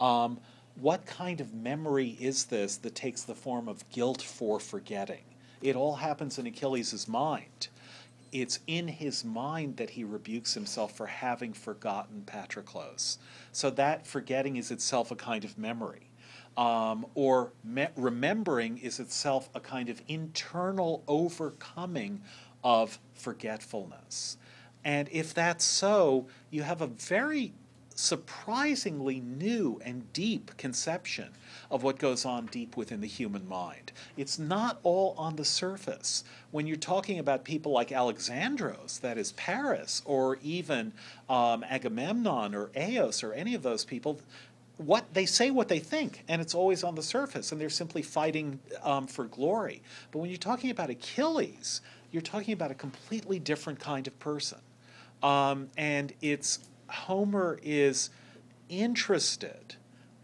um, 0.00 0.38
what 0.76 1.06
kind 1.06 1.40
of 1.40 1.54
memory 1.54 2.16
is 2.20 2.46
this 2.46 2.76
that 2.76 2.94
takes 2.94 3.22
the 3.22 3.34
form 3.34 3.68
of 3.68 3.88
guilt 3.90 4.22
for 4.22 4.60
forgetting? 4.60 5.24
It 5.62 5.74
all 5.74 5.96
happens 5.96 6.38
in 6.38 6.46
Achilles' 6.46 7.08
mind. 7.08 7.68
It's 8.32 8.60
in 8.66 8.88
his 8.88 9.24
mind 9.24 9.76
that 9.76 9.90
he 9.90 10.04
rebukes 10.04 10.54
himself 10.54 10.96
for 10.96 11.06
having 11.06 11.52
forgotten 11.52 12.22
Patroclus. 12.26 13.18
So 13.52 13.70
that 13.70 14.06
forgetting 14.06 14.56
is 14.56 14.70
itself 14.70 15.10
a 15.10 15.16
kind 15.16 15.44
of 15.44 15.56
memory. 15.58 16.10
Um, 16.56 17.06
or 17.14 17.52
me- 17.62 17.88
remembering 17.96 18.78
is 18.78 18.98
itself 18.98 19.50
a 19.54 19.60
kind 19.60 19.88
of 19.88 20.00
internal 20.08 21.04
overcoming 21.06 22.22
of 22.64 22.98
forgetfulness. 23.14 24.38
And 24.84 25.08
if 25.12 25.34
that's 25.34 25.64
so, 25.64 26.28
you 26.50 26.62
have 26.62 26.80
a 26.80 26.86
very 26.86 27.52
surprisingly 27.96 29.20
new 29.20 29.80
and 29.84 30.12
deep 30.12 30.56
conception 30.58 31.30
of 31.70 31.82
what 31.82 31.98
goes 31.98 32.24
on 32.24 32.46
deep 32.46 32.76
within 32.76 33.00
the 33.00 33.06
human 33.06 33.48
mind. 33.48 33.90
It's 34.16 34.38
not 34.38 34.78
all 34.82 35.14
on 35.16 35.36
the 35.36 35.44
surface. 35.44 36.22
When 36.50 36.66
you're 36.66 36.76
talking 36.76 37.18
about 37.18 37.44
people 37.44 37.72
like 37.72 37.88
Alexandros, 37.88 39.00
that 39.00 39.18
is 39.18 39.32
Paris, 39.32 40.02
or 40.04 40.38
even 40.42 40.92
um, 41.28 41.64
Agamemnon 41.64 42.54
or 42.54 42.70
Eos 42.76 43.24
or 43.24 43.32
any 43.32 43.54
of 43.54 43.62
those 43.62 43.84
people, 43.84 44.20
what 44.76 45.14
they 45.14 45.24
say 45.24 45.50
what 45.50 45.68
they 45.68 45.78
think 45.78 46.22
and 46.28 46.42
it's 46.42 46.54
always 46.54 46.84
on 46.84 46.94
the 46.94 47.02
surface 47.02 47.50
and 47.50 47.58
they're 47.58 47.70
simply 47.70 48.02
fighting 48.02 48.60
um, 48.82 49.06
for 49.06 49.24
glory 49.24 49.80
but 50.10 50.18
when 50.18 50.28
you're 50.28 50.36
talking 50.36 50.68
about 50.68 50.90
achilles 50.90 51.80
you're 52.12 52.20
talking 52.20 52.52
about 52.52 52.70
a 52.70 52.74
completely 52.74 53.38
different 53.38 53.80
kind 53.80 54.06
of 54.06 54.18
person 54.18 54.58
um, 55.22 55.70
and 55.78 56.12
it's 56.20 56.58
homer 56.88 57.58
is 57.62 58.10
interested 58.68 59.76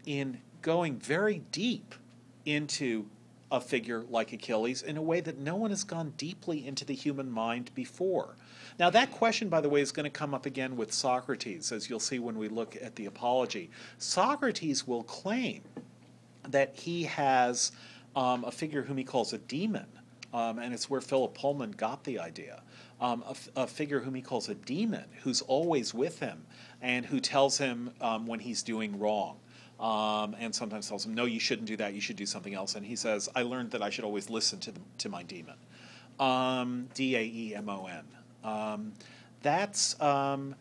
in 0.05 0.39
going 0.61 0.97
very 0.97 1.41
deep 1.51 1.95
into 2.45 3.05
a 3.51 3.61
figure 3.61 4.03
like 4.09 4.33
Achilles 4.33 4.81
in 4.81 4.97
a 4.97 5.01
way 5.01 5.21
that 5.21 5.37
no 5.37 5.55
one 5.55 5.69
has 5.69 5.83
gone 5.83 6.13
deeply 6.17 6.65
into 6.65 6.83
the 6.83 6.95
human 6.95 7.31
mind 7.31 7.69
before. 7.75 8.35
Now, 8.79 8.89
that 8.89 9.11
question, 9.11 9.49
by 9.49 9.61
the 9.61 9.69
way, 9.69 9.81
is 9.81 9.91
going 9.91 10.05
to 10.05 10.09
come 10.09 10.33
up 10.33 10.47
again 10.47 10.75
with 10.75 10.91
Socrates, 10.91 11.71
as 11.71 11.87
you'll 11.87 11.99
see 11.99 12.17
when 12.17 12.37
we 12.37 12.47
look 12.47 12.75
at 12.81 12.95
the 12.95 13.05
Apology. 13.05 13.69
Socrates 13.99 14.87
will 14.87 15.03
claim 15.03 15.61
that 16.49 16.75
he 16.75 17.03
has 17.03 17.71
um, 18.15 18.43
a 18.43 18.51
figure 18.51 18.81
whom 18.81 18.97
he 18.97 19.03
calls 19.03 19.33
a 19.33 19.37
demon, 19.37 19.85
um, 20.33 20.57
and 20.57 20.73
it's 20.73 20.89
where 20.89 21.01
Philip 21.01 21.35
Pullman 21.35 21.71
got 21.71 22.03
the 22.03 22.17
idea. 22.17 22.63
Um, 23.01 23.23
a, 23.27 23.61
a, 23.61 23.67
figure 23.67 23.99
whom 23.99 24.15
he 24.15 24.21
calls 24.21 24.47
a 24.47 24.55
demon, 24.55 25.03
who's 25.23 25.41
always 25.41 25.93
with 25.93 26.19
him 26.19 26.45
and 26.81 27.05
who 27.05 27.19
tells 27.19 27.57
him 27.57 27.91
um, 27.99 28.27
when 28.27 28.39
he's 28.39 28.63
doing 28.63 28.97
wrong. 28.97 29.37
Um, 29.79 30.35
and 30.39 30.55
sometimes 30.55 30.87
tells 30.87 31.05
him, 31.05 31.13
"No, 31.13 31.25
you 31.25 31.39
shouldn't 31.39 31.67
do 31.67 31.75
that. 31.77 31.93
You 31.93 31.99
should 31.99 32.15
do 32.15 32.25
something 32.25 32.53
else." 32.53 32.75
And 32.75 32.85
he 32.85 32.95
says, 32.95 33.27
"I 33.35 33.41
learned 33.41 33.71
that 33.71 33.81
I 33.81 33.89
should 33.89 34.05
always 34.05 34.29
listen 34.29 34.59
to 34.61 34.71
the, 34.71 34.79
to 34.99 35.09
my 35.09 35.23
demon." 35.23 35.55
Um, 36.19 36.87
D 36.93 37.15
A 37.17 37.21
E 37.21 37.55
M 37.55 37.67
O 37.67 37.87
N. 37.87 38.05
Um, 38.43 38.93
that's 39.41 39.99
um, 39.99 40.55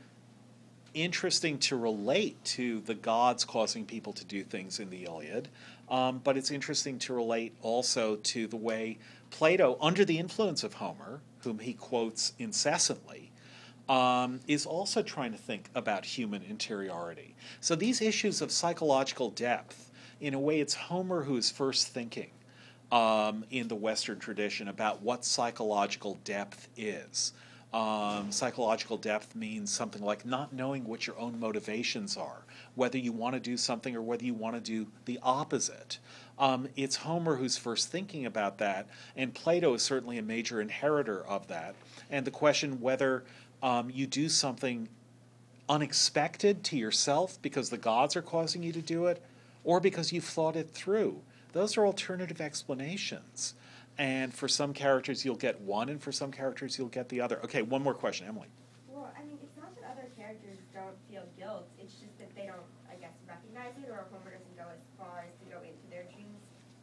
interesting 0.94 1.58
to 1.58 1.76
relate 1.76 2.42
to 2.44 2.80
the 2.80 2.94
gods 2.94 3.44
causing 3.44 3.84
people 3.84 4.12
to 4.14 4.24
do 4.24 4.42
things 4.42 4.80
in 4.80 4.90
the 4.90 5.04
Iliad, 5.04 5.48
um, 5.88 6.20
but 6.24 6.36
it's 6.36 6.50
interesting 6.50 6.98
to 7.00 7.14
relate 7.14 7.54
also 7.62 8.16
to 8.16 8.46
the 8.46 8.56
way 8.56 8.98
Plato, 9.30 9.78
under 9.80 10.04
the 10.04 10.18
influence 10.18 10.62
of 10.62 10.74
Homer, 10.74 11.20
whom 11.44 11.58
he 11.58 11.74
quotes 11.74 12.32
incessantly, 12.38 13.32
um, 13.88 14.40
is 14.46 14.64
also 14.64 15.02
trying 15.02 15.32
to 15.32 15.38
think 15.38 15.68
about 15.74 16.04
human 16.04 16.42
interiority. 16.42 17.34
So 17.60 17.74
these 17.74 18.00
issues 18.00 18.40
of 18.40 18.50
psychological 18.50 19.30
depth, 19.30 19.90
in 20.20 20.34
a 20.34 20.38
way, 20.38 20.60
it's 20.60 20.74
Homer 20.74 21.24
who 21.24 21.36
is 21.36 21.50
first 21.50 21.88
thinking 21.88 22.30
um, 22.92 23.44
in 23.50 23.68
the 23.68 23.74
Western 23.74 24.18
tradition 24.18 24.68
about 24.68 25.02
what 25.02 25.24
psychological 25.24 26.18
depth 26.24 26.68
is. 26.76 27.32
Um, 27.72 28.30
psychological 28.30 28.98
depth 28.98 29.34
means 29.34 29.72
something 29.72 30.02
like 30.02 30.26
not 30.26 30.52
knowing 30.52 30.84
what 30.84 31.06
your 31.06 31.18
own 31.18 31.40
motivations 31.40 32.18
are, 32.18 32.44
whether 32.74 32.98
you 32.98 33.12
want 33.12 33.34
to 33.34 33.40
do 33.40 33.56
something 33.56 33.96
or 33.96 34.02
whether 34.02 34.26
you 34.26 34.34
want 34.34 34.56
to 34.56 34.60
do 34.60 34.88
the 35.06 35.18
opposite. 35.22 35.98
Um, 36.38 36.68
it's 36.76 36.96
Homer 36.96 37.36
who's 37.36 37.56
first 37.56 37.88
thinking 37.88 38.26
about 38.26 38.58
that, 38.58 38.88
and 39.16 39.32
Plato 39.34 39.74
is 39.74 39.82
certainly 39.82 40.18
a 40.18 40.22
major 40.22 40.60
inheritor 40.60 41.24
of 41.26 41.48
that. 41.48 41.74
And 42.10 42.26
the 42.26 42.30
question 42.30 42.80
whether 42.80 43.24
um, 43.62 43.90
you 43.90 44.06
do 44.06 44.28
something 44.28 44.88
unexpected 45.68 46.64
to 46.64 46.76
yourself 46.76 47.40
because 47.40 47.70
the 47.70 47.78
gods 47.78 48.16
are 48.16 48.22
causing 48.22 48.62
you 48.62 48.72
to 48.72 48.82
do 48.82 49.06
it, 49.06 49.22
or 49.64 49.80
because 49.80 50.12
you've 50.12 50.24
thought 50.24 50.56
it 50.56 50.70
through. 50.70 51.20
Those 51.52 51.76
are 51.76 51.86
alternative 51.86 52.40
explanations. 52.40 53.54
And 53.98 54.32
for 54.32 54.48
some 54.48 54.72
characters, 54.72 55.24
you'll 55.24 55.36
get 55.36 55.60
one, 55.60 55.88
and 55.88 56.02
for 56.02 56.12
some 56.12 56.32
characters, 56.32 56.78
you'll 56.78 56.88
get 56.88 57.08
the 57.08 57.20
other. 57.20 57.38
Okay, 57.44 57.62
one 57.62 57.82
more 57.82 57.94
question, 57.94 58.26
Emily. 58.26 58.48
Well, 58.88 59.12
I 59.16 59.22
mean, 59.22 59.38
it's 59.42 59.56
not 59.56 59.74
that 59.76 59.84
other 59.92 60.08
characters 60.16 60.56
don't 60.72 60.96
feel 61.10 61.24
guilt, 61.38 61.68
it's 61.78 61.94
just 61.94 62.16
that 62.18 62.34
they 62.34 62.46
don't, 62.46 62.64
I 62.90 62.96
guess, 62.96 63.12
recognize 63.28 63.76
it, 63.76 63.90
or 63.90 64.08
Homer 64.10 64.32
doesn't 64.32 64.56
go 64.56 64.64
as 64.72 64.80
far 64.96 65.28
as 65.28 65.32
to 65.44 65.44
go 65.52 65.60
into 65.60 65.84
their 65.92 66.04
dreams. 66.08 66.40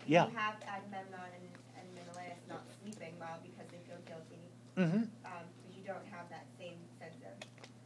Yeah. 0.10 0.26
You 0.26 0.38
have 0.38 0.56
Agamemnon 0.66 1.30
and, 1.38 1.48
and 1.78 1.86
Menelaus 1.94 2.42
not 2.50 2.66
sleeping 2.82 3.14
well 3.20 3.38
because 3.46 3.70
they 3.70 3.78
feel 3.86 4.02
guilty. 4.10 4.42
Mm-hmm. 4.76 5.06
Um, 5.24 5.46
but 5.62 5.78
you 5.78 5.84
don't 5.86 6.06
have 6.10 6.28
that 6.32 6.48
same 6.58 6.74
sense 6.98 7.22
of, 7.22 7.38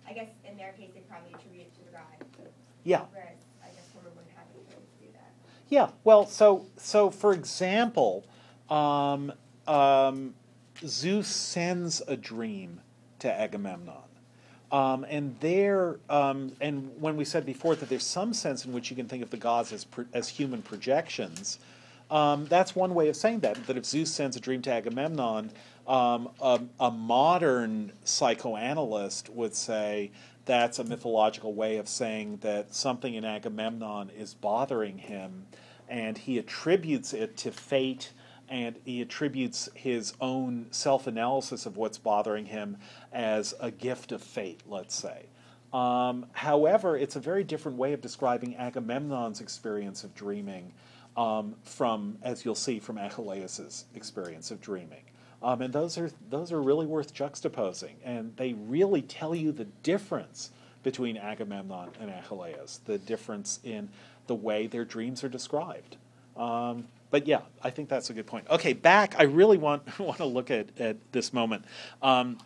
I 0.07 0.13
guess 0.13 0.29
in 0.49 0.55
their 0.55 0.71
case, 0.71 0.91
they 0.95 1.01
probably 1.01 1.33
attribute 1.33 1.67
it 1.67 1.75
to 1.75 1.83
the 1.83 1.91
god. 1.91 2.47
Yeah. 2.85 3.01
Whereas 3.11 3.43
I 3.61 3.67
guess 3.67 3.91
Homer 3.93 4.09
wouldn't 4.15 4.31
have 4.37 4.47
to 4.53 4.59
do 5.03 5.11
that. 5.11 5.33
Yeah. 5.67 5.89
Well, 6.05 6.25
so 6.25 6.65
so 6.77 7.09
for 7.09 7.33
example, 7.33 8.23
um, 8.69 9.33
um, 9.67 10.33
Zeus 10.85 11.27
sends 11.27 12.01
a 12.07 12.15
dream 12.15 12.79
to 13.19 13.29
Agamemnon. 13.29 13.95
Um, 14.71 15.05
and 15.09 15.35
there, 15.41 15.99
um, 16.09 16.53
and 16.61 16.89
when 16.99 17.17
we 17.17 17.25
said 17.25 17.45
before 17.45 17.75
that 17.75 17.89
there's 17.89 18.05
some 18.05 18.33
sense 18.33 18.65
in 18.65 18.71
which 18.71 18.89
you 18.89 18.95
can 18.95 19.07
think 19.07 19.23
of 19.23 19.29
the 19.29 19.37
gods 19.37 19.73
as 19.73 19.83
pro- 19.83 20.05
as 20.13 20.29
human 20.29 20.61
projections, 20.61 21.59
um, 22.09 22.45
that's 22.45 22.75
one 22.75 22.93
way 22.93 23.09
of 23.09 23.15
saying 23.15 23.41
that. 23.41 23.65
That 23.67 23.77
if 23.77 23.85
Zeus 23.85 24.11
sends 24.11 24.35
a 24.35 24.39
dream 24.39 24.61
to 24.63 24.71
Agamemnon, 24.71 25.51
um, 25.87 26.29
a, 26.41 26.61
a 26.79 26.91
modern 26.91 27.91
psychoanalyst 28.03 29.29
would 29.29 29.55
say 29.55 30.11
that's 30.45 30.79
a 30.79 30.83
mythological 30.83 31.53
way 31.53 31.77
of 31.77 31.87
saying 31.87 32.37
that 32.41 32.73
something 32.75 33.13
in 33.13 33.25
Agamemnon 33.25 34.09
is 34.09 34.33
bothering 34.33 34.97
him, 34.97 35.45
and 35.87 36.17
he 36.17 36.37
attributes 36.37 37.13
it 37.13 37.37
to 37.37 37.51
fate 37.51 38.11
and 38.49 38.75
he 38.83 39.01
attributes 39.01 39.69
his 39.73 40.13
own 40.21 40.67
self 40.71 41.07
analysis 41.07 41.65
of 41.65 41.77
what's 41.77 41.97
bothering 41.97 42.45
him 42.45 42.77
as 43.11 43.53
a 43.59 43.71
gift 43.71 44.11
of 44.11 44.21
fate, 44.21 44.61
let's 44.67 44.93
say. 44.93 45.25
Um, 45.73 46.27
however, 46.33 46.95
it's 46.95 47.15
a 47.15 47.19
very 47.19 47.43
different 47.43 47.77
way 47.77 47.93
of 47.93 48.01
describing 48.01 48.55
Agamemnon's 48.55 49.41
experience 49.41 50.03
of 50.03 50.13
dreaming 50.13 50.71
um, 51.15 51.55
from, 51.63 52.17
as 52.23 52.45
you'll 52.45 52.55
see, 52.55 52.79
from 52.79 52.97
Achilles' 52.97 53.85
experience 53.95 54.51
of 54.51 54.61
dreaming. 54.61 55.03
Um, 55.41 55.61
and 55.61 55.73
those 55.73 55.97
are, 55.97 56.09
those 56.29 56.51
are 56.51 56.61
really 56.61 56.85
worth 56.85 57.13
juxtaposing, 57.13 57.95
and 58.03 58.35
they 58.37 58.53
really 58.53 59.01
tell 59.01 59.35
you 59.35 59.51
the 59.51 59.65
difference 59.65 60.51
between 60.83 61.17
Agamemnon 61.17 61.89
and 61.99 62.09
Achilles, 62.09 62.79
the 62.85 62.97
difference 62.97 63.59
in 63.63 63.89
the 64.27 64.35
way 64.35 64.67
their 64.67 64.85
dreams 64.85 65.23
are 65.23 65.29
described. 65.29 65.97
Um, 66.37 66.87
but 67.11 67.27
yeah, 67.27 67.41
I 67.61 67.69
think 67.69 67.89
that's 67.89 68.09
a 68.09 68.13
good 68.13 68.25
point. 68.25 68.47
Okay, 68.49 68.73
back. 68.73 69.15
I 69.19 69.23
really 69.23 69.57
want 69.57 69.99
want 69.99 70.17
to 70.17 70.25
look 70.25 70.49
at 70.49 70.79
at 70.79 70.97
this 71.11 71.31
moment. 71.31 71.65
Um, 72.01 72.39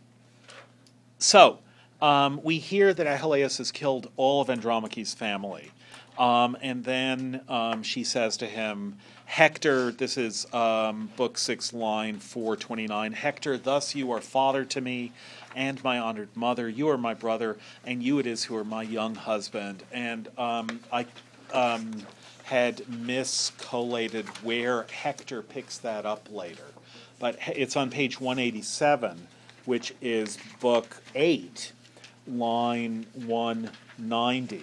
so 1.20 1.59
um, 2.01 2.41
we 2.43 2.59
hear 2.59 2.93
that 2.93 3.07
Achilles 3.07 3.57
has 3.57 3.72
killed 3.72 4.11
all 4.18 4.41
of 4.41 4.49
Andromache's 4.49 5.13
family, 5.13 5.72
um, 6.18 6.57
and 6.61 6.84
then 6.84 7.41
um, 7.47 7.84
she 7.84 8.03
says 8.03 8.38
to 8.38 8.47
him, 8.47 8.97
"Hector, 9.26 9.91
this 9.91 10.18
is 10.18 10.51
um, 10.53 11.09
book 11.15 11.38
six, 11.38 11.74
line 11.74 12.20
four 12.20 12.55
twenty 12.55 12.88
nine. 12.88 13.13
Hector, 13.13 13.57
thus 13.57 13.95
you 13.95 14.11
are 14.11 14.22
father 14.22 14.65
to 14.65 14.82
me." 14.82 15.11
And 15.55 15.84
my 15.84 15.97
honored 15.97 16.30
mother, 16.36 16.70
you 16.70 16.88
are 16.89 16.97
my 16.97 17.15
brother, 17.15 17.57
and 17.84 18.03
you 18.03 18.20
it 18.20 18.28
is 18.28 18.43
who 18.43 18.55
are 18.55 18.63
my 18.63 18.84
young 18.84 19.15
husband. 19.15 19.84
And 19.91 20.30
um, 20.38 20.82
I 20.91 21.07
um, 21.51 22.05
had 22.43 22.88
miscollated 22.88 24.26
where 24.43 24.84
Hector 24.84 25.41
picks 25.41 25.78
that 25.80 26.05
up 26.05 26.30
later. 26.32 26.63
But 27.20 27.38
it's 27.47 27.76
on 27.76 27.89
page 27.89 28.22
187, 28.22 29.28
which 29.65 29.93
is 30.01 30.38
book 30.59 31.01
8, 31.15 31.74
line 32.28 33.05
190. 33.15 34.61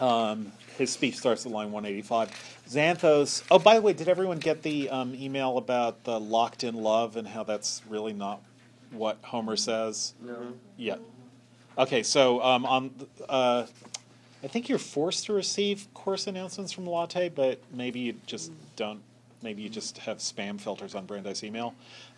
Um, 0.00 0.52
his 0.76 0.90
speech 0.90 1.16
starts 1.16 1.44
at 1.44 1.52
line 1.52 1.72
185. 1.72 2.30
Xanthos. 2.68 3.42
Oh, 3.50 3.58
by 3.58 3.74
the 3.74 3.82
way, 3.82 3.92
did 3.92 4.08
everyone 4.08 4.38
get 4.38 4.62
the 4.62 4.88
um, 4.90 5.14
email 5.14 5.58
about 5.58 6.04
the 6.04 6.20
locked 6.20 6.62
in 6.64 6.74
love 6.74 7.16
and 7.16 7.26
how 7.26 7.42
that's 7.42 7.82
really 7.88 8.12
not 8.12 8.40
what 8.92 9.18
Homer 9.22 9.56
says? 9.56 10.14
No. 10.20 10.54
Yeah. 10.76 10.96
Okay, 11.76 12.02
so 12.02 12.42
um, 12.42 12.66
on, 12.66 12.90
uh, 13.28 13.66
I 14.42 14.46
think 14.46 14.68
you're 14.68 14.78
forced 14.78 15.26
to 15.26 15.32
receive 15.32 15.92
course 15.94 16.26
announcements 16.26 16.72
from 16.72 16.86
Latte, 16.86 17.28
but 17.28 17.60
maybe 17.72 18.00
you 18.00 18.14
just 18.26 18.52
don't. 18.76 19.00
Maybe 19.42 19.62
you 19.62 19.68
just 19.68 19.98
have 19.98 20.18
spam 20.18 20.60
filters 20.60 20.96
on 20.96 21.06
Brandeis 21.06 21.44
email. 21.44 21.74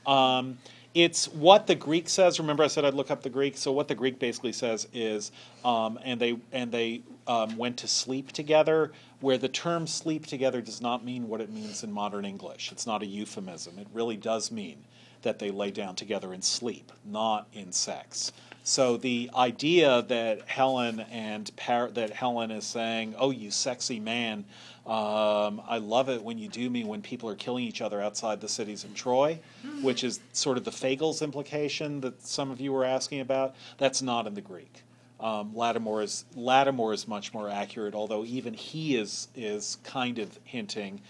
Um, 0.07 0.57
it's 0.95 1.27
what 1.29 1.67
the 1.67 1.75
Greek 1.75 2.09
says. 2.09 2.41
Remember, 2.41 2.65
I 2.65 2.67
said 2.67 2.85
I'd 2.85 2.95
look 2.95 3.11
up 3.11 3.23
the 3.23 3.31
Greek. 3.31 3.57
So 3.57 3.71
what 3.73 3.89
the 3.89 3.95
Greek 3.95 4.19
basically 4.19 4.53
says 4.53 4.89
is, 4.93 5.31
um, 5.65 5.99
and 6.05 6.21
they 6.21 6.37
and 6.53 6.73
they 6.73 7.03
um, 7.27 7.57
went 7.57 7.77
to 7.79 7.89
sleep 7.89 8.33
together. 8.33 8.93
Where 9.21 9.39
the 9.39 9.49
term 9.49 9.87
"sleep 9.87 10.27
together" 10.27 10.61
does 10.61 10.81
not 10.81 11.05
mean 11.05 11.29
what 11.29 11.41
it 11.41 11.51
means 11.51 11.85
in 11.85 11.93
modern 11.93 12.25
English. 12.25 12.73
It's 12.73 12.87
not 12.87 13.03
a 13.03 13.07
euphemism. 13.07 13.79
It 13.79 13.87
really 13.93 14.17
does 14.17 14.51
mean 14.51 14.85
that 15.23 15.39
they 15.39 15.51
lay 15.51 15.71
down 15.71 15.95
together 15.95 16.33
in 16.33 16.43
sleep, 16.43 16.91
not 17.05 17.47
in 17.53 17.73
sex. 17.73 18.33
So 18.63 18.97
the 18.97 19.31
idea 19.35 20.03
that 20.03 20.49
Helen 20.49 21.01
and 21.11 21.55
Par- 21.57 21.91
that 21.93 22.11
Helen 22.11 22.51
is 22.51 22.67
saying, 22.67 23.15
"Oh, 23.19 23.31
you 23.31 23.51
sexy 23.51 24.01
man, 24.01 24.45
um, 24.87 25.63
I 25.69 25.79
love 25.79 26.09
it 26.09 26.23
when 26.23 26.39
you 26.39 26.49
do 26.49 26.69
me 26.69 26.85
when 26.85 27.03
people 27.03 27.29
are 27.29 27.35
killing 27.35 27.65
each 27.65 27.81
other 27.81 28.01
outside 28.01 28.41
the 28.41 28.49
cities 28.49 28.85
of 28.85 28.95
Troy," 28.95 29.41
which 29.83 30.05
is 30.05 30.21
sort 30.33 30.57
of 30.59 30.65
the 30.65 30.73
Fagles 30.73 31.23
implication 31.23 32.01
that 32.01 32.23
some 32.23 32.51
of 32.51 32.61
you 32.61 32.73
were 32.73 32.85
asking 32.85 33.21
about. 33.21 33.55
That's 33.79 34.03
not 34.03 34.27
in 34.27 34.35
the 34.35 34.41
Greek. 34.41 34.83
Um, 35.21 35.55
Lattimore 35.55 36.03
is 36.03 36.25
Lattimore 36.35 36.93
is 36.93 37.07
much 37.07 37.35
more 37.35 37.49
accurate, 37.49 37.95
although 37.95 38.25
even 38.25 38.55
he 38.55 38.97
is 38.97 39.29
is 39.35 39.77
kind 39.85 40.19
of 40.19 40.39
hinting 40.45 41.01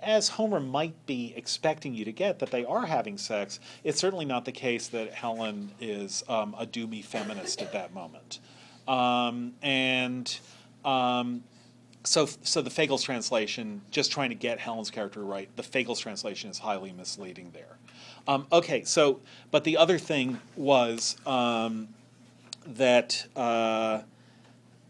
as 0.00 0.28
Homer 0.28 0.60
might 0.60 1.06
be 1.06 1.32
expecting 1.36 1.94
you 1.94 2.04
to 2.04 2.12
get, 2.12 2.38
that 2.38 2.50
they 2.50 2.64
are 2.64 2.86
having 2.86 3.18
sex, 3.18 3.60
it's 3.82 3.98
certainly 3.98 4.24
not 4.24 4.44
the 4.44 4.52
case 4.52 4.88
that 4.88 5.12
Helen 5.12 5.72
is 5.80 6.22
um, 6.28 6.54
a 6.58 6.66
doomy 6.66 7.04
feminist 7.04 7.62
at 7.62 7.72
that 7.72 7.94
moment. 7.94 8.38
Um, 8.86 9.54
and 9.62 10.38
um, 10.84 11.44
so, 12.06 12.26
so 12.42 12.62
the 12.62 12.70
Fagles 12.70 13.02
translation, 13.02 13.82
just 13.90 14.12
trying 14.12 14.30
to 14.30 14.34
get 14.34 14.58
Helen's 14.58 14.90
character 14.90 15.22
right, 15.22 15.48
the 15.56 15.62
Fagles 15.62 16.00
translation 16.00 16.50
is 16.50 16.58
highly 16.58 16.92
misleading 16.92 17.50
there. 17.52 17.76
Um, 18.28 18.46
okay, 18.52 18.84
so, 18.84 19.20
but 19.50 19.64
the 19.64 19.76
other 19.76 19.98
thing 19.98 20.40
was 20.56 21.16
um, 21.26 21.88
that. 22.66 23.26
Uh, 23.34 24.02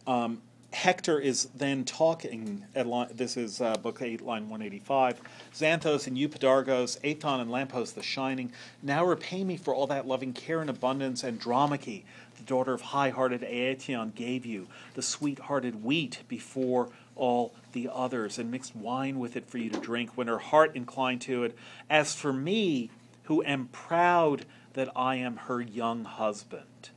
um, 0.06 0.40
Hector 0.76 1.18
is 1.18 1.48
then 1.54 1.84
talking 1.84 2.66
at 2.74 2.86
line, 2.86 3.08
this 3.14 3.38
is 3.38 3.62
uh, 3.62 3.76
book 3.76 4.02
8, 4.02 4.20
line 4.20 4.50
185. 4.50 5.22
Xanthos 5.54 6.06
and 6.06 6.18
Eupodargos, 6.18 7.00
Aethon 7.00 7.40
and 7.40 7.50
Lampos 7.50 7.94
the 7.94 8.02
Shining, 8.02 8.52
now 8.82 9.02
repay 9.02 9.42
me 9.42 9.56
for 9.56 9.74
all 9.74 9.86
that 9.86 10.06
loving 10.06 10.34
care 10.34 10.60
and 10.60 10.68
abundance 10.68 11.24
Andromache, 11.24 12.04
the 12.36 12.42
daughter 12.44 12.74
of 12.74 12.82
high 12.82 13.08
hearted 13.08 13.40
Aetion, 13.40 14.14
gave 14.14 14.44
you, 14.44 14.66
the 14.92 15.00
sweet 15.00 15.38
hearted 15.38 15.82
wheat 15.82 16.20
before 16.28 16.90
all 17.16 17.54
the 17.72 17.88
others, 17.92 18.38
and 18.38 18.50
mixed 18.50 18.76
wine 18.76 19.18
with 19.18 19.36
it 19.36 19.48
for 19.48 19.58
you 19.58 19.70
to 19.70 19.80
drink 19.80 20.10
when 20.14 20.28
her 20.28 20.38
heart 20.38 20.76
inclined 20.76 21.22
to 21.22 21.44
it. 21.44 21.56
As 21.90 22.14
for 22.14 22.32
me, 22.32 22.90
who 23.24 23.42
am 23.44 23.66
proud 23.66 24.44
that 24.74 24.90
I 24.94 25.16
am 25.16 25.36
her 25.36 25.60
young 25.60 26.04
husband. 26.04 26.90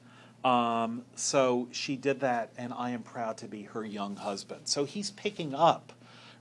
Um, 0.43 1.03
so 1.15 1.67
she 1.72 1.95
did 1.95 2.20
that, 2.20 2.51
and 2.57 2.74
I 2.74 2.91
am 2.91 3.03
proud 3.03 3.38
to 3.38 3.47
be 3.47 3.63
her 3.63 3.84
young 3.84 4.17
husband. 4.17 4.61
So 4.65 4.86
he's 4.86 5.11
picking 5.11 5.53
up, 5.53 5.91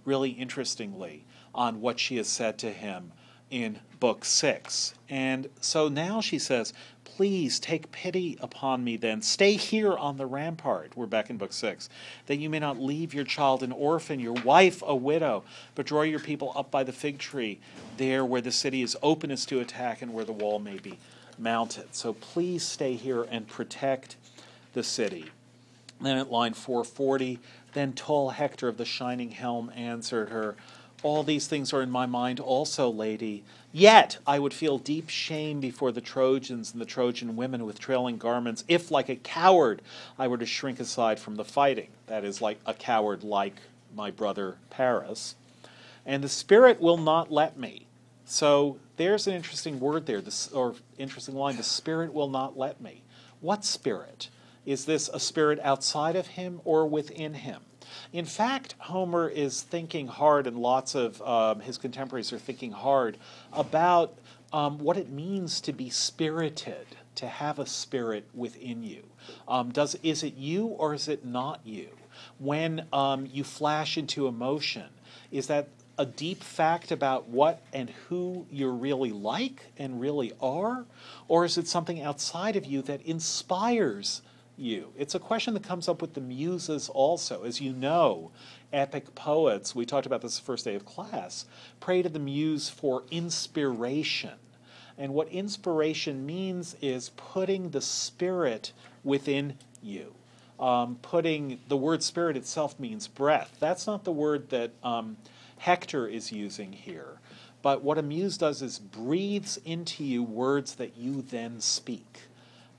really 0.05 0.31
interestingly, 0.31 1.25
on 1.55 1.81
what 1.81 1.99
she 1.99 2.17
has 2.17 2.29
said 2.29 2.59
to 2.59 2.71
him 2.71 3.13
in 3.51 3.79
book 3.99 4.25
six. 4.25 4.95
And 5.09 5.49
so 5.61 5.89
now 5.89 6.21
she 6.21 6.39
says, 6.39 6.73
Please 7.19 7.59
take 7.59 7.91
pity 7.91 8.39
upon 8.41 8.85
me 8.85 8.97
then. 8.97 9.23
Stay 9.23 9.55
here 9.55 9.93
on 9.93 10.19
the 10.19 10.25
rampart. 10.25 10.93
We're 10.95 11.07
back 11.07 11.31
in 11.31 11.37
book 11.37 11.53
six. 11.53 11.89
That 12.27 12.37
you 12.37 12.49
may 12.49 12.61
not 12.61 12.81
leave 12.81 13.13
your 13.13 13.25
child 13.25 13.65
an 13.65 13.73
orphan, 13.73 14.21
your 14.21 14.35
wife 14.35 14.85
a 14.87 14.95
widow, 14.95 15.43
but 15.75 15.85
draw 15.85 16.03
your 16.03 16.21
people 16.21 16.53
up 16.55 16.71
by 16.71 16.85
the 16.85 16.93
fig 16.93 17.19
tree, 17.19 17.59
there 17.97 18.25
where 18.25 18.41
the 18.41 18.53
city 18.53 18.83
is 18.83 18.97
openest 19.03 19.49
to 19.49 19.59
attack 19.59 20.01
and 20.01 20.15
where 20.15 20.25
the 20.25 20.31
wall 20.31 20.61
may 20.61 20.79
be 20.79 20.97
mounted. 21.37 21.93
So 21.93 22.13
please 22.13 22.63
stay 22.63 22.95
here 22.95 23.25
and 23.25 23.49
protect 23.49 24.15
the 24.75 24.85
city. 24.85 25.33
Then 26.01 26.19
at 26.19 26.31
line 26.31 26.55
440, 26.55 27.41
then 27.73 27.95
tall 27.95 28.31
Hector 28.31 28.69
of 28.69 28.77
the 28.77 28.85
shining 28.85 29.33
helm 29.33 29.73
answered 29.75 30.29
her, 30.29 30.55
All 31.03 31.25
these 31.25 31.49
things 31.49 31.73
are 31.73 31.83
in 31.83 31.91
my 31.91 32.07
mind 32.07 32.39
also, 32.39 32.89
lady. 32.89 33.43
Yet 33.73 34.19
I 34.27 34.39
would 34.39 34.55
feel 34.55 34.79
deep 34.79 35.11
shame 35.11 35.61
before 35.61 35.93
the 35.93 36.01
Trojans 36.01 36.73
and 36.73 36.81
the 36.81 36.87
Trojan 36.87 37.37
women 37.37 37.67
with 37.67 37.79
trailing 37.79 38.17
garments, 38.17 38.65
if, 38.67 38.91
like 38.91 39.09
a 39.09 39.17
coward, 39.17 39.83
I 40.19 40.27
were 40.27 40.39
to 40.39 40.47
shrink 40.47 40.81
aside 40.81 41.21
from 41.21 41.37
the 41.37 41.45
fighting. 41.45 41.89
That 42.07 42.25
is, 42.25 42.41
like 42.41 42.59
a 42.65 42.73
coward 42.73 43.23
like 43.23 43.57
my 43.95 44.11
brother 44.11 44.57
Paris. 44.71 45.35
And 46.07 46.25
the 46.25 46.29
Spirit 46.29 46.81
will 46.81 46.97
not 46.97 47.31
let 47.31 47.59
me. 47.59 47.87
So 48.25 48.79
there's 48.97 49.27
an 49.27 49.35
interesting 49.35 49.81
word 49.81 50.07
there, 50.07 50.23
this, 50.23 50.51
or 50.53 50.75
interesting 50.97 51.35
line. 51.35 51.57
The 51.57 51.63
Spirit 51.63 52.15
will 52.15 52.29
not 52.29 52.57
let 52.57 52.81
me. 52.81 53.03
What 53.41 53.65
spirit? 53.65 54.29
Is 54.67 54.85
this 54.85 55.09
a 55.09 55.21
spirit 55.21 55.61
outside 55.63 56.17
of 56.17 56.27
him 56.27 56.61
or 56.65 56.87
within 56.87 57.35
him? 57.35 57.63
In 58.13 58.25
fact, 58.25 58.75
Homer 58.79 59.29
is 59.29 59.63
thinking 59.63 60.07
hard, 60.07 60.47
and 60.47 60.57
lots 60.57 60.95
of 60.95 61.21
um, 61.23 61.61
his 61.61 61.79
contemporaries 61.79 62.33
are 62.33 62.39
thinking 62.39 62.73
hard 62.73 63.19
about 63.53 64.19
um, 64.53 64.79
what 64.79 64.97
it 64.97 65.11
means 65.11 65.61
to 65.63 65.73
be 65.73 65.91
spirited, 65.91 66.87
to 67.17 67.27
have 67.27 67.59
a 67.59 67.67
spirit 67.67 68.25
within 68.35 68.83
you. 68.83 69.03
Um, 69.47 69.71
does 69.71 69.97
is 70.03 70.23
it 70.23 70.37
you 70.37 70.67
or 70.67 70.95
is 70.95 71.09
it 71.09 71.25
not 71.25 71.61
you? 71.65 71.89
When 72.39 72.87
um, 72.93 73.27
you 73.27 73.45
flash 73.45 73.99
into 73.99 74.27
emotion, 74.27 74.89
is 75.31 75.47
that 75.49 75.69
a 75.99 76.07
deep 76.07 76.43
fact 76.43 76.93
about 76.93 77.29
what 77.29 77.61
and 77.73 77.91
who 78.09 78.47
you're 78.51 78.73
really 78.73 79.11
like 79.11 79.65
and 79.77 80.01
really 80.01 80.33
are? 80.41 80.87
Or 81.27 81.45
is 81.45 81.59
it 81.59 81.67
something 81.67 82.01
outside 82.01 82.57
of 82.57 82.65
you 82.65 82.83
that 82.83 83.03
inspires 83.03 84.23
you? 84.59 84.93
It's 84.97 85.15
a 85.15 85.21
question 85.21 85.55
that 85.55 85.63
comes 85.63 85.89
up 85.89 86.03
with 86.03 86.15
the 86.15 86.21
muses 86.21 86.89
also. 86.89 87.45
As 87.45 87.61
you 87.61 87.73
know, 87.73 88.31
epic 88.73 89.15
poets, 89.15 89.75
we 89.75 89.87
talked 89.87 90.07
about 90.07 90.23
this 90.23 90.39
the 90.39 90.45
first 90.45 90.65
day 90.65 90.75
of 90.75 90.85
class, 90.85 91.47
pray 91.81 92.03
to 92.03 92.09
the 92.09 92.19
muse 92.19 92.69
for 92.69 93.05
inspiration. 93.11 94.39
And 94.99 95.15
what 95.15 95.29
inspiration 95.29 96.27
means 96.27 96.77
is 96.81 97.11
putting 97.11 97.71
the 97.71 97.81
spirit 97.81 98.73
within 99.05 99.55
you. 99.83 100.15
Um, 100.59 100.99
putting 101.03 101.61
the 101.69 101.77
word 101.77 102.03
spirit 102.03 102.37
itself 102.37 102.81
means 102.81 103.07
breath. 103.07 103.57
That's 103.61 103.87
not 103.87 104.03
the 104.03 104.11
word 104.11 104.51
that 104.51 104.73
um, 104.83 105.17
Hector 105.59 106.09
is 106.09 106.33
using 106.33 106.73
here. 106.73 107.21
But 107.63 107.83
what 107.83 107.99
a 107.99 108.03
muse 108.03 108.39
does 108.39 108.63
is 108.63 108.79
breathes 108.79 109.59
into 109.65 110.05
you 110.05 110.23
words 110.23 110.75
that 110.77 110.97
you 110.97 111.23
then 111.23 111.61
speak. 111.61 112.23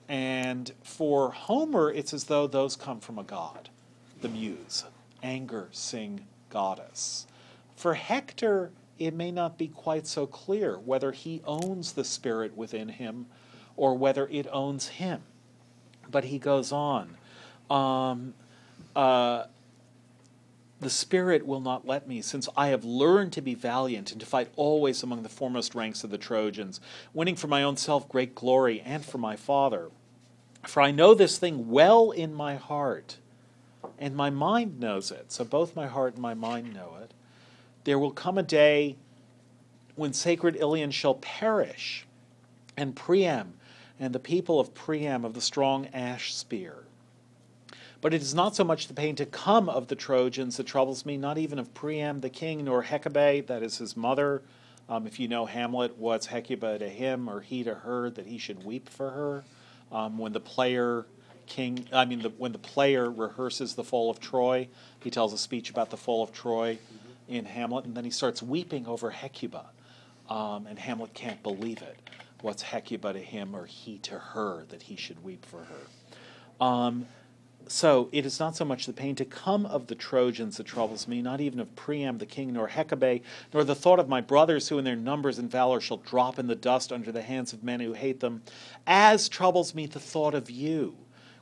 And 0.09 0.71
for 0.83 1.31
Homer, 1.31 1.91
it's 1.91 2.13
as 2.13 2.25
though 2.25 2.47
those 2.47 2.75
come 2.75 2.99
from 2.99 3.19
a 3.19 3.23
god, 3.23 3.69
the 4.21 4.27
muse, 4.27 4.83
anger, 5.21 5.69
sing, 5.71 6.25
goddess. 6.49 7.27
For 7.75 7.93
Hector, 7.93 8.71
it 8.97 9.13
may 9.13 9.31
not 9.31 9.57
be 9.57 9.67
quite 9.67 10.07
so 10.07 10.25
clear 10.25 10.79
whether 10.79 11.11
he 11.11 11.41
owns 11.45 11.93
the 11.93 12.03
spirit 12.03 12.57
within 12.57 12.89
him 12.89 13.27
or 13.77 13.95
whether 13.95 14.27
it 14.27 14.47
owns 14.51 14.87
him. 14.87 15.21
But 16.09 16.25
he 16.25 16.39
goes 16.39 16.71
on. 16.71 17.15
Um, 17.69 18.33
uh, 18.95 19.43
the 20.81 20.89
Spirit 20.89 21.45
will 21.45 21.59
not 21.59 21.85
let 21.85 22.07
me, 22.07 22.21
since 22.21 22.47
I 22.55 22.67
have 22.67 22.85
learned 22.85 23.33
to 23.33 23.41
be 23.41 23.53
valiant 23.53 24.11
and 24.11 24.19
to 24.21 24.25
fight 24.25 24.49
always 24.55 25.03
among 25.03 25.23
the 25.23 25.29
foremost 25.29 25.75
ranks 25.75 26.03
of 26.03 26.09
the 26.09 26.17
Trojans, 26.17 26.79
winning 27.13 27.35
for 27.35 27.47
my 27.47 27.63
own 27.63 27.75
self 27.75 28.07
great 28.07 28.33
glory 28.33 28.81
and 28.81 29.05
for 29.05 29.17
my 29.17 29.35
father. 29.35 29.89
For 30.63 30.81
I 30.81 30.91
know 30.91 31.13
this 31.13 31.37
thing 31.37 31.69
well 31.69 32.11
in 32.11 32.33
my 32.33 32.55
heart, 32.55 33.17
and 33.97 34.15
my 34.15 34.29
mind 34.29 34.79
knows 34.79 35.11
it. 35.11 35.31
So 35.31 35.43
both 35.43 35.75
my 35.75 35.87
heart 35.87 36.13
and 36.13 36.21
my 36.21 36.33
mind 36.33 36.73
know 36.73 36.97
it. 37.01 37.13
There 37.85 37.99
will 37.99 38.11
come 38.11 38.37
a 38.37 38.43
day 38.43 38.97
when 39.95 40.13
sacred 40.13 40.55
Ilion 40.55 40.91
shall 40.91 41.15
perish, 41.15 42.05
and 42.77 42.95
Priam 42.95 43.53
and 43.99 44.15
the 44.15 44.19
people 44.19 44.59
of 44.59 44.73
Priam 44.73 45.25
of 45.25 45.33
the 45.33 45.41
strong 45.41 45.87
ash 45.87 46.33
spear. 46.33 46.85
But 48.01 48.13
it 48.13 48.21
is 48.21 48.33
not 48.33 48.55
so 48.55 48.63
much 48.63 48.87
the 48.87 48.93
pain 48.93 49.15
to 49.17 49.25
come 49.25 49.67
of 49.67 49.87
the 49.87 49.95
Trojans 49.95 50.55
that 50.55 50.65
troubles 50.65 51.05
me, 51.05 51.17
not 51.17 51.37
even 51.37 51.59
of 51.59 51.73
Priam 51.73 52.21
the 52.21 52.29
king, 52.29 52.63
nor 52.63 52.83
Hecuba, 52.83 53.43
that 53.47 53.61
is 53.61 53.77
his 53.77 53.97
mother. 53.97 54.41
Um, 54.87 55.05
if 55.05 55.19
you 55.19 55.27
know 55.27 55.45
Hamlet, 55.45 55.97
what's 55.97 56.27
Hecuba 56.27 56.79
to 56.79 56.87
him 56.87 57.29
or 57.29 57.41
he 57.41 57.63
to 57.63 57.75
her 57.75 58.09
that 58.11 58.25
he 58.25 58.37
should 58.37 58.63
weep 58.63 58.87
for 58.87 59.11
her? 59.11 59.43
Um, 59.91 60.17
when 60.17 60.33
the 60.33 60.39
player 60.39 61.05
king, 61.47 61.87
I 61.91 62.05
mean, 62.05 62.21
the, 62.21 62.29
when 62.29 62.51
the 62.51 62.59
player 62.59 63.09
rehearses 63.09 63.75
the 63.75 63.83
fall 63.83 64.09
of 64.09 64.19
Troy, 64.19 64.69
he 64.99 65.09
tells 65.09 65.33
a 65.33 65.37
speech 65.37 65.69
about 65.69 65.89
the 65.89 65.97
fall 65.97 66.23
of 66.23 66.31
Troy 66.31 66.77
in 67.27 67.45
Hamlet, 67.45 67.85
and 67.85 67.95
then 67.95 68.05
he 68.05 68.11
starts 68.11 68.41
weeping 68.41 68.87
over 68.87 69.09
Hecuba, 69.09 69.65
um, 70.29 70.67
and 70.67 70.79
Hamlet 70.79 71.13
can't 71.13 71.41
believe 71.43 71.81
it. 71.81 71.97
What's 72.41 72.61
Hecuba 72.61 73.13
to 73.13 73.19
him 73.19 73.55
or 73.55 73.65
he 73.65 73.97
to 73.99 74.17
her 74.17 74.63
that 74.69 74.83
he 74.83 74.95
should 74.95 75.23
weep 75.23 75.45
for 75.45 75.65
her? 75.65 76.65
Um, 76.65 77.07
so 77.71 78.09
it 78.11 78.25
is 78.25 78.39
not 78.39 78.55
so 78.55 78.65
much 78.65 78.85
the 78.85 78.93
pain 78.93 79.15
to 79.15 79.25
come 79.25 79.65
of 79.65 79.87
the 79.87 79.95
Trojans 79.95 80.57
that 80.57 80.65
troubles 80.65 81.07
me, 81.07 81.21
not 81.21 81.39
even 81.39 81.59
of 81.59 81.75
Priam 81.75 82.17
the 82.17 82.25
king, 82.25 82.53
nor 82.53 82.67
Hecuba, 82.67 83.19
nor 83.53 83.63
the 83.63 83.75
thought 83.75 83.99
of 83.99 84.09
my 84.09 84.21
brothers 84.21 84.69
who 84.69 84.79
in 84.79 84.85
their 84.85 84.95
numbers 84.95 85.37
and 85.37 85.51
valor 85.51 85.79
shall 85.79 85.97
drop 85.97 86.39
in 86.39 86.47
the 86.47 86.55
dust 86.55 86.91
under 86.91 87.11
the 87.11 87.21
hands 87.21 87.53
of 87.53 87.63
men 87.63 87.79
who 87.79 87.93
hate 87.93 88.19
them, 88.21 88.41
as 88.87 89.29
troubles 89.29 89.75
me 89.75 89.85
the 89.85 89.99
thought 89.99 90.33
of 90.33 90.49
you, 90.49 90.95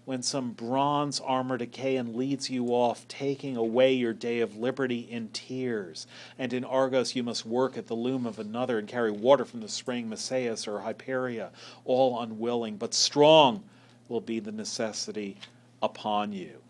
when 0.03 0.21
some 0.21 0.51
bronze 0.51 1.19
armor 1.21 1.55
Achaean 1.55 2.17
leads 2.17 2.49
you 2.49 2.67
off, 2.67 3.07
taking 3.07 3.55
away 3.55 3.93
your 3.93 4.13
day 4.13 4.39
of 4.39 4.57
liberty 4.57 4.99
in 4.99 5.29
tears. 5.29 6.07
And 6.37 6.51
in 6.51 6.63
Argos 6.63 7.15
you 7.15 7.23
must 7.23 7.45
work 7.45 7.77
at 7.77 7.87
the 7.87 7.93
loom 7.93 8.25
of 8.25 8.37
another 8.37 8.79
and 8.79 8.87
carry 8.87 9.11
water 9.11 9.45
from 9.45 9.61
the 9.61 9.69
spring 9.69 10.09
Messeis 10.09 10.67
or 10.67 10.79
Hypereia, 10.79 11.49
all 11.85 12.21
unwilling, 12.21 12.77
but 12.77 12.93
strong 12.93 13.63
will 14.09 14.21
be 14.21 14.39
the 14.39 14.51
necessity 14.51 15.37
upon 15.81 16.33
you. 16.33 16.61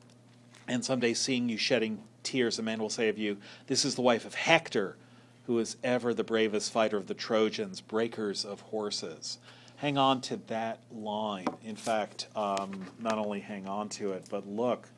And 0.67 0.83
someday, 0.83 1.13
seeing 1.13 1.49
you 1.49 1.57
shedding 1.57 1.99
tears, 2.23 2.59
a 2.59 2.63
man 2.63 2.79
will 2.79 2.89
say 2.89 3.09
of 3.09 3.17
you, 3.17 3.37
This 3.67 3.85
is 3.85 3.95
the 3.95 4.01
wife 4.01 4.25
of 4.25 4.35
Hector, 4.35 4.97
who 5.45 5.57
is 5.59 5.77
ever 5.83 6.13
the 6.13 6.23
bravest 6.23 6.71
fighter 6.71 6.97
of 6.97 7.07
the 7.07 7.13
Trojans, 7.13 7.79
breakers 7.79 8.43
of 8.43 8.61
horses. 8.61 9.37
Hang 9.77 9.97
on 9.97 10.21
to 10.21 10.37
that 10.47 10.79
line. 10.91 11.47
In 11.63 11.75
fact, 11.75 12.27
um, 12.35 12.87
not 12.99 13.17
only 13.17 13.39
hang 13.39 13.67
on 13.67 13.89
to 13.89 14.11
it, 14.11 14.25
but 14.29 14.47
look 14.47 14.89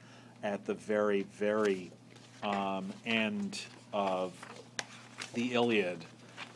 at 0.41 0.65
the 0.65 0.73
very, 0.73 1.23
very 1.33 1.91
um, 2.41 2.91
end 3.05 3.61
of 3.93 4.33
the 5.33 5.53
Iliad, 5.53 6.03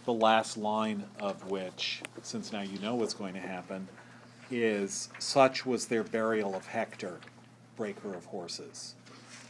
the 0.05 0.13
last 0.13 0.57
line 0.57 1.03
of 1.19 1.49
which, 1.51 2.01
since 2.23 2.51
now 2.51 2.61
you 2.61 2.79
know 2.79 2.95
what's 2.95 3.13
going 3.13 3.33
to 3.33 3.39
happen, 3.39 3.87
is 4.49 5.09
Such 5.19 5.65
was 5.65 5.87
their 5.87 6.03
burial 6.03 6.55
of 6.55 6.65
Hector 6.65 7.19
breaker 7.75 8.13
of 8.13 8.25
horses. 8.25 8.95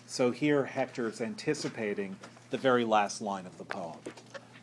So 0.06 0.32
here 0.32 0.66
Hector 0.66 1.08
is 1.08 1.22
anticipating 1.22 2.18
the 2.50 2.58
very 2.58 2.86
last 2.86 3.22
line 3.22 3.46
of 3.46 3.58
the 3.58 3.66
poem. 3.66 3.98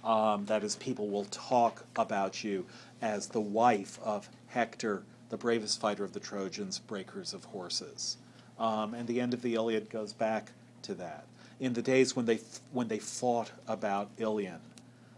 Um, 0.04 0.46
that 0.46 0.64
is, 0.64 0.76
people 0.76 1.08
will 1.08 1.26
talk 1.26 1.84
about 1.96 2.42
you 2.44 2.66
as 3.02 3.28
the 3.28 3.40
wife 3.40 3.98
of 4.02 4.28
Hector, 4.48 5.02
the 5.28 5.36
bravest 5.36 5.80
fighter 5.80 6.04
of 6.04 6.12
the 6.12 6.20
Trojans, 6.20 6.78
breakers 6.78 7.34
of 7.34 7.44
horses. 7.46 8.16
Um, 8.58 8.94
and 8.94 9.06
the 9.06 9.20
end 9.20 9.34
of 9.34 9.42
the 9.42 9.54
Iliad 9.54 9.90
goes 9.90 10.12
back 10.12 10.52
to 10.82 10.94
that. 10.94 11.24
In 11.58 11.72
the 11.74 11.82
days 11.82 12.16
when 12.16 12.26
they, 12.26 12.40
when 12.72 12.88
they 12.88 12.98
fought 12.98 13.50
about 13.68 14.11
Ilion, 14.18 14.61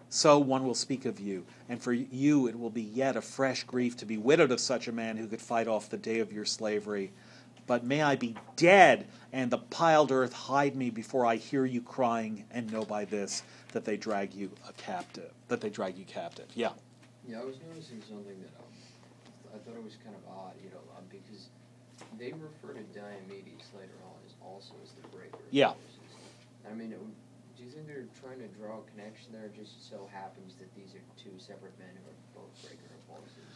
so 0.09 0.39
one 0.39 0.67
will 0.67 0.75
speak 0.75 1.07
of 1.07 1.19
you, 1.19 1.47
and 1.71 1.81
for 1.81 1.93
you 1.93 2.47
it 2.47 2.59
will 2.59 2.71
be 2.71 2.83
yet 2.83 3.17
a 3.17 3.23
fresh 3.23 3.65
grief 3.65 3.97
to 3.97 4.05
be 4.05 4.19
widowed 4.19 4.51
of 4.51 4.61
such 4.61 4.87
a 4.87 4.93
man 4.93 5.17
who 5.17 5.27
could 5.27 5.41
fight 5.41 5.67
off 5.67 5.89
the 5.89 5.97
day 5.97 6.19
of 6.19 6.33
your 6.33 6.45
slavery 6.45 7.13
but 7.67 7.85
may 7.85 8.03
I 8.03 8.17
be 8.17 8.35
dead, 8.57 9.07
and 9.33 9.51
the 9.51 9.59
piled 9.59 10.13
earth 10.13 10.33
hide 10.33 10.77
me 10.77 10.91
before 10.91 11.25
I 11.27 11.37
hear 11.37 11.65
you 11.65 11.81
crying, 11.83 12.45
and 12.51 12.71
know 12.73 12.85
by 12.85 13.05
this 13.05 13.43
that 13.73 13.85
they 13.85 13.97
drag 13.97 14.35
you 14.35 14.51
a 14.69 14.73
captive. 14.75 15.33
That 15.49 15.61
they 15.61 15.71
drag 15.71 15.97
you 15.97 16.05
captive. 16.05 16.47
Yeah. 16.55 16.71
Yeah, 17.27 17.41
I 17.41 17.45
was 17.45 17.57
noticing 17.69 18.03
something 18.03 18.41
that 18.43 18.53
um, 18.59 19.55
I 19.55 19.59
thought 19.59 19.77
it 19.77 19.85
was 19.85 19.97
kind 20.05 20.15
of 20.17 20.23
odd, 20.37 20.55
you 20.63 20.71
know, 20.71 20.83
um, 20.97 21.05
because 21.09 21.49
they 22.19 22.33
refer 22.33 22.75
to 22.75 22.83
Diomedes 22.99 23.71
later 23.79 23.95
on 24.05 24.19
as 24.27 24.35
also 24.43 24.75
as 24.83 24.91
the 25.01 25.07
breaker. 25.09 25.39
Yeah. 25.51 25.73
I 26.69 26.75
mean, 26.75 26.91
would- 26.91 27.15
do 27.57 27.63
you 27.69 27.71
think 27.71 27.87
they're 27.87 28.09
trying 28.21 28.41
to 28.41 28.49
draw 28.59 28.79
a 28.81 28.91
connection 28.91 29.31
there? 29.33 29.45
It 29.47 29.55
just 29.55 29.89
so 29.89 30.09
happens 30.13 30.55
that 30.57 30.75
these 30.75 30.97
are 30.97 31.05
two 31.17 31.31
separate 31.39 31.79
men 31.79 31.91
who 31.95 32.11
are 32.11 32.43
both 32.43 32.51
breaker 32.61 32.91
of 32.91 33.17
horses. 33.17 33.47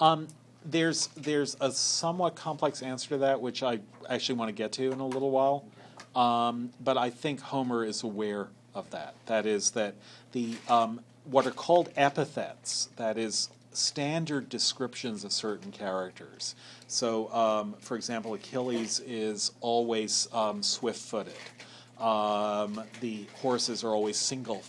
Um, 0.00 0.28
there's 0.64 1.08
there's 1.08 1.56
a 1.60 1.70
somewhat 1.70 2.34
complex 2.34 2.82
answer 2.82 3.10
to 3.10 3.18
that, 3.18 3.40
which 3.40 3.62
I 3.62 3.80
actually 4.08 4.36
want 4.36 4.48
to 4.48 4.54
get 4.54 4.72
to 4.72 4.92
in 4.92 5.00
a 5.00 5.06
little 5.06 5.30
while. 5.30 5.64
Um, 6.14 6.70
but 6.82 6.96
I 6.96 7.10
think 7.10 7.40
Homer 7.40 7.84
is 7.84 8.02
aware 8.02 8.48
of 8.74 8.90
that. 8.90 9.14
That 9.26 9.46
is 9.46 9.72
that 9.72 9.94
the 10.32 10.56
um, 10.68 11.00
what 11.24 11.46
are 11.46 11.50
called 11.50 11.90
epithets. 11.96 12.88
That 12.96 13.18
is 13.18 13.50
standard 13.72 14.48
descriptions 14.48 15.24
of 15.24 15.32
certain 15.32 15.72
characters. 15.72 16.54
So, 16.86 17.32
um, 17.32 17.74
for 17.80 17.96
example, 17.96 18.34
Achilles 18.34 19.00
is 19.00 19.50
always 19.60 20.28
um, 20.32 20.62
swift-footed. 20.62 21.34
Um, 21.98 22.82
the 23.00 23.26
horses 23.36 23.82
are 23.84 23.90
always 23.90 24.16
single 24.16 24.62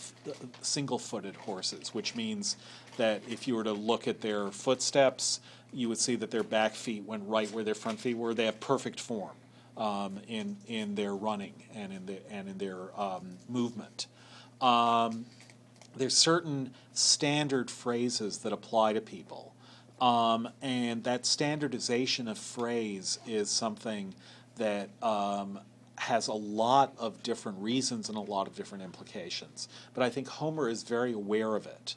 single-footed 0.61 1.35
horses, 1.35 1.93
which 1.93 2.15
means 2.15 2.57
that 2.97 3.21
if 3.29 3.47
you 3.47 3.55
were 3.55 3.63
to 3.63 3.73
look 3.73 4.07
at 4.07 4.21
their 4.21 4.49
footsteps, 4.51 5.39
you 5.73 5.89
would 5.89 5.97
see 5.97 6.15
that 6.15 6.31
their 6.31 6.43
back 6.43 6.73
feet 6.73 7.03
went 7.05 7.23
right 7.27 7.51
where 7.51 7.63
their 7.63 7.75
front 7.75 7.99
feet 7.99 8.17
were. 8.17 8.33
They 8.33 8.45
have 8.45 8.59
perfect 8.59 8.99
form 8.99 9.35
um, 9.77 10.19
in 10.27 10.57
in 10.67 10.95
their 10.95 11.15
running 11.15 11.53
and 11.73 11.91
in 11.91 12.05
the 12.05 12.31
and 12.31 12.47
in 12.47 12.57
their 12.57 12.99
um, 12.99 13.37
movement. 13.49 14.07
Um, 14.61 15.25
there's 15.95 16.15
certain 16.15 16.73
standard 16.93 17.71
phrases 17.71 18.39
that 18.39 18.51
apply 18.51 18.93
to 18.93 19.01
people, 19.01 19.53
um, 20.01 20.49
and 20.61 21.03
that 21.03 21.25
standardization 21.25 22.27
of 22.27 22.37
phrase 22.37 23.19
is 23.27 23.49
something 23.49 24.13
that 24.57 24.89
um, 25.01 25.59
has 25.97 26.27
a 26.27 26.33
lot 26.33 26.93
of 26.97 27.23
different 27.23 27.59
reasons 27.59 28.09
and 28.09 28.17
a 28.17 28.21
lot 28.21 28.47
of 28.47 28.55
different 28.55 28.83
implications. 28.83 29.67
But 29.93 30.03
I 30.03 30.09
think 30.09 30.27
Homer 30.27 30.69
is 30.69 30.83
very 30.83 31.13
aware 31.13 31.55
of 31.55 31.65
it. 31.65 31.95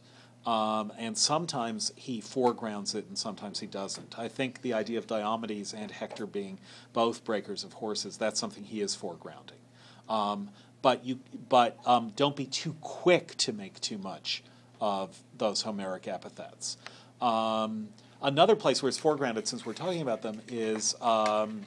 Um, 0.48 0.94
and 0.96 1.18
sometimes 1.18 1.92
he 1.94 2.22
foregrounds 2.22 2.94
it 2.94 3.06
and 3.06 3.18
sometimes 3.18 3.60
he 3.60 3.66
doesn't. 3.66 4.18
I 4.18 4.28
think 4.28 4.62
the 4.62 4.72
idea 4.72 4.96
of 4.96 5.06
Diomedes 5.06 5.74
and 5.74 5.90
Hector 5.90 6.24
being 6.24 6.58
both 6.94 7.22
breakers 7.22 7.64
of 7.64 7.74
horses, 7.74 8.16
that's 8.16 8.40
something 8.40 8.64
he 8.64 8.80
is 8.80 8.96
foregrounding. 8.96 9.60
Um, 10.08 10.48
but 10.80 11.04
you, 11.04 11.20
but 11.50 11.78
um, 11.84 12.14
don't 12.16 12.34
be 12.34 12.46
too 12.46 12.74
quick 12.80 13.36
to 13.36 13.52
make 13.52 13.78
too 13.82 13.98
much 13.98 14.42
of 14.80 15.22
those 15.36 15.60
Homeric 15.60 16.08
epithets. 16.08 16.78
Um, 17.20 17.90
another 18.22 18.56
place 18.56 18.82
where 18.82 18.88
it's 18.88 18.98
foregrounded, 18.98 19.46
since 19.46 19.66
we're 19.66 19.74
talking 19.74 20.00
about 20.00 20.22
them, 20.22 20.40
is 20.48 20.94
um, 21.02 21.60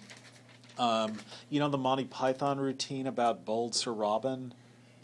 um, 0.79 1.19
you 1.51 1.59
know 1.59 1.69
the 1.69 1.77
Monty 1.77 2.05
Python 2.05 2.59
routine 2.59 3.05
about 3.05 3.45
bold 3.45 3.75
Sir 3.75 3.91
Robin. 3.91 4.55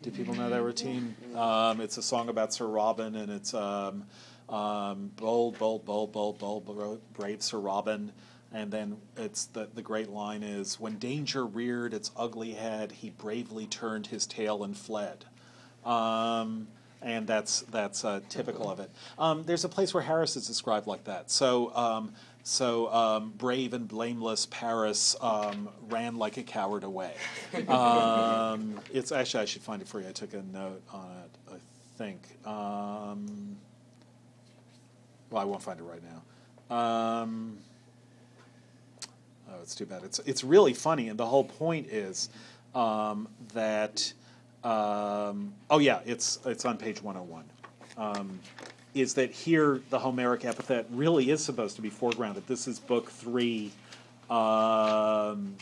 Do 0.02 0.12
people 0.12 0.36
know 0.36 0.50
that 0.50 0.62
routine? 0.62 1.16
Um, 1.36 1.82
it's 1.82 1.98
a 1.98 2.04
song 2.04 2.30
about 2.30 2.54
Sir 2.54 2.68
Robin, 2.68 3.16
and 3.16 3.32
it's 3.32 3.54
um, 3.54 4.06
um, 4.48 5.12
bold, 5.16 5.58
bold, 5.58 5.86
bold, 5.86 6.12
bold, 6.12 6.40
bold, 6.40 7.02
brave 7.14 7.42
Sir 7.42 7.58
Robin. 7.58 8.12
And 8.54 8.72
then 8.72 8.98
it's 9.18 9.46
the 9.46 9.68
the 9.74 9.82
great 9.82 10.10
line 10.10 10.42
is 10.44 10.80
when 10.80 10.98
danger 10.98 11.46
reared 11.46 11.94
its 11.94 12.12
ugly 12.16 12.54
head, 12.54 12.94
he 12.94 13.10
bravely 13.10 13.66
turned 13.66 14.08
his 14.08 14.26
tail 14.26 14.64
and 14.64 14.78
fled. 14.78 15.26
Um, 15.84 16.68
and 17.02 17.28
that's 17.28 17.62
that's 17.62 18.06
uh, 18.06 18.22
typical 18.30 18.70
of 18.70 18.80
it. 18.80 18.90
Um, 19.20 19.44
there's 19.44 19.66
a 19.66 19.70
place 19.70 19.94
where 19.94 20.04
Paris 20.04 20.36
is 20.36 20.48
described 20.48 20.88
like 20.88 21.04
that. 21.06 21.30
So 21.30 21.76
um, 21.76 22.14
so 22.48 22.90
um, 22.94 23.34
brave 23.38 23.74
and 23.74 23.90
blameless 23.90 24.46
Paris 24.46 25.18
um, 25.20 25.68
ran 25.90 26.16
like 26.16 26.38
a 26.38 26.44
coward 26.44 26.86
away. 26.86 27.14
Um, 27.68 28.80
it's 28.94 29.12
actually 29.12 29.42
I 29.44 29.46
should 29.46 29.62
find 29.62 29.82
it 29.82 29.88
for 29.88 30.00
you. 30.00 30.08
I 30.08 30.12
took 30.14 30.34
a 30.34 30.42
note 30.42 30.82
on 30.94 31.12
it. 31.24 31.54
I 31.54 31.58
think. 31.98 32.22
Um, 32.46 33.58
well, 35.30 35.42
I 35.42 35.46
won't 35.46 35.62
find 35.62 35.80
it 35.80 35.84
right 35.84 36.02
now. 36.70 36.76
Um, 36.76 37.58
oh, 39.50 39.62
it's 39.62 39.76
too 39.76 39.86
bad. 39.86 40.04
It's 40.04 40.20
it's 40.20 40.44
really 40.44 40.74
funny, 40.74 41.10
and 41.10 41.20
the 41.20 41.26
whole 41.26 41.44
point 41.44 41.88
is 41.88 42.30
um, 42.74 43.28
that. 43.54 44.14
Um, 44.64 45.54
oh 45.70 45.80
yeah, 45.80 46.00
it's 46.06 46.40
it's 46.46 46.64
on 46.64 46.78
page 46.78 47.02
one 47.02 47.16
hundred 47.16 47.30
one. 47.30 48.40
Is 48.98 49.14
that 49.14 49.32
here 49.32 49.82
the 49.90 50.00
Homeric 50.00 50.44
epithet 50.44 50.88
really 50.92 51.30
is 51.30 51.44
supposed 51.44 51.76
to 51.76 51.82
be 51.82 51.92
foregrounded? 51.92 52.48
This 52.48 52.68
is 52.68 52.80
book 52.80 53.12
three, 53.12 53.72
um, 54.30 55.56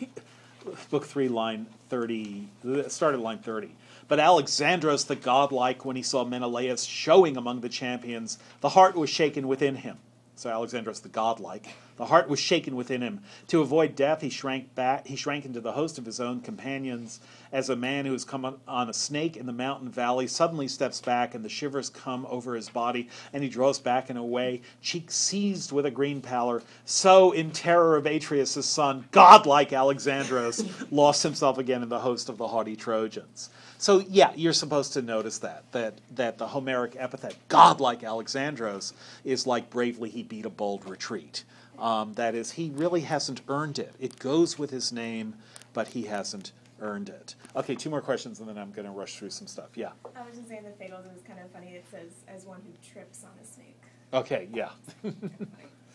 book 0.90 1.06
three, 1.06 1.28
line 1.28 1.66
thirty. 1.88 2.48
Start 2.88 3.14
at 3.14 3.20
line 3.20 3.38
thirty. 3.38 3.70
But 4.08 4.18
Alexandros 4.18 5.06
the 5.06 5.16
godlike, 5.16 5.84
when 5.84 5.96
he 5.96 6.02
saw 6.02 6.24
Menelaus 6.24 6.84
showing 6.84 7.36
among 7.36 7.60
the 7.60 7.68
champions, 7.68 8.38
the 8.60 8.70
heart 8.70 8.94
was 8.94 9.10
shaken 9.10 9.48
within 9.48 9.76
him. 9.76 9.98
So 10.38 10.50
Alexandros 10.50 11.02
the 11.02 11.08
godlike 11.08 11.66
The 11.96 12.06
heart 12.06 12.28
was 12.28 12.38
shaken 12.38 12.76
within 12.76 13.00
him. 13.00 13.22
To 13.48 13.60
avoid 13.60 13.96
death, 13.96 14.20
he 14.20 14.30
shrank 14.30 14.72
back. 14.76 15.08
He 15.08 15.16
shrank 15.16 15.44
into 15.44 15.60
the 15.60 15.72
host 15.72 15.98
of 15.98 16.06
his 16.06 16.20
own 16.20 16.42
companions, 16.42 17.18
as 17.50 17.68
a 17.68 17.74
man 17.74 18.06
who 18.06 18.12
has 18.12 18.24
come 18.24 18.44
on- 18.44 18.88
a 18.88 18.94
snake 18.94 19.36
in 19.36 19.46
the 19.46 19.52
mountain 19.52 19.88
valley 19.88 20.28
suddenly 20.28 20.68
steps 20.68 21.00
back, 21.00 21.34
and 21.34 21.44
the 21.44 21.48
shivers 21.48 21.90
come 21.90 22.24
over 22.30 22.54
his 22.54 22.68
body, 22.68 23.08
and 23.32 23.42
he 23.42 23.48
draws 23.48 23.80
back 23.80 24.10
and 24.10 24.18
away, 24.18 24.60
cheek 24.80 25.10
seized 25.10 25.72
with 25.72 25.84
a 25.84 25.90
green 25.90 26.20
pallor. 26.20 26.62
So, 26.84 27.32
in 27.32 27.50
terror 27.50 27.96
of 27.96 28.06
Atreus' 28.06 28.64
son, 28.64 29.06
godlike 29.10 29.70
Alexandros 29.70 30.64
lost 30.92 31.24
himself 31.24 31.58
again 31.58 31.82
in 31.82 31.88
the 31.88 31.98
host 31.98 32.28
of 32.28 32.38
the 32.38 32.46
haughty 32.46 32.76
Trojans. 32.76 33.50
So 33.78 34.04
yeah, 34.08 34.32
you're 34.34 34.52
supposed 34.52 34.92
to 34.94 35.02
notice 35.02 35.38
that 35.38 35.70
that 35.72 35.94
that 36.16 36.38
the 36.38 36.48
Homeric 36.48 36.96
epithet 36.98 37.36
"godlike 37.48 38.00
Alexandros" 38.00 38.92
is 39.24 39.46
like 39.46 39.70
bravely 39.70 40.10
he 40.10 40.24
beat 40.24 40.44
a 40.44 40.50
bold 40.50 40.88
retreat. 40.88 41.44
Um, 41.78 42.14
that 42.14 42.34
is, 42.34 42.52
he 42.52 42.70
really 42.70 43.02
hasn't 43.02 43.40
earned 43.48 43.78
it. 43.78 43.94
It 44.00 44.18
goes 44.18 44.58
with 44.58 44.70
his 44.70 44.90
name, 44.90 45.36
but 45.72 45.88
he 45.88 46.02
hasn't 46.02 46.50
earned 46.80 47.08
it. 47.08 47.36
Okay, 47.54 47.76
two 47.76 47.88
more 47.88 48.00
questions, 48.00 48.40
and 48.40 48.48
then 48.48 48.58
I'm 48.58 48.72
going 48.72 48.84
to 48.84 48.90
rush 48.90 49.16
through 49.16 49.30
some 49.30 49.46
stuff. 49.46 49.76
Yeah. 49.76 49.90
I 50.16 50.26
was 50.26 50.36
just 50.36 50.48
saying 50.48 50.64
the 50.64 50.72
fatalism 50.72 51.12
is 51.14 51.22
kind 51.22 51.38
of 51.38 51.48
funny. 51.52 51.68
It 51.68 51.84
says 51.88 52.10
as 52.26 52.46
one 52.46 52.60
who 52.66 52.72
trips 52.88 53.22
on 53.22 53.30
a 53.40 53.46
snake. 53.46 53.80
Okay. 54.12 54.48
Yeah. 54.52 54.70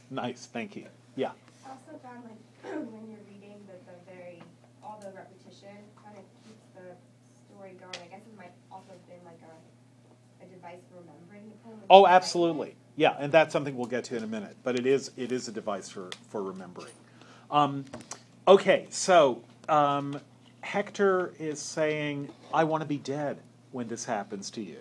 nice. 0.10 0.48
Thank 0.52 0.78
you. 0.78 0.86
Yeah. 1.18 1.32
I 1.66 1.72
also 1.72 2.00
found 2.02 2.24
like 2.24 2.40
when 2.92 3.10
you're 3.10 3.26
reading 3.28 3.60
the, 3.68 3.74
the 3.92 3.98
very 4.08 4.42
all 4.82 5.00
the 5.02 5.12
repetition 5.12 5.76
kind 6.02 6.18
of 6.18 6.24
keeps 6.48 6.64
the 6.76 6.96
I 7.64 8.08
guess 8.08 8.22
it 8.26 8.38
might 8.38 8.52
also 8.72 8.90
have 8.90 9.08
been 9.08 9.24
like 9.26 9.40
a, 9.42 10.44
a 10.44 10.48
device 10.48 10.80
for 10.90 11.00
remembering 11.00 11.50
the 11.50 11.56
poem. 11.64 11.80
Oh, 11.90 12.06
absolutely. 12.06 12.76
Yeah, 12.96 13.16
and 13.18 13.32
that's 13.32 13.54
something 13.54 13.78
we'll 13.78 13.88
get 13.88 14.04
to 14.06 14.18
in 14.18 14.24
a 14.24 14.28
minute. 14.28 14.58
But 14.64 14.78
it 14.78 14.86
is 14.86 15.12
it 15.16 15.32
is 15.32 15.48
a 15.48 15.52
device 15.52 15.90
for 15.90 16.10
for 16.30 16.44
remembering. 16.44 16.94
Um, 17.50 17.86
okay, 18.48 18.88
so 18.90 19.42
um, 19.70 20.20
Hector 20.62 21.34
is 21.40 21.62
saying, 21.62 22.30
"I 22.54 22.66
want 22.66 22.82
to 22.82 22.88
be 22.88 22.98
dead 22.98 23.40
when 23.72 23.88
this 23.88 24.06
happens 24.06 24.50
to 24.52 24.62
you." 24.62 24.80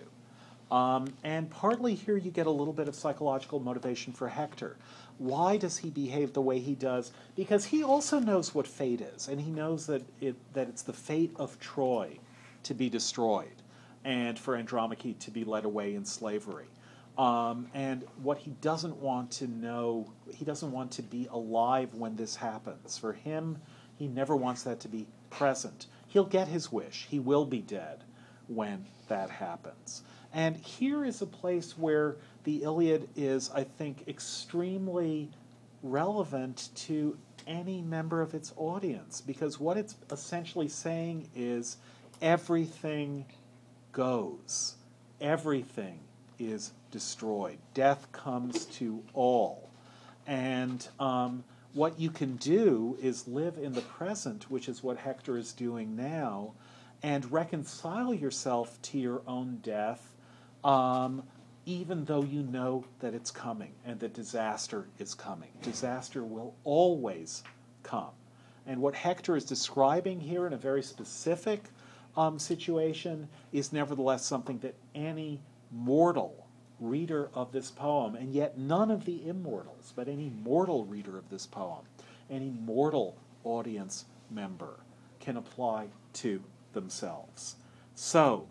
Um, 0.69 1.13
and 1.23 1.49
partly 1.49 1.93
here 1.93 2.17
you 2.17 2.31
get 2.31 2.47
a 2.47 2.51
little 2.51 2.73
bit 2.73 2.87
of 2.87 2.95
psychological 2.95 3.59
motivation 3.59 4.11
for 4.11 4.27
Hector. 4.27 4.75
Why 5.19 5.55
does 5.57 5.77
he 5.77 5.89
behave 5.89 6.33
the 6.33 6.41
way 6.41 6.59
he 6.59 6.73
does? 6.73 7.11
Because 7.35 7.65
he 7.65 7.83
also 7.83 8.19
knows 8.19 8.55
what 8.55 8.67
fate 8.67 8.99
is, 9.01 9.27
and 9.27 9.39
he 9.39 9.51
knows 9.51 9.85
that 9.87 10.03
it 10.19 10.35
that 10.53 10.67
it's 10.67 10.81
the 10.81 10.93
fate 10.93 11.31
of 11.37 11.59
Troy 11.59 12.19
to 12.63 12.73
be 12.73 12.89
destroyed, 12.89 13.61
and 14.03 14.37
for 14.37 14.55
Andromache 14.55 15.17
to 15.19 15.31
be 15.31 15.43
led 15.43 15.65
away 15.65 15.95
in 15.95 16.05
slavery. 16.05 16.67
Um, 17.17 17.67
and 17.73 18.03
what 18.21 18.39
he 18.39 18.51
doesn't 18.61 18.97
want 18.97 19.31
to 19.31 19.47
know, 19.47 20.11
he 20.33 20.45
doesn't 20.45 20.71
want 20.71 20.91
to 20.93 21.03
be 21.03 21.27
alive 21.31 21.93
when 21.93 22.15
this 22.15 22.35
happens. 22.35 22.97
For 22.97 23.13
him, 23.13 23.59
he 23.95 24.07
never 24.07 24.35
wants 24.35 24.63
that 24.63 24.79
to 24.81 24.87
be 24.87 25.05
present. 25.29 25.85
He'll 26.07 26.25
get 26.25 26.47
his 26.47 26.71
wish. 26.71 27.07
He 27.09 27.19
will 27.19 27.45
be 27.45 27.59
dead 27.59 28.03
when 28.47 28.85
that 29.07 29.29
happens. 29.29 30.01
And 30.33 30.57
here 30.57 31.05
is 31.05 31.21
a 31.21 31.27
place 31.27 31.77
where 31.77 32.17
the 32.43 32.63
Iliad 32.63 33.07
is, 33.15 33.51
I 33.53 33.63
think, 33.63 34.07
extremely 34.07 35.29
relevant 35.83 36.69
to 36.75 37.17
any 37.45 37.81
member 37.81 38.21
of 38.21 38.33
its 38.33 38.53
audience 38.55 39.21
because 39.21 39.59
what 39.59 39.77
it's 39.77 39.95
essentially 40.11 40.69
saying 40.69 41.29
is 41.35 41.77
everything 42.23 43.25
goes, 43.91 44.75
everything 45.19 45.99
is 46.39 46.71
destroyed. 46.89 47.57
Death 47.73 48.11
comes 48.13 48.65
to 48.65 49.03
all. 49.13 49.69
And 50.25 50.87
um, 51.01 51.43
what 51.73 51.99
you 51.99 52.09
can 52.09 52.37
do 52.37 52.97
is 53.01 53.27
live 53.27 53.57
in 53.57 53.73
the 53.73 53.81
present, 53.81 54.49
which 54.49 54.69
is 54.69 54.81
what 54.81 54.97
Hector 54.97 55.37
is 55.37 55.51
doing 55.51 55.97
now, 55.97 56.53
and 57.03 57.29
reconcile 57.29 58.13
yourself 58.13 58.81
to 58.83 58.97
your 58.97 59.21
own 59.27 59.59
death, 59.61 60.13
um, 60.63 61.23
even 61.65 62.05
though 62.05 62.23
you 62.23 62.41
know 62.41 62.85
that 62.99 63.13
it's 63.13 63.31
coming 63.31 63.73
and 63.85 63.99
that 63.99 64.13
disaster 64.13 64.87
is 64.97 65.13
coming. 65.13 65.49
Disaster 65.61 66.23
will 66.23 66.55
always 66.63 67.43
come. 67.83 68.11
And 68.65 68.81
what 68.81 68.95
Hector 68.95 69.35
is 69.35 69.43
describing 69.43 70.21
here 70.21 70.47
in 70.47 70.53
a 70.53 70.57
very 70.57 70.83
specific 70.83 71.65
um, 72.15 72.39
situation 72.39 73.27
is 73.51 73.73
nevertheless 73.73 74.25
something 74.25 74.59
that 74.59 74.75
any 74.93 75.39
mortal 75.71 76.47
reader 76.79 77.29
of 77.33 77.51
this 77.51 77.71
poem, 77.71 78.15
and 78.15 78.33
yet 78.33 78.57
none 78.57 78.91
of 78.91 79.05
the 79.05 79.27
immortals, 79.27 79.93
but 79.95 80.07
any 80.07 80.31
mortal 80.43 80.85
reader 80.85 81.17
of 81.17 81.29
this 81.29 81.45
poem, 81.45 81.85
any 82.29 82.49
mortal 82.49 83.15
audience 83.43 84.05
member 84.29 84.79
can 85.19 85.37
apply 85.37 85.87
to 86.13 86.43
themselves. 86.73 87.55
So, 87.95 88.47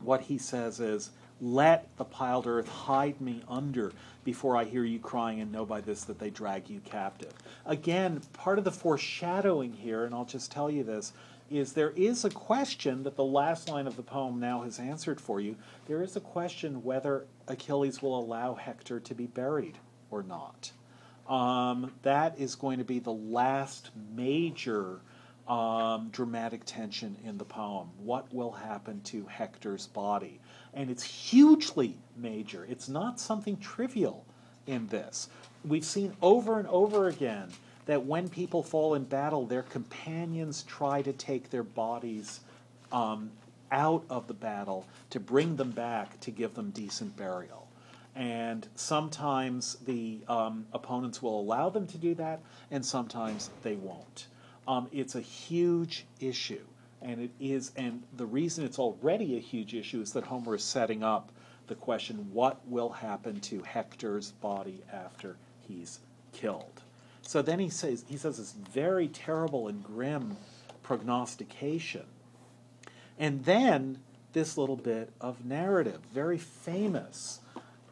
what 0.00 0.22
he 0.22 0.38
says 0.38 0.80
is, 0.80 1.10
let 1.40 1.88
the 1.96 2.04
piled 2.04 2.46
earth 2.46 2.68
hide 2.68 3.20
me 3.20 3.42
under 3.48 3.92
before 4.22 4.56
I 4.56 4.64
hear 4.64 4.84
you 4.84 4.98
crying 4.98 5.40
and 5.40 5.50
know 5.52 5.66
by 5.66 5.80
this 5.80 6.04
that 6.04 6.18
they 6.18 6.30
drag 6.30 6.70
you 6.70 6.80
captive. 6.80 7.32
Again, 7.66 8.20
part 8.32 8.58
of 8.58 8.64
the 8.64 8.72
foreshadowing 8.72 9.72
here, 9.72 10.04
and 10.04 10.14
I'll 10.14 10.24
just 10.24 10.52
tell 10.52 10.70
you 10.70 10.84
this, 10.84 11.12
is 11.54 11.72
there 11.72 11.90
is 11.90 12.24
a 12.24 12.30
question 12.30 13.02
that 13.04 13.16
the 13.16 13.24
last 13.24 13.68
line 13.68 13.86
of 13.86 13.96
the 13.96 14.02
poem 14.02 14.40
now 14.40 14.62
has 14.62 14.78
answered 14.78 15.20
for 15.20 15.40
you. 15.40 15.56
There 15.86 16.02
is 16.02 16.16
a 16.16 16.20
question 16.20 16.82
whether 16.82 17.26
Achilles 17.48 18.02
will 18.02 18.18
allow 18.18 18.54
Hector 18.54 19.00
to 19.00 19.14
be 19.14 19.26
buried 19.26 19.78
or 20.10 20.22
not. 20.22 20.72
Um, 21.28 21.92
that 22.02 22.38
is 22.38 22.54
going 22.54 22.78
to 22.78 22.84
be 22.84 22.98
the 22.98 23.12
last 23.12 23.90
major 24.14 25.00
um, 25.48 26.08
dramatic 26.10 26.64
tension 26.64 27.16
in 27.24 27.38
the 27.38 27.44
poem. 27.44 27.90
What 27.98 28.32
will 28.32 28.52
happen 28.52 29.00
to 29.02 29.26
Hector's 29.26 29.86
body? 29.86 30.40
And 30.72 30.90
it's 30.90 31.02
hugely 31.02 31.96
major. 32.16 32.66
It's 32.68 32.88
not 32.88 33.20
something 33.20 33.56
trivial 33.58 34.24
in 34.66 34.86
this. 34.88 35.28
We've 35.64 35.84
seen 35.84 36.14
over 36.20 36.58
and 36.58 36.68
over 36.68 37.08
again 37.08 37.48
that 37.86 38.04
when 38.06 38.28
people 38.28 38.62
fall 38.62 38.94
in 38.94 39.04
battle, 39.04 39.46
their 39.46 39.62
companions 39.62 40.62
try 40.62 41.02
to 41.02 41.12
take 41.12 41.50
their 41.50 41.62
bodies 41.62 42.40
um, 42.92 43.30
out 43.70 44.04
of 44.08 44.26
the 44.26 44.34
battle 44.34 44.86
to 45.10 45.20
bring 45.20 45.56
them 45.56 45.70
back 45.70 46.18
to 46.20 46.30
give 46.30 46.54
them 46.54 46.70
decent 46.70 47.16
burial. 47.16 47.68
And 48.14 48.66
sometimes 48.76 49.76
the 49.86 50.20
um, 50.28 50.66
opponents 50.72 51.20
will 51.20 51.40
allow 51.40 51.68
them 51.68 51.86
to 51.88 51.98
do 51.98 52.14
that, 52.14 52.40
and 52.70 52.86
sometimes 52.86 53.50
they 53.62 53.74
won't. 53.74 54.28
Um, 54.68 54.88
it's 54.92 55.16
a 55.16 55.20
huge 55.20 56.06
issue, 56.20 56.64
and 57.02 57.20
it 57.20 57.30
is. 57.40 57.72
And 57.76 58.04
the 58.16 58.24
reason 58.24 58.64
it's 58.64 58.78
already 58.78 59.36
a 59.36 59.40
huge 59.40 59.74
issue 59.74 60.00
is 60.00 60.12
that 60.12 60.24
Homer 60.24 60.54
is 60.54 60.62
setting 60.62 61.02
up 61.02 61.32
the 61.66 61.74
question: 61.74 62.28
What 62.32 62.60
will 62.68 62.90
happen 62.90 63.40
to 63.40 63.62
Hector's 63.62 64.30
body 64.30 64.80
after 64.92 65.36
he's 65.66 65.98
killed? 66.32 66.83
So 67.26 67.42
then 67.42 67.58
he 67.58 67.68
says 67.68 68.04
he 68.06 68.16
says 68.16 68.38
this 68.38 68.52
very 68.52 69.08
terrible 69.08 69.66
and 69.66 69.82
grim 69.82 70.36
prognostication, 70.82 72.04
and 73.18 73.44
then 73.44 73.98
this 74.34 74.58
little 74.58 74.76
bit 74.76 75.10
of 75.20 75.44
narrative, 75.44 76.00
very 76.12 76.38
famous 76.38 77.40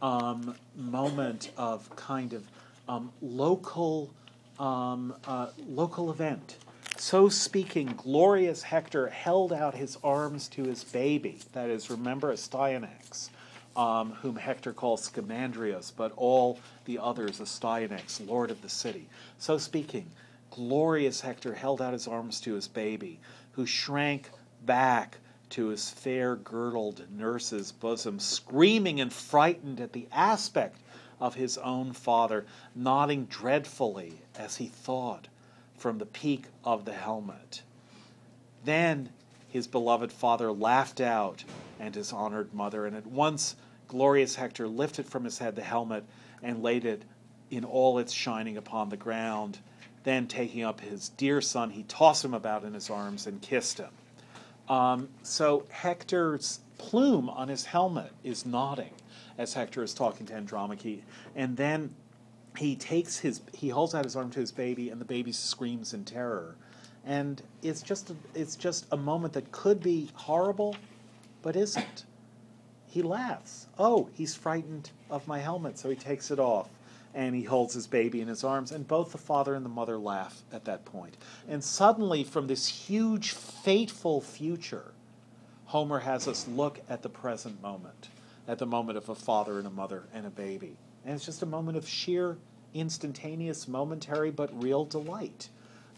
um, 0.03 0.55
moment 0.77 1.51
of 1.57 1.95
kind 1.97 2.35
of 2.35 2.45
um, 2.89 3.13
local 3.23 4.13
um, 4.59 5.15
uh, 5.27 5.49
local 5.67 6.11
event. 6.11 6.59
So 6.99 7.29
speaking, 7.29 7.95
glorious 7.97 8.63
Hector 8.63 9.09
held 9.09 9.53
out 9.53 9.75
his 9.75 9.97
arms 10.05 10.47
to 10.49 10.65
his 10.65 10.85
baby. 10.85 11.39
That 11.53 11.71
is, 11.71 11.91
remember 11.91 12.33
Astyanax, 12.33 13.31
um, 13.77 14.13
whom 14.13 14.37
Hector 14.37 14.73
calls 14.73 15.09
Scamandrius, 15.09 15.93
but 15.97 16.13
all 16.17 16.59
the 16.85 16.99
others 16.99 17.41
Astyanax, 17.41 18.27
lord 18.27 18.51
of 18.51 18.63
the 18.63 18.69
city. 18.69 19.09
So 19.39 19.59
speaking, 19.59 20.07
glorious 20.51 21.21
Hector 21.21 21.55
held 21.55 21.81
out 21.81 21.93
his 21.93 22.07
arms 22.07 22.41
to 22.43 22.55
his 22.55 22.69
baby, 22.69 23.19
who 23.53 23.67
shrank 23.67 24.31
back 24.65 25.19
to 25.51 25.69
his 25.69 25.91
fair 25.91 26.37
girdled 26.37 27.05
nurse's 27.11 27.73
bosom, 27.73 28.19
screaming 28.19 29.01
and 29.01 29.13
frightened 29.13 29.81
at 29.81 29.93
the 29.93 30.09
aspect 30.13 30.79
of 31.21 31.35
his 31.35 31.59
own 31.59 31.93
father, 31.93 32.47
nodding 32.75 33.27
dreadfully 33.27 34.15
as 34.37 34.57
he 34.57 34.67
thought 34.67 35.29
from 35.77 35.99
the 35.99 36.07
peak 36.07 36.47
of 36.65 36.85
the 36.85 36.93
helmet. 36.93 37.63
Then 38.65 39.11
his 39.49 39.67
beloved 39.67 40.11
father 40.11 40.51
laughed 40.51 41.01
out, 41.01 41.45
and 41.83 41.95
his 41.97 42.13
honored 42.13 42.55
mother, 42.55 42.87
and 42.87 42.97
at 42.97 43.07
once 43.07 43.57
glorious 43.89 44.37
Hector 44.37 44.69
lifted 44.69 45.07
from 45.07 45.25
his 45.25 45.39
head 45.39 45.57
the 45.57 45.63
helmet 45.63 46.05
and 46.43 46.63
laid 46.63 46.85
it 46.85 47.03
in 47.51 47.65
all 47.65 47.99
its 47.99 48.13
shining 48.13 48.57
upon 48.57 48.89
the 48.89 48.97
ground. 48.97 49.59
Then, 50.05 50.29
taking 50.29 50.63
up 50.63 50.81
his 50.81 51.11
dear 51.11 51.41
son, 51.41 51.71
he 51.71 51.83
tossed 51.83 52.25
him 52.25 52.35
about 52.35 52.65
in 52.65 52.73
his 52.73 52.89
arms 52.89 53.27
and 53.27 53.43
kissed 53.43 53.79
him. 53.79 53.91
Um, 54.69 55.09
so 55.23 55.67
Hector's 55.71 56.61
plume 56.79 57.29
on 57.29 57.49
his 57.49 57.65
helmet 57.65 58.13
is 58.23 58.47
nodding 58.47 58.93
as 59.37 59.55
Hector 59.55 59.83
is 59.83 59.93
talking 59.93 60.25
to 60.27 60.35
Andromache. 60.35 61.03
And 61.35 61.57
then 61.57 61.95
he 62.57 62.77
takes 62.77 63.19
his 63.19 63.41
he 63.53 63.71
holds 63.71 63.95
out 63.95 64.05
his 64.05 64.15
arm 64.15 64.31
to 64.31 64.41
his 64.41 64.53
baby 64.53 64.91
and 64.91 65.01
the 65.01 65.05
baby 65.05 65.33
screams 65.33 65.95
in 65.95 66.05
terror 66.05 66.55
and 67.05 67.43
it's 67.63 67.83
just 67.83 68.11
a, 68.11 68.17
it's 68.35 68.57
just 68.57 68.87
a 68.93 68.97
moment 68.97 69.33
that 69.33 69.51
could 69.53 69.83
be 69.83 70.09
horrible 70.15 70.77
but 71.43 71.57
isn't 71.57 72.05
he 72.87 73.03
laughs 73.03 73.67
oh 73.79 74.09
he's 74.15 74.35
frightened 74.35 74.91
of 75.11 75.27
my 75.29 75.39
helmet 75.39 75.79
so 75.79 75.91
he 75.91 75.97
takes 75.97 76.31
it 76.31 76.39
off 76.39 76.69
and 77.15 77.35
he 77.35 77.43
holds 77.43 77.75
his 77.75 77.87
baby 77.87 78.23
in 78.23 78.29
his 78.29 78.43
arms 78.43 78.73
and 78.73 78.89
both 78.89 79.13
the 79.13 79.19
father 79.19 79.55
and 79.55 79.65
the 79.65 79.71
mother 79.71 79.99
laugh 79.99 80.43
at 80.51 80.65
that 80.65 80.85
point. 80.87 81.17
and 81.49 81.63
suddenly 81.63 82.25
from 82.25 82.47
this 82.47 82.67
huge 82.67 83.33
fateful 83.33 84.21
future 84.21 84.93
homer 85.67 86.01
has 86.01 86.27
us 86.27 86.49
look 86.49 86.81
at 86.89 87.03
the 87.03 87.09
present 87.09 87.61
moment 87.63 88.09
at 88.49 88.59
the 88.59 88.67
moment 88.67 88.97
of 88.97 89.09
a 89.09 89.15
father 89.15 89.59
and 89.59 89.67
a 89.67 89.71
mother 89.71 90.05
and 90.15 90.27
a 90.27 90.31
baby 90.31 90.77
and 91.05 91.15
it's 91.15 91.25
just 91.25 91.43
a 91.43 91.47
moment 91.47 91.77
of 91.77 91.89
sheer, 91.89 92.39
instantaneous, 92.75 93.67
momentary, 93.67 94.31
but 94.31 94.63
real 94.63 94.85
delight. 94.85 95.49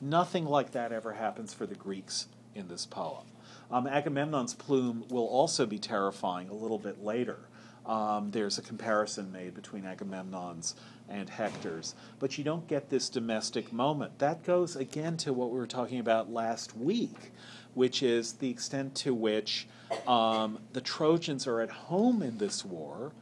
Nothing 0.00 0.46
like 0.46 0.72
that 0.72 0.92
ever 0.92 1.12
happens 1.12 1.52
for 1.52 1.66
the 1.66 1.74
Greeks 1.74 2.26
in 2.54 2.68
this 2.68 2.86
poem. 2.86 3.24
Um, 3.70 3.86
Agamemnon's 3.86 4.54
plume 4.54 5.04
will 5.08 5.26
also 5.26 5.66
be 5.66 5.78
terrifying 5.78 6.48
a 6.48 6.54
little 6.54 6.78
bit 6.78 7.02
later. 7.02 7.38
Um, 7.86 8.30
there's 8.30 8.56
a 8.56 8.62
comparison 8.62 9.30
made 9.30 9.54
between 9.54 9.84
Agamemnon's 9.84 10.74
and 11.08 11.28
Hector's, 11.28 11.94
but 12.18 12.38
you 12.38 12.44
don't 12.44 12.66
get 12.66 12.88
this 12.88 13.10
domestic 13.10 13.72
moment. 13.72 14.18
That 14.20 14.42
goes 14.42 14.74
again 14.74 15.18
to 15.18 15.34
what 15.34 15.50
we 15.50 15.58
were 15.58 15.66
talking 15.66 15.98
about 16.00 16.32
last 16.32 16.74
week, 16.76 17.32
which 17.74 18.02
is 18.02 18.34
the 18.34 18.48
extent 18.48 18.94
to 18.96 19.12
which 19.12 19.68
um, 20.06 20.60
the 20.72 20.80
Trojans 20.80 21.46
are 21.46 21.60
at 21.60 21.70
home 21.70 22.22
in 22.22 22.38
this 22.38 22.64
war 22.64 23.12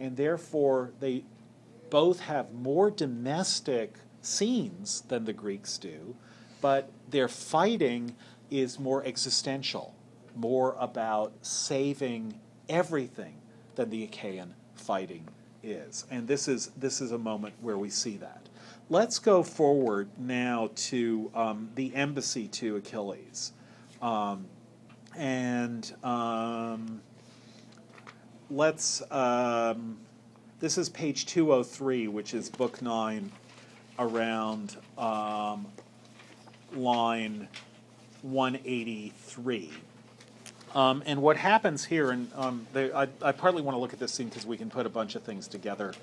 and 0.00 0.16
therefore 0.16 0.90
they 0.98 1.22
both 1.90 2.20
have 2.20 2.52
more 2.52 2.90
domestic 2.90 3.94
scenes 4.22 5.02
than 5.02 5.26
the 5.26 5.32
Greeks 5.32 5.76
do, 5.76 6.16
but 6.60 6.90
they're 7.10 7.28
fighting 7.28 8.16
is 8.50 8.78
more 8.78 9.04
existential, 9.04 9.94
more 10.34 10.76
about 10.78 11.32
saving 11.42 12.38
everything 12.68 13.36
than 13.74 13.90
the 13.90 14.04
Achaean 14.04 14.54
fighting 14.74 15.28
is. 15.62 16.04
And 16.10 16.26
this 16.26 16.48
is 16.48 16.68
this 16.76 17.00
is 17.00 17.12
a 17.12 17.18
moment 17.18 17.54
where 17.60 17.78
we 17.78 17.90
see 17.90 18.16
that. 18.18 18.48
Let's 18.88 19.18
go 19.18 19.42
forward 19.42 20.08
now 20.18 20.70
to 20.74 21.30
um, 21.34 21.70
the 21.74 21.94
embassy 21.94 22.48
to 22.48 22.76
Achilles. 22.76 23.52
Um, 24.02 24.46
and 25.16 25.92
um, 26.02 27.00
let's. 28.50 29.02
Um, 29.10 29.98
this 30.60 30.76
is 30.76 30.90
page 30.90 31.24
203, 31.24 32.08
which 32.08 32.34
is 32.34 32.50
book 32.50 32.82
nine, 32.82 33.32
around 33.98 34.76
um, 34.98 35.66
line 36.74 37.48
183. 38.22 39.70
Um, 40.74 41.02
and 41.04 41.20
what 41.20 41.36
happens 41.36 41.84
here, 41.84 42.10
and 42.10 42.30
um, 42.34 42.66
they, 42.72 42.92
I, 42.92 43.08
I, 43.22 43.32
partly 43.32 43.60
want 43.60 43.74
to 43.74 43.80
look 43.80 43.92
at 43.92 43.98
this 43.98 44.12
scene 44.12 44.28
because 44.28 44.46
we 44.46 44.56
can 44.56 44.70
put 44.70 44.86
a 44.86 44.88
bunch 44.88 45.16
of 45.16 45.24
things 45.24 45.48
together 45.48 45.94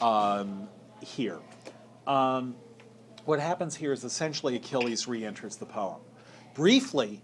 um, 0.00 0.68
here. 1.00 1.38
Um, 2.06 2.54
what 3.24 3.40
happens 3.40 3.74
here 3.74 3.92
is 3.92 4.04
essentially 4.04 4.54
Achilles 4.54 5.08
re 5.08 5.24
enters 5.24 5.56
the 5.56 5.66
poem. 5.66 6.00
Briefly, 6.54 7.20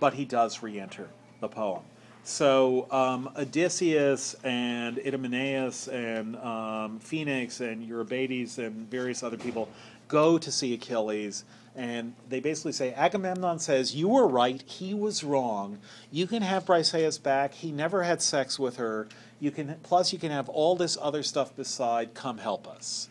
but 0.00 0.14
he 0.14 0.24
does 0.24 0.62
re 0.62 0.80
enter 0.80 1.08
the 1.40 1.48
poem. 1.48 1.82
So 2.24 2.86
um, 2.90 3.30
Odysseus 3.36 4.34
and 4.44 4.98
Idomeneus 4.98 5.88
and 5.88 6.36
um, 6.36 6.98
Phoenix 6.98 7.60
and 7.60 7.88
Eurybates 7.88 8.58
and 8.58 8.90
various 8.90 9.22
other 9.22 9.38
people 9.38 9.68
go 10.08 10.38
to 10.38 10.52
see 10.52 10.74
Achilles, 10.74 11.44
and 11.80 12.14
they 12.28 12.40
basically 12.40 12.72
say 12.72 12.92
Agamemnon 12.92 13.58
says 13.58 13.96
you 13.96 14.06
were 14.06 14.28
right, 14.28 14.60
he 14.66 14.92
was 14.92 15.24
wrong. 15.24 15.78
You 16.10 16.26
can 16.26 16.42
have 16.42 16.66
Briseis 16.66 17.20
back. 17.20 17.54
He 17.54 17.72
never 17.72 18.02
had 18.02 18.20
sex 18.20 18.58
with 18.58 18.76
her. 18.76 19.08
You 19.40 19.50
can 19.50 19.76
plus 19.82 20.12
you 20.12 20.18
can 20.18 20.30
have 20.30 20.50
all 20.50 20.76
this 20.76 20.98
other 21.00 21.22
stuff 21.22 21.56
beside. 21.56 22.12
Come 22.12 22.36
help 22.36 22.68
us. 22.68 23.08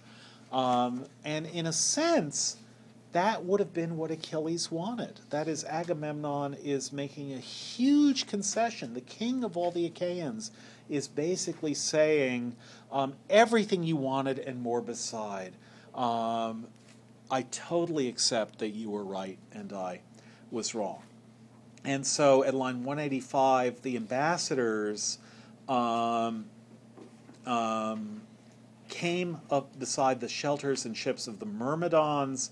Um, 0.52 1.06
and 1.26 1.48
in 1.48 1.66
a 1.66 1.74
sense, 1.74 2.58
that 3.12 3.44
would 3.44 3.60
have 3.60 3.74
been 3.74 3.98
what 3.98 4.12
Achilles 4.12 4.70
wanted. 4.70 5.20
That 5.32 5.48
is, 5.48 5.64
Agamemnon 5.64 6.56
is 6.64 6.94
making 6.94 7.34
a 7.34 7.40
huge 7.40 8.28
concession. 8.28 8.94
The 8.94 9.02
king 9.02 9.44
of 9.44 9.58
all 9.58 9.72
the 9.72 9.88
Achaeans 9.88 10.52
is 10.88 11.08
basically 11.08 11.74
saying 11.74 12.56
um, 12.92 13.16
everything 13.32 13.82
you 13.82 13.96
wanted 13.96 14.38
and 14.38 14.62
more 14.62 14.82
beside. 14.82 15.54
Um, 15.96 16.68
I 17.32 17.44
totally 17.44 18.08
accept 18.08 18.60
that 18.60 18.70
you 18.70 18.90
were 18.90 19.04
right 19.04 19.38
and 19.52 19.72
I 19.72 20.02
was 20.52 20.74
wrong. 20.74 21.04
And 21.84 22.06
so 22.06 22.44
at 22.44 22.54
line 22.54 22.84
185, 22.84 23.82
the 23.82 23.96
ambassadors 23.96 25.20
um, 25.68 26.46
um, 27.46 28.22
came 28.90 29.38
up 29.50 29.78
beside 29.80 30.20
the 30.20 30.28
shelters 30.28 30.86
and 30.86 30.98
ships 30.98 31.28
of 31.28 31.40
the 31.40 31.46
Myrmidons 31.46 32.52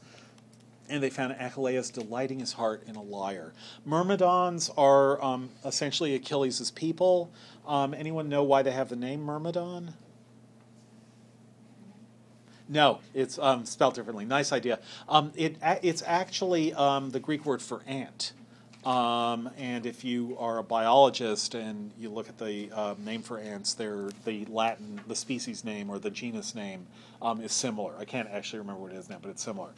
and 0.90 1.04
they 1.04 1.10
found 1.10 1.34
Achilles 1.34 1.90
delighting 1.90 2.40
his 2.40 2.54
heart 2.54 2.84
in 2.88 2.96
a 2.96 3.02
lyre. 3.02 3.54
Myrmidons 3.86 4.70
are 4.78 5.22
um, 5.24 5.50
essentially 5.66 6.16
Achilles' 6.16 6.72
people. 6.72 7.30
Um, 7.68 7.94
anyone 7.94 8.30
know 8.30 8.44
why 8.44 8.62
they 8.62 8.72
have 8.72 8.90
the 8.90 8.96
name 8.96 9.22
Myrmidon? 9.22 9.94
No, 12.70 13.00
it's 13.14 13.40
um, 13.40 13.66
spelled 13.66 13.96
differently. 13.96 14.26
Nice 14.26 14.52
idea. 14.52 14.80
Um, 15.08 15.32
it, 15.36 15.58
it's 15.82 16.04
actually 16.06 16.74
um, 16.74 17.12
the 17.12 17.20
Greek 17.20 17.46
word 17.46 17.62
for 17.62 17.82
ant. 17.88 18.34
Um, 18.86 19.50
and 19.58 19.86
if 19.86 20.06
you 20.06 20.38
are 20.40 20.60
a 20.60 20.64
biologist 20.64 21.56
and 21.56 21.92
you 21.98 22.10
look 22.10 22.30
at 22.30 22.38
the 22.38 22.72
uh, 22.74 22.96
name 23.04 23.22
for 23.22 23.38
ants, 23.38 23.74
they're 23.74 24.10
the 24.24 24.46
Latin, 24.46 25.02
the 25.08 25.16
species 25.16 25.66
name 25.66 25.90
or 25.90 26.00
the 26.00 26.10
genus 26.10 26.56
name 26.56 26.88
um, 27.22 27.42
is 27.42 27.52
similar. 27.52 27.96
I 27.98 28.06
can't 28.06 28.30
actually 28.30 28.60
remember 28.60 28.82
what 28.82 28.94
it 28.94 28.98
is 28.98 29.10
now, 29.10 29.18
but 29.22 29.30
it's 29.30 29.44
similar. 29.44 29.72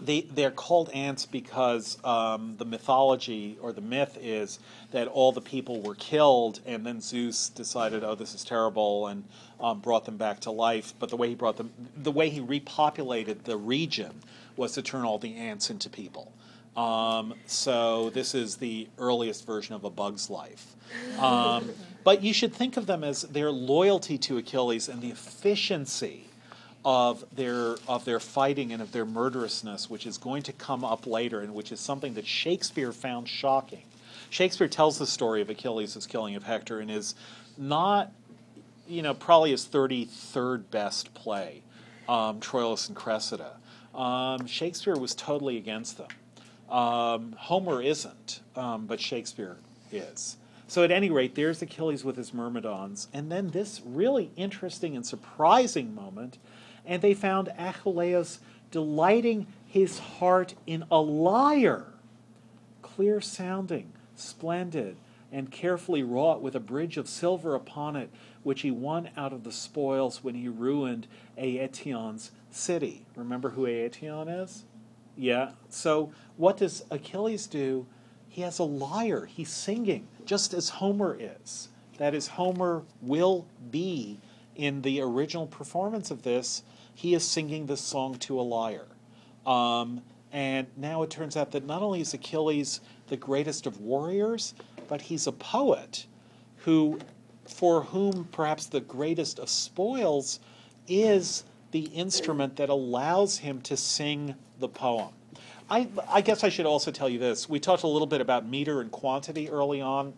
They 0.00 0.22
they're 0.22 0.50
called 0.50 0.90
ants 0.90 1.26
because 1.26 1.96
um, 2.04 2.56
the 2.58 2.64
mythology 2.64 3.56
or 3.60 3.72
the 3.72 3.80
myth 3.80 4.18
is 4.20 4.58
that 4.90 5.06
all 5.06 5.30
the 5.32 5.40
people 5.40 5.80
were 5.80 5.94
killed, 5.94 6.60
and 6.66 6.84
then 6.84 7.00
Zeus 7.00 7.48
decided, 7.50 8.02
oh, 8.02 8.14
this 8.14 8.34
is 8.34 8.44
terrible, 8.44 9.06
and 9.06 9.24
um, 9.60 9.80
brought 9.80 10.04
them 10.04 10.16
back 10.16 10.40
to 10.40 10.50
life. 10.50 10.92
But 10.98 11.08
the 11.08 11.16
way 11.16 11.28
he 11.28 11.34
brought 11.34 11.56
them, 11.56 11.70
the 11.96 12.10
way 12.10 12.30
he 12.30 12.40
repopulated 12.40 13.44
the 13.44 13.56
region, 13.56 14.12
was 14.56 14.72
to 14.72 14.82
turn 14.82 15.04
all 15.04 15.18
the 15.18 15.36
ants 15.36 15.70
into 15.70 15.88
people. 15.88 16.32
Um, 16.76 17.34
so 17.46 18.10
this 18.10 18.34
is 18.34 18.56
the 18.56 18.88
earliest 18.98 19.46
version 19.46 19.74
of 19.74 19.84
a 19.84 19.90
bug's 19.90 20.30
life. 20.30 20.74
Um, 21.18 21.70
but 22.04 22.22
you 22.22 22.32
should 22.32 22.54
think 22.54 22.76
of 22.76 22.86
them 22.86 23.04
as 23.04 23.22
their 23.22 23.50
loyalty 23.50 24.18
to 24.18 24.38
Achilles 24.38 24.88
and 24.88 25.00
the 25.00 25.10
efficiency 25.10 26.28
of 26.84 27.24
their 27.34 27.76
of 27.86 28.04
their 28.04 28.20
fighting 28.20 28.72
and 28.72 28.82
of 28.82 28.92
their 28.92 29.04
murderousness, 29.04 29.88
which 29.88 30.06
is 30.06 30.18
going 30.18 30.42
to 30.42 30.52
come 30.52 30.84
up 30.84 31.06
later, 31.06 31.40
and 31.40 31.54
which 31.54 31.72
is 31.72 31.80
something 31.80 32.14
that 32.14 32.26
Shakespeare 32.26 32.92
found 32.92 33.28
shocking. 33.28 33.82
Shakespeare 34.30 34.68
tells 34.68 34.98
the 34.98 35.06
story 35.06 35.42
of 35.42 35.50
Achilles' 35.50 36.06
killing 36.06 36.34
of 36.34 36.42
Hector 36.42 36.80
in 36.80 36.88
his 36.88 37.14
not, 37.56 38.12
you 38.88 39.02
know, 39.02 39.14
probably 39.14 39.50
his 39.50 39.64
thirty 39.64 40.06
third 40.06 40.70
best 40.70 41.14
play, 41.14 41.62
um, 42.08 42.40
Troilus 42.40 42.88
and 42.88 42.96
Cressida. 42.96 43.56
Um, 43.94 44.46
Shakespeare 44.46 44.96
was 44.96 45.14
totally 45.14 45.58
against 45.58 45.98
them. 45.98 46.08
Um, 46.74 47.34
Homer 47.38 47.82
isn't, 47.82 48.40
um, 48.56 48.86
but 48.86 49.00
Shakespeare 49.00 49.58
is. 49.92 50.38
So, 50.66 50.82
at 50.82 50.90
any 50.90 51.10
rate, 51.10 51.34
there's 51.34 51.60
Achilles 51.60 52.02
with 52.02 52.16
his 52.16 52.32
myrmidons, 52.32 53.08
and 53.12 53.30
then 53.30 53.50
this 53.50 53.82
really 53.84 54.30
interesting 54.36 54.96
and 54.96 55.04
surprising 55.04 55.94
moment 55.94 56.38
and 56.86 57.02
they 57.02 57.14
found 57.14 57.52
Achilles 57.58 58.40
delighting 58.70 59.46
his 59.66 59.98
heart 59.98 60.54
in 60.66 60.84
a 60.90 60.98
lyre, 60.98 61.86
clear 62.82 63.20
sounding, 63.20 63.92
splendid, 64.14 64.96
and 65.30 65.50
carefully 65.50 66.02
wrought 66.02 66.42
with 66.42 66.54
a 66.54 66.60
bridge 66.60 66.96
of 66.96 67.08
silver 67.08 67.54
upon 67.54 67.96
it, 67.96 68.10
which 68.42 68.60
he 68.60 68.70
won 68.70 69.08
out 69.16 69.32
of 69.32 69.44
the 69.44 69.52
spoils 69.52 70.22
when 70.22 70.34
he 70.34 70.48
ruined 70.48 71.06
Aetion's 71.38 72.32
city. 72.50 73.06
Remember 73.16 73.50
who 73.50 73.66
Aetion 73.66 74.28
is? 74.28 74.64
Yeah. 75.16 75.52
So, 75.68 76.12
what 76.36 76.58
does 76.58 76.84
Achilles 76.90 77.46
do? 77.46 77.86
He 78.28 78.42
has 78.42 78.58
a 78.58 78.64
lyre. 78.64 79.26
He's 79.26 79.50
singing, 79.50 80.08
just 80.24 80.54
as 80.54 80.70
Homer 80.70 81.16
is. 81.18 81.68
That 81.98 82.14
is, 82.14 82.28
Homer 82.28 82.82
will 83.00 83.46
be 83.70 84.20
in 84.56 84.82
the 84.82 85.00
original 85.00 85.46
performance 85.46 86.10
of 86.10 86.22
this 86.22 86.62
he 86.94 87.14
is 87.14 87.26
singing 87.28 87.66
this 87.66 87.80
song 87.80 88.16
to 88.16 88.40
a 88.40 88.42
lyre. 88.42 88.86
Um, 89.46 90.02
and 90.32 90.66
now 90.76 91.02
it 91.02 91.10
turns 91.10 91.36
out 91.36 91.50
that 91.52 91.66
not 91.66 91.82
only 91.82 92.00
is 92.00 92.14
Achilles 92.14 92.80
the 93.08 93.16
greatest 93.16 93.66
of 93.66 93.80
warriors, 93.80 94.54
but 94.88 95.00
he's 95.02 95.26
a 95.26 95.32
poet 95.32 96.06
who, 96.58 96.98
for 97.46 97.82
whom 97.82 98.24
perhaps 98.32 98.66
the 98.66 98.80
greatest 98.80 99.38
of 99.38 99.48
spoils 99.48 100.40
is 100.88 101.44
the 101.72 101.84
instrument 101.86 102.56
that 102.56 102.68
allows 102.68 103.38
him 103.38 103.60
to 103.62 103.76
sing 103.76 104.34
the 104.60 104.68
poem. 104.68 105.12
I, 105.70 105.88
I 106.08 106.20
guess 106.20 106.44
I 106.44 106.48
should 106.48 106.66
also 106.66 106.90
tell 106.90 107.08
you 107.08 107.18
this. 107.18 107.48
We 107.48 107.58
talked 107.58 107.82
a 107.82 107.88
little 107.88 108.06
bit 108.06 108.20
about 108.20 108.46
meter 108.46 108.80
and 108.80 108.90
quantity 108.90 109.48
early 109.48 109.80
on. 109.80 110.12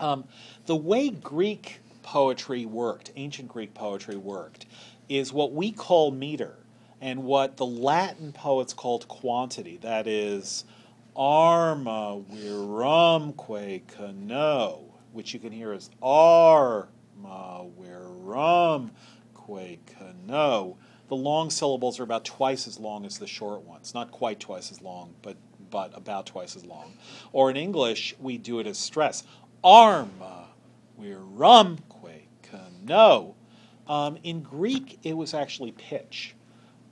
Um, 0.00 0.24
the 0.66 0.76
way 0.76 1.10
Greek 1.10 1.80
poetry 2.02 2.66
worked, 2.66 3.12
ancient 3.16 3.48
Greek 3.48 3.74
poetry 3.74 4.16
worked, 4.16 4.65
is 5.08 5.32
what 5.32 5.52
we 5.52 5.72
call 5.72 6.10
meter 6.10 6.56
and 7.00 7.24
what 7.24 7.56
the 7.56 7.66
Latin 7.66 8.32
poets 8.32 8.72
called 8.72 9.06
quantity. 9.08 9.76
That 9.78 10.06
is, 10.06 10.64
arma 11.14 12.22
virumque 12.30 13.86
cano, 13.88 14.84
which 15.12 15.32
you 15.34 15.40
can 15.40 15.52
hear 15.52 15.72
as 15.72 15.90
arma 16.02 16.86
virumque 17.80 18.90
cano. 19.86 20.76
The 21.08 21.16
long 21.16 21.50
syllables 21.50 22.00
are 22.00 22.02
about 22.02 22.24
twice 22.24 22.66
as 22.66 22.80
long 22.80 23.06
as 23.06 23.18
the 23.18 23.28
short 23.28 23.62
ones. 23.62 23.94
Not 23.94 24.10
quite 24.10 24.40
twice 24.40 24.72
as 24.72 24.82
long, 24.82 25.14
but 25.22 25.36
but 25.70 25.96
about 25.96 26.26
twice 26.26 26.56
as 26.56 26.64
long. 26.64 26.92
Or 27.32 27.50
in 27.50 27.56
English, 27.56 28.14
we 28.20 28.38
do 28.38 28.60
it 28.60 28.66
as 28.66 28.78
stress. 28.78 29.24
Arma 29.62 30.48
virumque 31.00 32.22
cano. 32.42 33.35
Um, 33.88 34.18
in 34.22 34.42
Greek, 34.42 34.98
it 35.02 35.16
was 35.16 35.34
actually 35.34 35.72
pitch. 35.72 36.34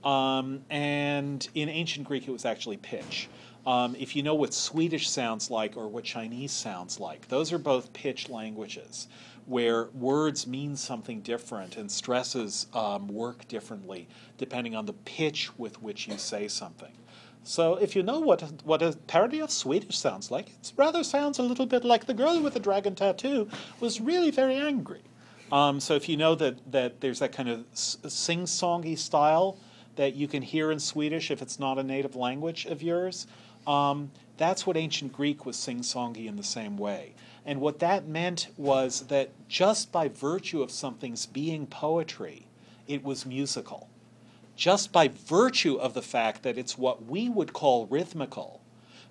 Um, 0.03 0.61
and 0.69 1.47
in 1.55 1.67
ancient 1.67 2.07
Greek, 2.07 2.27
it 2.27 2.31
was 2.31 2.45
actually 2.45 2.77
pitch. 2.77 3.27
Um, 3.65 3.95
if 3.95 4.15
you 4.15 4.21
know 4.21 4.35
what 4.35 4.53
Swedish 4.53 5.09
sounds 5.09 5.49
like 5.49 5.75
or 5.75 5.87
what 5.87 6.03
Chinese 6.03 6.51
sounds 6.51 6.99
like, 6.99 7.27
those 7.27 7.51
are 7.51 7.57
both 7.57 7.91
pitch 7.93 8.29
languages 8.29 9.07
where 9.47 9.85
words 9.93 10.47
mean 10.47 10.75
something 10.75 11.21
different 11.21 11.77
and 11.77 11.91
stresses 11.91 12.67
um, 12.73 13.07
work 13.07 13.47
differently 13.47 14.07
depending 14.37 14.75
on 14.75 14.85
the 14.85 14.93
pitch 14.93 15.55
with 15.57 15.81
which 15.81 16.07
you 16.07 16.17
say 16.17 16.47
something. 16.47 16.91
So 17.43 17.75
if 17.75 17.95
you 17.95 18.01
know 18.01 18.19
what 18.19 18.41
what 18.63 18.81
a 18.81 18.97
parody 19.05 19.39
of 19.39 19.51
Swedish 19.51 19.97
sounds 19.97 20.31
like, 20.31 20.49
it 20.49 20.73
rather 20.77 21.03
sounds 21.03 21.37
a 21.37 21.43
little 21.43 21.67
bit 21.67 21.85
like 21.85 22.05
the 22.05 22.13
girl 22.13 22.41
with 22.41 22.53
the 22.53 22.59
dragon 22.59 22.95
tattoo 22.95 23.47
was 23.79 24.01
really 24.01 24.31
very 24.31 24.55
angry. 24.55 25.01
Um, 25.51 25.79
so 25.79 25.95
if 25.95 26.09
you 26.09 26.17
know 26.17 26.35
that 26.35 26.71
that 26.71 27.01
there's 27.01 27.19
that 27.19 27.31
kind 27.31 27.49
of 27.49 27.65
sing-songy 27.73 28.97
style 28.97 29.57
that 29.95 30.15
you 30.15 30.27
can 30.27 30.41
hear 30.41 30.71
in 30.71 30.79
Swedish 30.79 31.31
if 31.31 31.41
it's 31.41 31.59
not 31.59 31.77
a 31.77 31.83
native 31.83 32.15
language 32.15 32.65
of 32.65 32.81
yours, 32.81 33.27
um, 33.67 34.11
that's 34.37 34.67
what 34.67 34.75
ancient 34.75 35.13
Greek 35.13 35.45
was 35.45 35.55
sing-songy 35.55 36.27
in 36.27 36.35
the 36.35 36.43
same 36.43 36.77
way. 36.77 37.13
And 37.45 37.61
what 37.61 37.79
that 37.79 38.07
meant 38.07 38.47
was 38.57 39.07
that 39.07 39.29
just 39.47 39.91
by 39.91 40.07
virtue 40.07 40.61
of 40.63 40.71
something's 40.71 41.25
being 41.25 41.67
poetry, 41.67 42.47
it 42.87 43.03
was 43.03 43.25
musical. 43.25 43.87
Just 44.55 44.91
by 44.91 45.09
virtue 45.09 45.75
of 45.75 45.93
the 45.93 46.01
fact 46.01 46.43
that 46.43 46.57
it's 46.57 46.77
what 46.77 47.05
we 47.05 47.29
would 47.29 47.53
call 47.53 47.85
rhythmical, 47.85 48.61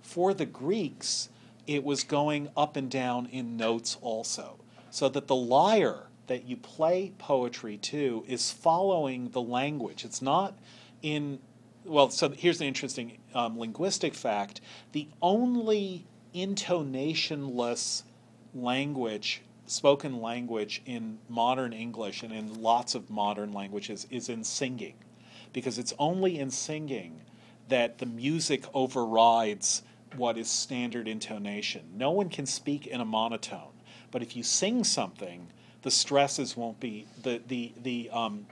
for 0.03 0.35
the 0.35 0.47
Greeks, 0.47 1.29
it 1.67 1.85
was 1.85 2.03
going 2.03 2.49
up 2.57 2.77
and 2.77 2.91
down 2.91 3.27
in 3.27 3.57
notes 3.57 3.97
also. 4.03 4.59
So 4.91 5.09
that 5.09 5.29
the 5.29 5.37
lyre 5.37 6.09
that 6.27 6.45
you 6.45 6.57
play 6.57 7.13
poetry 7.19 7.77
to 7.77 8.25
is 8.27 8.51
following 8.51 9.31
the 9.31 9.43
language. 9.43 10.05
It's 10.05 10.23
not 10.23 10.59
in, 11.03 11.39
well, 11.85 12.11
so 12.11 12.31
here's 12.31 12.61
an 12.61 12.67
interesting 12.67 13.19
um, 13.35 13.59
linguistic 13.59 14.15
fact 14.15 14.61
the 14.93 15.09
only 15.21 16.07
intonationless 16.35 18.03
language, 18.55 19.43
spoken 19.67 20.21
language 20.21 20.83
in 20.87 21.19
modern 21.29 21.73
English 21.73 22.23
and 22.23 22.33
in 22.33 22.63
lots 22.63 22.95
of 22.95 23.11
modern 23.11 23.53
languages 23.53 24.07
is 24.11 24.29
in 24.29 24.45
singing. 24.45 24.95
Because 25.53 25.79
it's 25.79 25.95
only 25.99 26.39
in 26.39 26.51
singing 26.51 27.21
that 27.69 27.99
the 27.99 28.07
music 28.07 28.65
overrides 28.75 29.83
what 30.17 30.37
is 30.37 30.49
standard 30.49 31.09
intonation. 31.09 31.83
No 31.97 32.11
one 32.11 32.29
can 32.29 32.47
speak 32.47 32.87
in 32.87 33.01
a 33.01 33.05
monotone, 33.05 33.73
but 34.11 34.23
if 34.23 34.37
you 34.37 34.43
sing 34.43 34.85
something, 34.85 35.49
the 35.85 35.91
stresses 35.91 36.57
won't 36.57 36.81
be 36.81 37.07
the 37.23 37.41
the 37.47 37.73
the 37.83 38.11
um, 38.13 38.47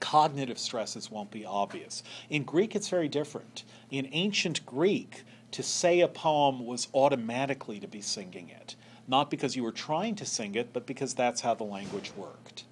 cognitive 0.00 0.58
stresses 0.58 1.10
won't 1.10 1.30
be 1.30 1.44
obvious. 1.46 2.02
In 2.28 2.42
Greek, 2.42 2.74
it's 2.74 2.88
very 2.88 3.08
different. 3.08 3.62
In 3.90 4.08
ancient 4.10 4.66
Greek, 4.66 5.22
to 5.52 5.62
say 5.62 6.00
a 6.00 6.08
poem 6.08 6.66
was 6.66 6.88
automatically 6.92 7.78
to 7.78 7.86
be 7.86 8.00
singing 8.00 8.48
it 8.48 8.74
not 9.08 9.30
because 9.30 9.56
you 9.56 9.62
were 9.62 9.72
trying 9.72 10.14
to 10.16 10.24
sing 10.24 10.54
it, 10.54 10.72
but 10.72 10.86
because 10.86 11.14
that's 11.14 11.40
how 11.40 11.54
the 11.54 11.64
language 11.64 12.12
worked. 12.16 12.64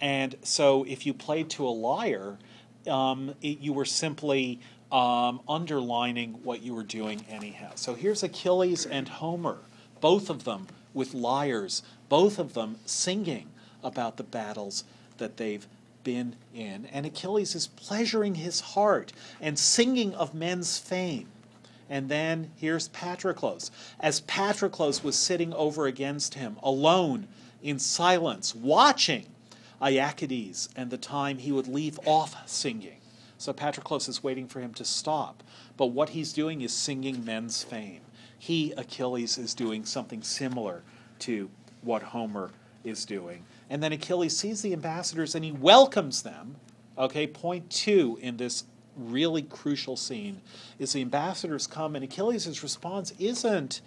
And 0.00 0.36
so 0.42 0.84
if 0.84 1.06
you 1.06 1.14
played 1.14 1.50
to 1.50 1.66
a 1.66 1.70
lyre, 1.70 2.38
um, 2.86 3.34
it, 3.42 3.58
you 3.58 3.72
were 3.72 3.84
simply 3.84 4.60
um, 4.90 5.40
underlining 5.48 6.40
what 6.42 6.62
you 6.62 6.74
were 6.74 6.84
doing 6.84 7.24
anyhow. 7.28 7.72
So 7.74 7.94
here's 7.94 8.22
Achilles 8.22 8.86
and 8.86 9.08
Homer, 9.08 9.58
both 10.00 10.30
of 10.30 10.44
them 10.44 10.66
with 10.94 11.14
lyres, 11.14 11.82
both 12.10 12.38
of 12.38 12.52
them 12.52 12.76
singing 12.84 13.48
about 13.82 14.18
the 14.18 14.22
battles 14.22 14.84
that 15.16 15.38
they've 15.38 15.66
been 16.04 16.36
in. 16.54 16.84
And 16.92 17.06
Achilles 17.06 17.54
is 17.54 17.68
pleasuring 17.68 18.34
his 18.34 18.60
heart 18.60 19.14
and 19.40 19.58
singing 19.58 20.14
of 20.14 20.34
men's 20.34 20.76
fame. 20.78 21.28
And 21.88 22.08
then 22.08 22.50
here's 22.56 22.88
Patroclus. 22.88 23.70
As 23.98 24.20
Patroclus 24.22 25.02
was 25.02 25.16
sitting 25.16 25.54
over 25.54 25.86
against 25.86 26.34
him, 26.34 26.56
alone, 26.62 27.26
in 27.62 27.78
silence, 27.78 28.54
watching 28.54 29.26
Aiakides 29.80 30.68
and 30.76 30.90
the 30.90 30.98
time 30.98 31.38
he 31.38 31.52
would 31.52 31.68
leave 31.68 31.98
off 32.04 32.48
singing. 32.48 32.98
So 33.38 33.52
Patroclus 33.52 34.08
is 34.08 34.22
waiting 34.22 34.46
for 34.46 34.60
him 34.60 34.74
to 34.74 34.84
stop. 34.84 35.42
But 35.76 35.86
what 35.86 36.10
he's 36.10 36.32
doing 36.32 36.60
is 36.60 36.72
singing 36.72 37.24
men's 37.24 37.62
fame. 37.62 38.02
He, 38.38 38.72
Achilles, 38.72 39.38
is 39.38 39.54
doing 39.54 39.84
something 39.84 40.22
similar 40.22 40.82
to 41.20 41.50
what 41.82 42.02
Homer 42.02 42.50
is 42.84 43.04
doing. 43.04 43.44
And 43.68 43.82
then 43.82 43.92
Achilles 43.92 44.36
sees 44.36 44.62
the 44.62 44.72
ambassadors 44.72 45.34
and 45.34 45.44
he 45.44 45.52
welcomes 45.52 46.22
them. 46.22 46.56
Okay, 46.98 47.26
point 47.26 47.70
two 47.70 48.18
in 48.20 48.36
this 48.36 48.64
really 48.96 49.42
crucial 49.42 49.96
scene 49.96 50.40
is 50.78 50.92
the 50.92 51.00
ambassadors 51.00 51.66
come 51.66 51.94
and 51.94 52.04
Achilles' 52.04 52.62
response 52.62 53.12
isn't 53.18 53.80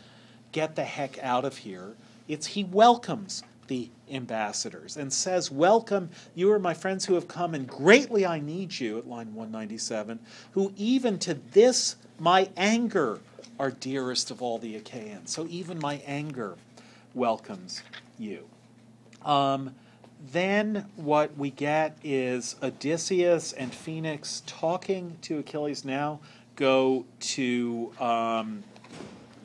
get 0.51 0.75
the 0.75 0.83
heck 0.83 1.19
out 1.19 1.45
of 1.45 1.57
here. 1.57 1.95
It's 2.27 2.47
he 2.47 2.63
welcomes 2.63 3.43
the 3.67 3.89
ambassadors 4.11 4.97
and 4.97 5.11
says, 5.11 5.51
Welcome, 5.51 6.09
you 6.35 6.51
are 6.51 6.59
my 6.59 6.73
friends 6.73 7.05
who 7.05 7.15
have 7.15 7.27
come, 7.27 7.53
and 7.53 7.67
greatly 7.67 8.25
I 8.25 8.39
need 8.39 8.79
you, 8.79 8.97
at 8.97 9.07
line 9.07 9.33
197, 9.33 10.19
who 10.51 10.73
even 10.77 11.19
to 11.19 11.33
this 11.33 11.95
my 12.19 12.49
anger 12.55 13.19
are 13.59 13.71
dearest 13.71 14.31
of 14.31 14.41
all 14.41 14.57
the 14.57 14.75
Achaeans. 14.75 15.31
So 15.31 15.47
even 15.49 15.79
my 15.79 16.01
anger 16.05 16.55
welcomes 17.13 17.83
you. 18.17 18.47
Um, 19.23 19.75
then 20.31 20.87
what 20.95 21.37
we 21.37 21.49
get 21.51 21.97
is 22.03 22.55
Odysseus 22.63 23.51
and 23.53 23.73
Phoenix 23.73 24.41
talking 24.45 25.17
to 25.21 25.39
Achilles. 25.39 25.83
Now 25.83 26.21
go 26.55 27.05
to 27.19 27.91
um, 27.99 28.63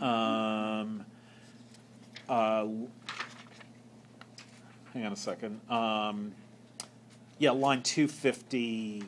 um, 0.00 1.04
uh, 2.28 2.66
hang 4.92 5.06
on 5.06 5.12
a 5.12 5.16
second. 5.16 5.60
Um, 5.70 6.32
yeah, 7.38 7.50
line 7.50 7.82
two 7.82 8.08
fifty, 8.08 9.04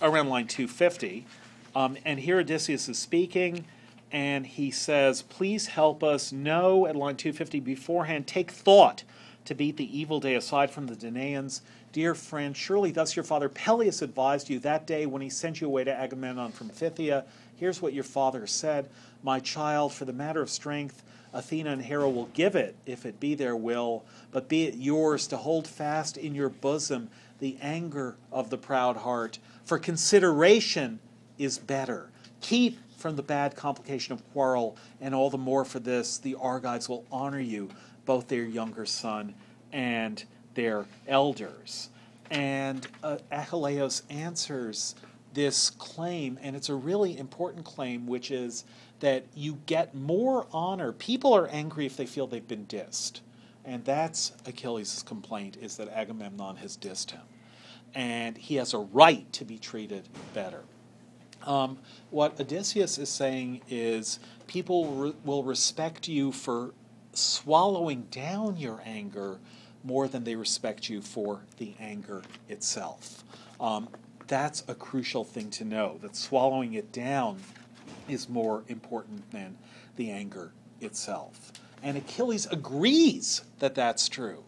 around 0.00 0.28
line 0.28 0.46
two 0.46 0.68
fifty, 0.68 1.26
um, 1.74 1.96
and 2.04 2.20
here 2.20 2.38
Odysseus 2.38 2.88
is 2.88 2.98
speaking. 2.98 3.64
And 4.10 4.46
he 4.46 4.70
says, 4.70 5.22
Please 5.22 5.66
help 5.66 6.02
us 6.02 6.32
know 6.32 6.86
at 6.86 6.96
line 6.96 7.16
250 7.16 7.60
beforehand, 7.60 8.26
take 8.26 8.50
thought 8.50 9.04
to 9.44 9.54
beat 9.54 9.76
the 9.76 9.98
evil 9.98 10.20
day 10.20 10.34
aside 10.34 10.70
from 10.70 10.86
the 10.86 10.94
Danaans. 10.94 11.60
Dear 11.92 12.14
friend, 12.14 12.56
surely 12.56 12.90
thus 12.90 13.16
your 13.16 13.24
father 13.24 13.48
Peleus 13.48 14.02
advised 14.02 14.50
you 14.50 14.58
that 14.60 14.86
day 14.86 15.06
when 15.06 15.22
he 15.22 15.30
sent 15.30 15.60
you 15.60 15.66
away 15.66 15.84
to 15.84 15.94
Agamemnon 15.94 16.52
from 16.52 16.68
Phthia. 16.68 17.24
Here's 17.56 17.80
what 17.80 17.94
your 17.94 18.04
father 18.04 18.46
said 18.46 18.88
My 19.22 19.40
child, 19.40 19.92
for 19.92 20.04
the 20.04 20.12
matter 20.12 20.42
of 20.42 20.50
strength, 20.50 21.02
Athena 21.32 21.70
and 21.70 21.82
Hera 21.82 22.08
will 22.08 22.28
give 22.34 22.56
it, 22.56 22.76
if 22.86 23.04
it 23.04 23.20
be 23.20 23.34
their 23.34 23.56
will, 23.56 24.04
but 24.32 24.48
be 24.48 24.64
it 24.64 24.74
yours 24.74 25.26
to 25.28 25.36
hold 25.36 25.66
fast 25.66 26.16
in 26.16 26.34
your 26.34 26.48
bosom 26.48 27.08
the 27.38 27.56
anger 27.60 28.16
of 28.32 28.50
the 28.50 28.58
proud 28.58 28.98
heart. 28.98 29.38
For 29.64 29.78
consideration 29.78 31.00
is 31.38 31.58
better. 31.58 32.10
Keep 32.40 32.78
from 32.98 33.16
the 33.16 33.22
bad 33.22 33.56
complication 33.56 34.12
of 34.12 34.20
quarrel, 34.32 34.76
and 35.00 35.14
all 35.14 35.30
the 35.30 35.38
more 35.38 35.64
for 35.64 35.78
this, 35.80 36.18
the 36.18 36.34
Argives 36.34 36.88
will 36.88 37.04
honor 37.10 37.40
you 37.40 37.70
both 38.04 38.28
their 38.28 38.44
younger 38.44 38.84
son 38.84 39.34
and 39.72 40.24
their 40.54 40.84
elders. 41.06 41.88
And 42.30 42.86
uh, 43.02 43.18
Achilleus 43.32 44.02
answers 44.10 44.94
this 45.32 45.70
claim, 45.70 46.38
and 46.42 46.56
it's 46.56 46.68
a 46.68 46.74
really 46.74 47.16
important 47.16 47.64
claim, 47.64 48.06
which 48.06 48.30
is 48.30 48.64
that 49.00 49.24
you 49.34 49.58
get 49.66 49.94
more 49.94 50.46
honor. 50.52 50.92
People 50.92 51.32
are 51.34 51.46
angry 51.48 51.86
if 51.86 51.96
they 51.96 52.06
feel 52.06 52.26
they've 52.26 52.46
been 52.46 52.66
dissed. 52.66 53.20
And 53.64 53.84
that's 53.84 54.32
Achilles' 54.46 55.04
complaint, 55.06 55.56
is 55.60 55.76
that 55.76 55.88
Agamemnon 55.90 56.56
has 56.56 56.76
dissed 56.76 57.12
him. 57.12 57.22
and 57.94 58.36
he 58.36 58.56
has 58.56 58.74
a 58.74 58.78
right 58.78 59.32
to 59.32 59.44
be 59.44 59.58
treated 59.58 60.08
better. 60.34 60.62
Um, 61.46 61.78
what 62.10 62.38
Odysseus 62.40 62.98
is 62.98 63.08
saying 63.08 63.62
is 63.68 64.18
people 64.46 64.86
re- 64.86 65.14
will 65.24 65.42
respect 65.42 66.08
you 66.08 66.32
for 66.32 66.74
swallowing 67.12 68.02
down 68.10 68.56
your 68.56 68.80
anger 68.84 69.38
more 69.84 70.08
than 70.08 70.24
they 70.24 70.34
respect 70.34 70.88
you 70.88 71.00
for 71.00 71.42
the 71.56 71.74
anger 71.80 72.22
itself. 72.48 73.24
Um, 73.60 73.88
that's 74.26 74.62
a 74.68 74.74
crucial 74.74 75.24
thing 75.24 75.50
to 75.50 75.64
know 75.64 75.98
that 76.02 76.14
swallowing 76.14 76.74
it 76.74 76.92
down 76.92 77.40
is 78.08 78.28
more 78.28 78.64
important 78.68 79.30
than 79.30 79.56
the 79.96 80.10
anger 80.10 80.52
itself. 80.80 81.52
And 81.82 81.96
Achilles 81.96 82.46
agrees 82.46 83.42
that 83.60 83.74
that's 83.74 84.08
true, 84.08 84.44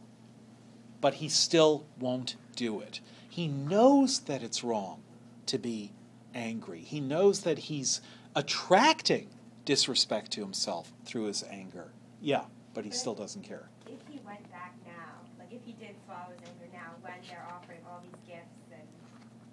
but 1.00 1.14
he 1.14 1.28
still 1.28 1.86
won't 1.98 2.36
do 2.56 2.80
it. 2.80 3.00
He 3.28 3.48
knows 3.48 4.20
that 4.20 4.42
it's 4.42 4.64
wrong 4.64 5.02
to 5.46 5.58
be 5.58 5.92
angry. 6.34 6.80
He 6.80 7.00
knows 7.00 7.40
that 7.42 7.58
he's 7.58 8.00
attracting 8.36 9.28
disrespect 9.64 10.30
to 10.32 10.40
himself 10.40 10.92
through 11.04 11.24
his 11.24 11.44
anger. 11.50 11.92
Yeah, 12.20 12.44
but 12.74 12.84
he 12.84 12.90
still 12.90 13.14
doesn't 13.14 13.42
care. 13.42 13.68
If 13.86 13.98
he 14.08 14.20
went 14.26 14.48
back 14.50 14.74
now, 14.86 15.20
like 15.38 15.52
if 15.52 15.62
he 15.64 15.72
did 15.72 15.94
swallow 16.06 16.30
his 16.38 16.48
anger 16.48 16.68
now, 16.72 16.92
when 17.02 17.14
they're 17.28 17.46
offering 17.52 17.80
all 17.88 18.00
these 18.02 18.20
gifts 18.26 18.70
and 18.72 18.82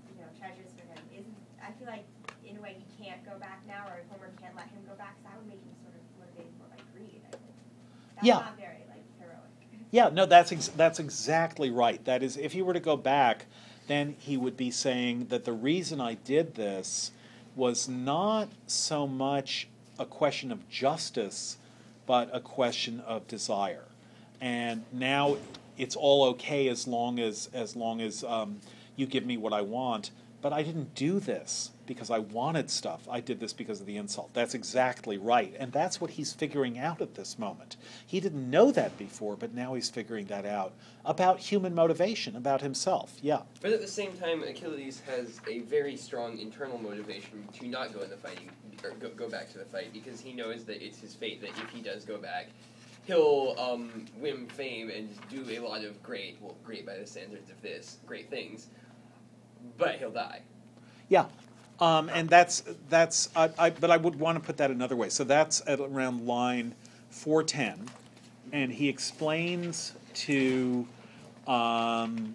you 0.10 0.22
know 0.22 0.28
treasures 0.40 0.72
for 0.78 0.86
him, 0.88 1.02
isn't 1.14 1.36
I 1.62 1.72
feel 1.80 1.88
like 1.88 2.06
in 2.46 2.58
a 2.58 2.62
way 2.62 2.78
he 2.80 3.04
can't 3.04 3.24
go 3.26 3.38
back 3.40 3.62
now, 3.68 3.86
or 3.88 4.02
Homer 4.10 4.32
can't 4.42 4.56
let 4.56 4.68
him 4.70 4.80
go 4.88 4.96
back. 4.96 5.16
So 5.24 5.30
that 5.30 5.38
would 5.38 5.48
make 5.48 5.60
him 5.60 5.76
sort 5.84 5.96
of 5.96 6.04
motivated 6.20 6.54
more 6.60 6.68
by 6.72 6.82
greed. 6.94 7.22
I 7.28 7.32
think. 7.36 7.44
That's 8.16 8.28
Yeah. 8.28 8.34
not 8.40 8.58
very 8.58 8.84
like 8.90 9.04
heroic. 9.20 9.52
Yeah, 9.92 10.10
no, 10.10 10.26
that's 10.26 10.52
ex- 10.52 10.70
that's 10.70 11.00
exactly 11.00 11.70
right. 11.72 12.04
That 12.06 12.24
is, 12.24 12.38
if 12.38 12.54
he 12.54 12.62
were 12.62 12.74
to 12.74 12.80
go 12.80 12.96
back, 12.98 13.46
then 13.88 14.16
he 14.20 14.38
would 14.38 14.58
be 14.58 14.72
saying 14.72 15.28
that 15.30 15.46
the 15.46 15.54
reason 15.54 16.00
I 16.00 16.16
did 16.16 16.56
this 16.56 17.12
was 17.56 17.88
not 17.88 18.50
so 18.68 19.08
much 19.08 19.68
a 19.98 20.06
question 20.06 20.52
of 20.52 20.70
justice, 20.70 21.58
but 22.06 22.30
a 22.32 22.40
question 22.40 23.00
of 23.02 23.28
desire. 23.28 23.86
And 24.40 24.84
now 24.92 25.38
it's 25.78 25.96
all 25.96 26.24
okay 26.26 26.68
as 26.68 26.88
long 26.88 27.20
as 27.20 27.50
as 27.54 27.76
long 27.76 28.02
as 28.02 28.24
um, 28.24 28.60
you 28.96 29.06
give 29.06 29.26
me 29.26 29.38
what 29.38 29.54
I 29.54 29.62
want. 29.62 30.12
But 30.42 30.54
I 30.54 30.62
didn't 30.62 30.94
do 30.94 31.20
this 31.20 31.72
because 31.88 32.12
I 32.12 32.20
wanted 32.20 32.70
stuff. 32.70 33.08
I 33.10 33.22
did 33.22 33.40
this 33.40 33.54
because 33.54 33.80
of 33.80 33.88
the 33.88 33.98
insult. 33.98 34.34
That's 34.34 34.54
exactly 34.54 35.18
right. 35.18 35.56
And 35.58 35.72
that's 35.72 36.00
what 36.00 36.12
he's 36.12 36.34
figuring 36.34 36.78
out 36.78 37.02
at 37.02 37.16
this 37.16 37.40
moment. 37.40 37.78
He 38.06 38.20
didn't 38.20 38.50
know 38.50 38.72
that 38.72 38.98
before, 38.98 39.36
but 39.36 39.56
now 39.56 39.74
he's 39.74 39.90
figuring 39.90 40.28
that 40.28 40.46
out 40.46 40.74
about 41.06 41.40
human 41.40 41.74
motivation, 41.74 42.36
about 42.36 42.62
himself. 42.62 43.18
Yeah. 43.22 43.42
But 43.62 43.72
at 43.72 43.82
the 43.82 43.88
same 43.88 44.14
time, 44.14 44.44
Achilles 44.44 45.02
has 45.08 45.40
a 45.48 45.60
very 45.60 45.98
strong 45.98 46.38
internal 46.38 46.78
motivation 46.78 47.48
to 47.60 47.68
not 47.68 47.94
go 47.94 48.02
in 48.02 48.10
the 48.10 48.18
fighting 48.18 48.50
or 48.84 48.92
go, 48.92 49.10
go 49.10 49.30
back 49.30 49.52
to 49.54 49.58
the 49.58 49.66
fight 49.66 49.92
because 49.92 50.20
he 50.20 50.34
knows 50.34 50.66
that 50.66 50.86
it's 50.86 51.00
his 51.00 51.16
fate 51.16 51.42
that 51.42 51.50
if 51.50 51.70
he 51.70 51.82
does 51.82 52.06
go 52.06 52.18
back, 52.18 52.48
he'll 53.06 53.56
um, 53.58 54.06
win 54.18 54.46
fame 54.48 54.92
and 54.92 55.10
do 55.30 55.44
a 55.50 55.60
lot 55.60 55.84
of 55.84 56.02
great, 56.04 56.38
well, 56.42 56.56
great 56.64 56.86
by 56.86 56.98
the 56.98 57.08
standards 57.08 57.50
of 57.50 57.60
this, 57.62 57.98
great 58.06 58.30
things, 58.30 58.68
but 59.78 59.96
he'll 59.96 60.12
die. 60.12 60.42
Yeah. 61.10 61.26
Um, 61.80 62.10
and 62.10 62.28
that's 62.28 62.64
that's 62.90 63.30
I, 63.36 63.50
I, 63.60 63.70
but 63.70 63.92
I 63.92 63.98
would 63.98 64.20
want 64.20 64.38
to 64.38 64.44
put 64.44 64.58
that 64.58 64.72
another 64.72 64.96
way. 64.96 65.10
So 65.10 65.24
that's 65.24 65.62
at 65.68 65.80
around 65.80 66.26
line 66.26 66.74
410, 67.12 67.88
and 68.52 68.72
he 68.72 68.90
explains 68.90 69.94
to 70.16 70.88
um, 71.46 72.34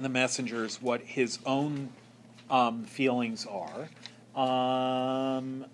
the 0.00 0.08
messengers 0.08 0.80
what 0.80 1.00
his 1.00 1.40
own 1.46 1.88
um, 2.48 2.84
feelings 2.84 3.46
are. 3.46 3.88
Um, 4.40 5.66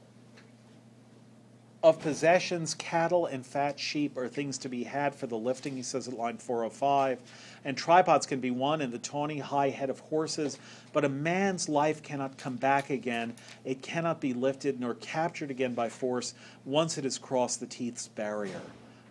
of 1.82 1.98
possessions, 2.00 2.74
cattle, 2.74 3.24
and 3.26 3.44
fat 3.46 3.80
sheep 3.80 4.16
are 4.18 4.28
things 4.28 4.58
to 4.58 4.68
be 4.68 4.84
had 4.84 5.14
for 5.14 5.26
the 5.26 5.38
lifting, 5.38 5.76
he 5.76 5.82
says 5.82 6.08
at 6.08 6.14
line 6.14 6.36
405. 6.36 7.18
And 7.64 7.76
tripods 7.76 8.26
can 8.26 8.40
be 8.40 8.50
won 8.50 8.80
in 8.82 8.90
the 8.90 8.98
tawny 8.98 9.38
high 9.38 9.70
head 9.70 9.88
of 9.88 10.00
horses, 10.00 10.58
but 10.92 11.04
a 11.04 11.08
man's 11.08 11.68
life 11.68 12.02
cannot 12.02 12.36
come 12.36 12.56
back 12.56 12.90
again. 12.90 13.34
It 13.64 13.82
cannot 13.82 14.20
be 14.20 14.34
lifted 14.34 14.78
nor 14.78 14.94
captured 14.94 15.50
again 15.50 15.74
by 15.74 15.88
force 15.88 16.34
once 16.66 16.98
it 16.98 17.04
has 17.04 17.18
crossed 17.18 17.60
the 17.60 17.66
teeth's 17.66 18.08
barrier. 18.08 18.60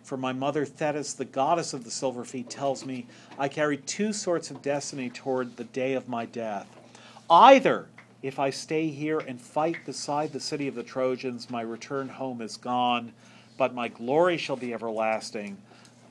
For 0.04 0.16
my 0.16 0.32
mother 0.32 0.64
Thetis, 0.64 1.14
the 1.14 1.24
goddess 1.24 1.72
of 1.74 1.84
the 1.84 1.90
silver 1.90 2.24
feet, 2.24 2.50
tells 2.50 2.84
me 2.84 3.06
I 3.38 3.48
carry 3.48 3.76
two 3.76 4.12
sorts 4.12 4.50
of 4.50 4.62
destiny 4.62 5.10
toward 5.10 5.56
the 5.56 5.64
day 5.64 5.94
of 5.94 6.08
my 6.08 6.24
death. 6.24 6.66
Either 7.28 7.89
if 8.22 8.38
I 8.38 8.50
stay 8.50 8.88
here 8.88 9.18
and 9.18 9.40
fight 9.40 9.84
beside 9.86 10.32
the 10.32 10.40
city 10.40 10.68
of 10.68 10.74
the 10.74 10.82
Trojans, 10.82 11.48
my 11.48 11.62
return 11.62 12.08
home 12.08 12.42
is 12.42 12.56
gone, 12.56 13.12
but 13.56 13.74
my 13.74 13.88
glory 13.88 14.36
shall 14.36 14.56
be 14.56 14.74
everlasting. 14.74 15.56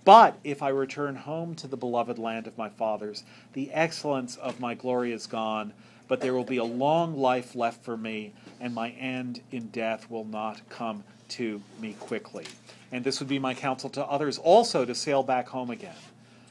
But 0.06 0.38
if 0.44 0.64
I 0.64 0.70
return 0.70 1.16
home 1.16 1.56
to 1.56 1.68
the 1.68 1.78
beloved 1.78 2.18
land 2.18 2.48
of 2.48 2.58
my 2.58 2.70
fathers, 2.70 3.24
the 3.54 3.72
excellence 3.72 4.38
of 4.38 4.60
my 4.60 4.74
glory 4.74 5.12
is 5.12 5.28
gone, 5.28 5.74
but 6.08 6.22
there 6.22 6.34
will 6.34 6.44
be 6.44 6.58
a 6.58 6.64
long 6.64 7.16
life 7.16 7.54
left 7.54 7.84
for 7.84 7.96
me, 7.96 8.34
and 8.60 8.74
my 8.74 8.90
end 8.92 9.42
in 9.52 9.68
death 9.68 10.10
will 10.10 10.26
not 10.26 10.68
come 10.70 11.04
to 11.30 11.62
me 11.80 11.94
quickly. 12.00 12.46
And 12.92 13.04
this 13.04 13.20
would 13.20 13.30
be 13.30 13.38
my 13.38 13.54
counsel 13.54 13.90
to 13.92 14.04
others 14.06 14.40
also 14.40 14.84
to 14.84 14.96
sail 14.96 15.22
back 15.22 15.48
home 15.48 15.70
again, 15.70 15.94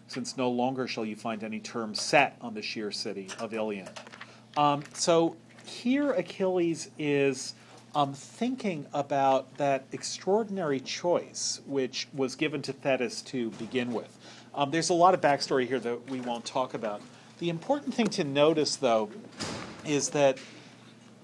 since 0.06 0.36
no 0.36 0.48
longer 0.48 0.86
shall 0.86 1.04
you 1.04 1.16
find 1.16 1.42
any 1.42 1.58
term 1.58 1.96
set 1.96 2.36
on 2.40 2.54
the 2.54 2.62
sheer 2.62 2.92
city 2.92 3.28
of 3.40 3.52
Ilion. 3.52 3.88
Um, 4.56 4.84
so 4.94 5.36
here 5.68 6.12
Achilles 6.12 6.90
is 6.98 7.54
um, 7.94 8.12
thinking 8.12 8.86
about 8.92 9.56
that 9.58 9.84
extraordinary 9.92 10.80
choice 10.80 11.60
which 11.66 12.08
was 12.12 12.34
given 12.34 12.62
to 12.62 12.72
Thetis 12.72 13.22
to 13.22 13.50
begin 13.52 13.92
with. 13.92 14.16
Um, 14.54 14.70
there's 14.70 14.90
a 14.90 14.94
lot 14.94 15.14
of 15.14 15.20
backstory 15.20 15.66
here 15.66 15.80
that 15.80 16.10
we 16.10 16.20
won't 16.20 16.44
talk 16.44 16.74
about. 16.74 17.00
The 17.38 17.50
important 17.50 17.94
thing 17.94 18.08
to 18.08 18.24
notice, 18.24 18.76
though, 18.76 19.10
is 19.84 20.10
that 20.10 20.38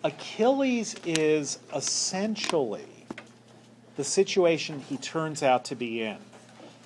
Achilles 0.05 0.95
is 1.05 1.59
essentially 1.75 2.87
the 3.97 4.05
situation 4.05 4.81
he 4.81 4.97
turns 4.97 5.43
out 5.43 5.65
to 5.67 5.75
be 5.75 6.03
in. 6.03 6.19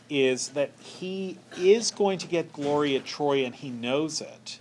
Is 0.08 0.48
that 0.50 0.70
he 0.78 1.36
is 1.58 1.90
going 1.90 2.18
to 2.18 2.26
get 2.26 2.52
glory 2.52 2.96
at 2.96 3.04
Troy 3.04 3.44
and 3.44 3.54
he 3.54 3.68
knows 3.68 4.22
it 4.22 4.58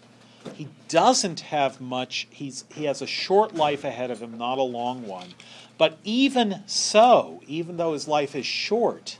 he 0.53 0.67
doesn't 0.87 1.41
have 1.41 1.81
much. 1.81 2.27
He's 2.29 2.65
he 2.73 2.85
has 2.85 3.01
a 3.01 3.07
short 3.07 3.55
life 3.55 3.83
ahead 3.83 4.11
of 4.11 4.21
him 4.21 4.37
not 4.37 4.57
a 4.57 4.63
long 4.63 5.05
one. 5.05 5.33
But 5.77 5.97
even 6.03 6.63
so 6.65 7.41
even 7.47 7.77
though 7.77 7.93
his 7.93 8.07
life 8.07 8.35
is 8.35 8.45
short 8.45 9.19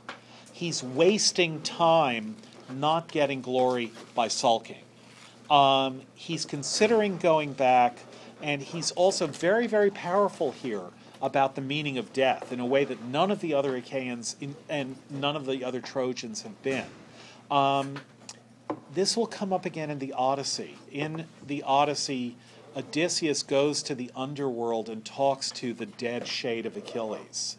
he's 0.52 0.82
wasting 0.82 1.60
time 1.62 2.36
not 2.70 3.10
getting 3.12 3.40
glory 3.40 3.92
by 4.14 4.28
sulking. 4.28 4.82
Um, 5.48 6.02
he's 6.14 6.44
considering 6.44 7.16
going 7.16 7.52
back 7.52 7.98
and 8.42 8.62
he's 8.62 8.90
also 8.92 9.26
very 9.26 9.66
very 9.66 9.90
powerful 9.90 10.52
here 10.52 10.90
about 11.20 11.54
the 11.54 11.60
meaning 11.60 11.98
of 11.98 12.12
death 12.12 12.52
in 12.52 12.60
a 12.60 12.66
way 12.66 12.84
that 12.84 13.02
none 13.04 13.30
of 13.30 13.40
the 13.40 13.54
other 13.54 13.74
achaeans 13.76 14.36
in, 14.40 14.54
and 14.68 14.96
none 15.10 15.36
of 15.36 15.46
the 15.46 15.64
other 15.64 15.80
trojans 15.80 16.42
have 16.42 16.62
been. 16.62 16.86
Um, 17.50 17.96
this 18.94 19.16
will 19.16 19.26
come 19.26 19.52
up 19.52 19.64
again 19.64 19.90
in 19.90 19.98
the 19.98 20.12
Odyssey. 20.12 20.76
In 20.90 21.26
the 21.46 21.62
Odyssey, 21.62 22.36
Odysseus 22.76 23.42
goes 23.42 23.82
to 23.84 23.94
the 23.94 24.10
underworld 24.16 24.88
and 24.88 25.04
talks 25.04 25.50
to 25.52 25.72
the 25.72 25.86
dead 25.86 26.26
shade 26.26 26.66
of 26.66 26.76
Achilles. 26.76 27.56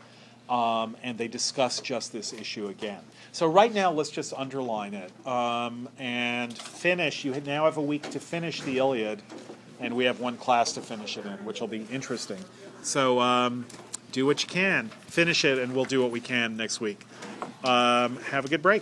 Um, 0.50 0.98
and 1.04 1.18
they 1.18 1.28
discuss 1.28 1.80
just 1.80 2.12
this 2.12 2.34
issue 2.34 2.68
again. 2.68 3.02
So, 3.32 3.46
right 3.46 3.72
now, 3.72 3.92
let's 3.92 4.10
just 4.10 4.34
underline 4.34 4.96
it 4.96 5.12
um, 5.28 5.88
and 6.00 6.58
finish. 6.58 7.24
You 7.24 7.40
now 7.46 7.66
have 7.66 7.78
a 7.78 7.82
week 7.82 8.10
to 8.10 8.20
finish 8.20 8.64
the 8.64 8.80
Iliad, 8.80 9.22
and 9.80 9.96
we 9.96 10.06
have 10.06 10.20
one 10.20 10.38
class 10.38 10.74
to 10.74 10.82
finish 10.82 11.18
it 11.18 11.26
in, 11.28 11.46
which 11.46 11.62
will 11.62 11.68
be 11.68 11.86
interesting. 11.92 12.40
So, 12.82 13.20
um, 13.20 13.68
do 14.12 14.26
what 14.26 14.42
you 14.42 14.50
can, 14.50 14.90
finish 15.06 15.46
it, 15.46 15.60
and 15.60 15.76
we'll 15.76 15.86
do 15.86 16.02
what 16.02 16.10
we 16.10 16.20
can 16.20 16.58
next 16.58 16.82
week. 16.82 17.06
Um, 17.64 18.18
have 18.32 18.46
a 18.46 18.48
good 18.48 18.64
break. 18.64 18.82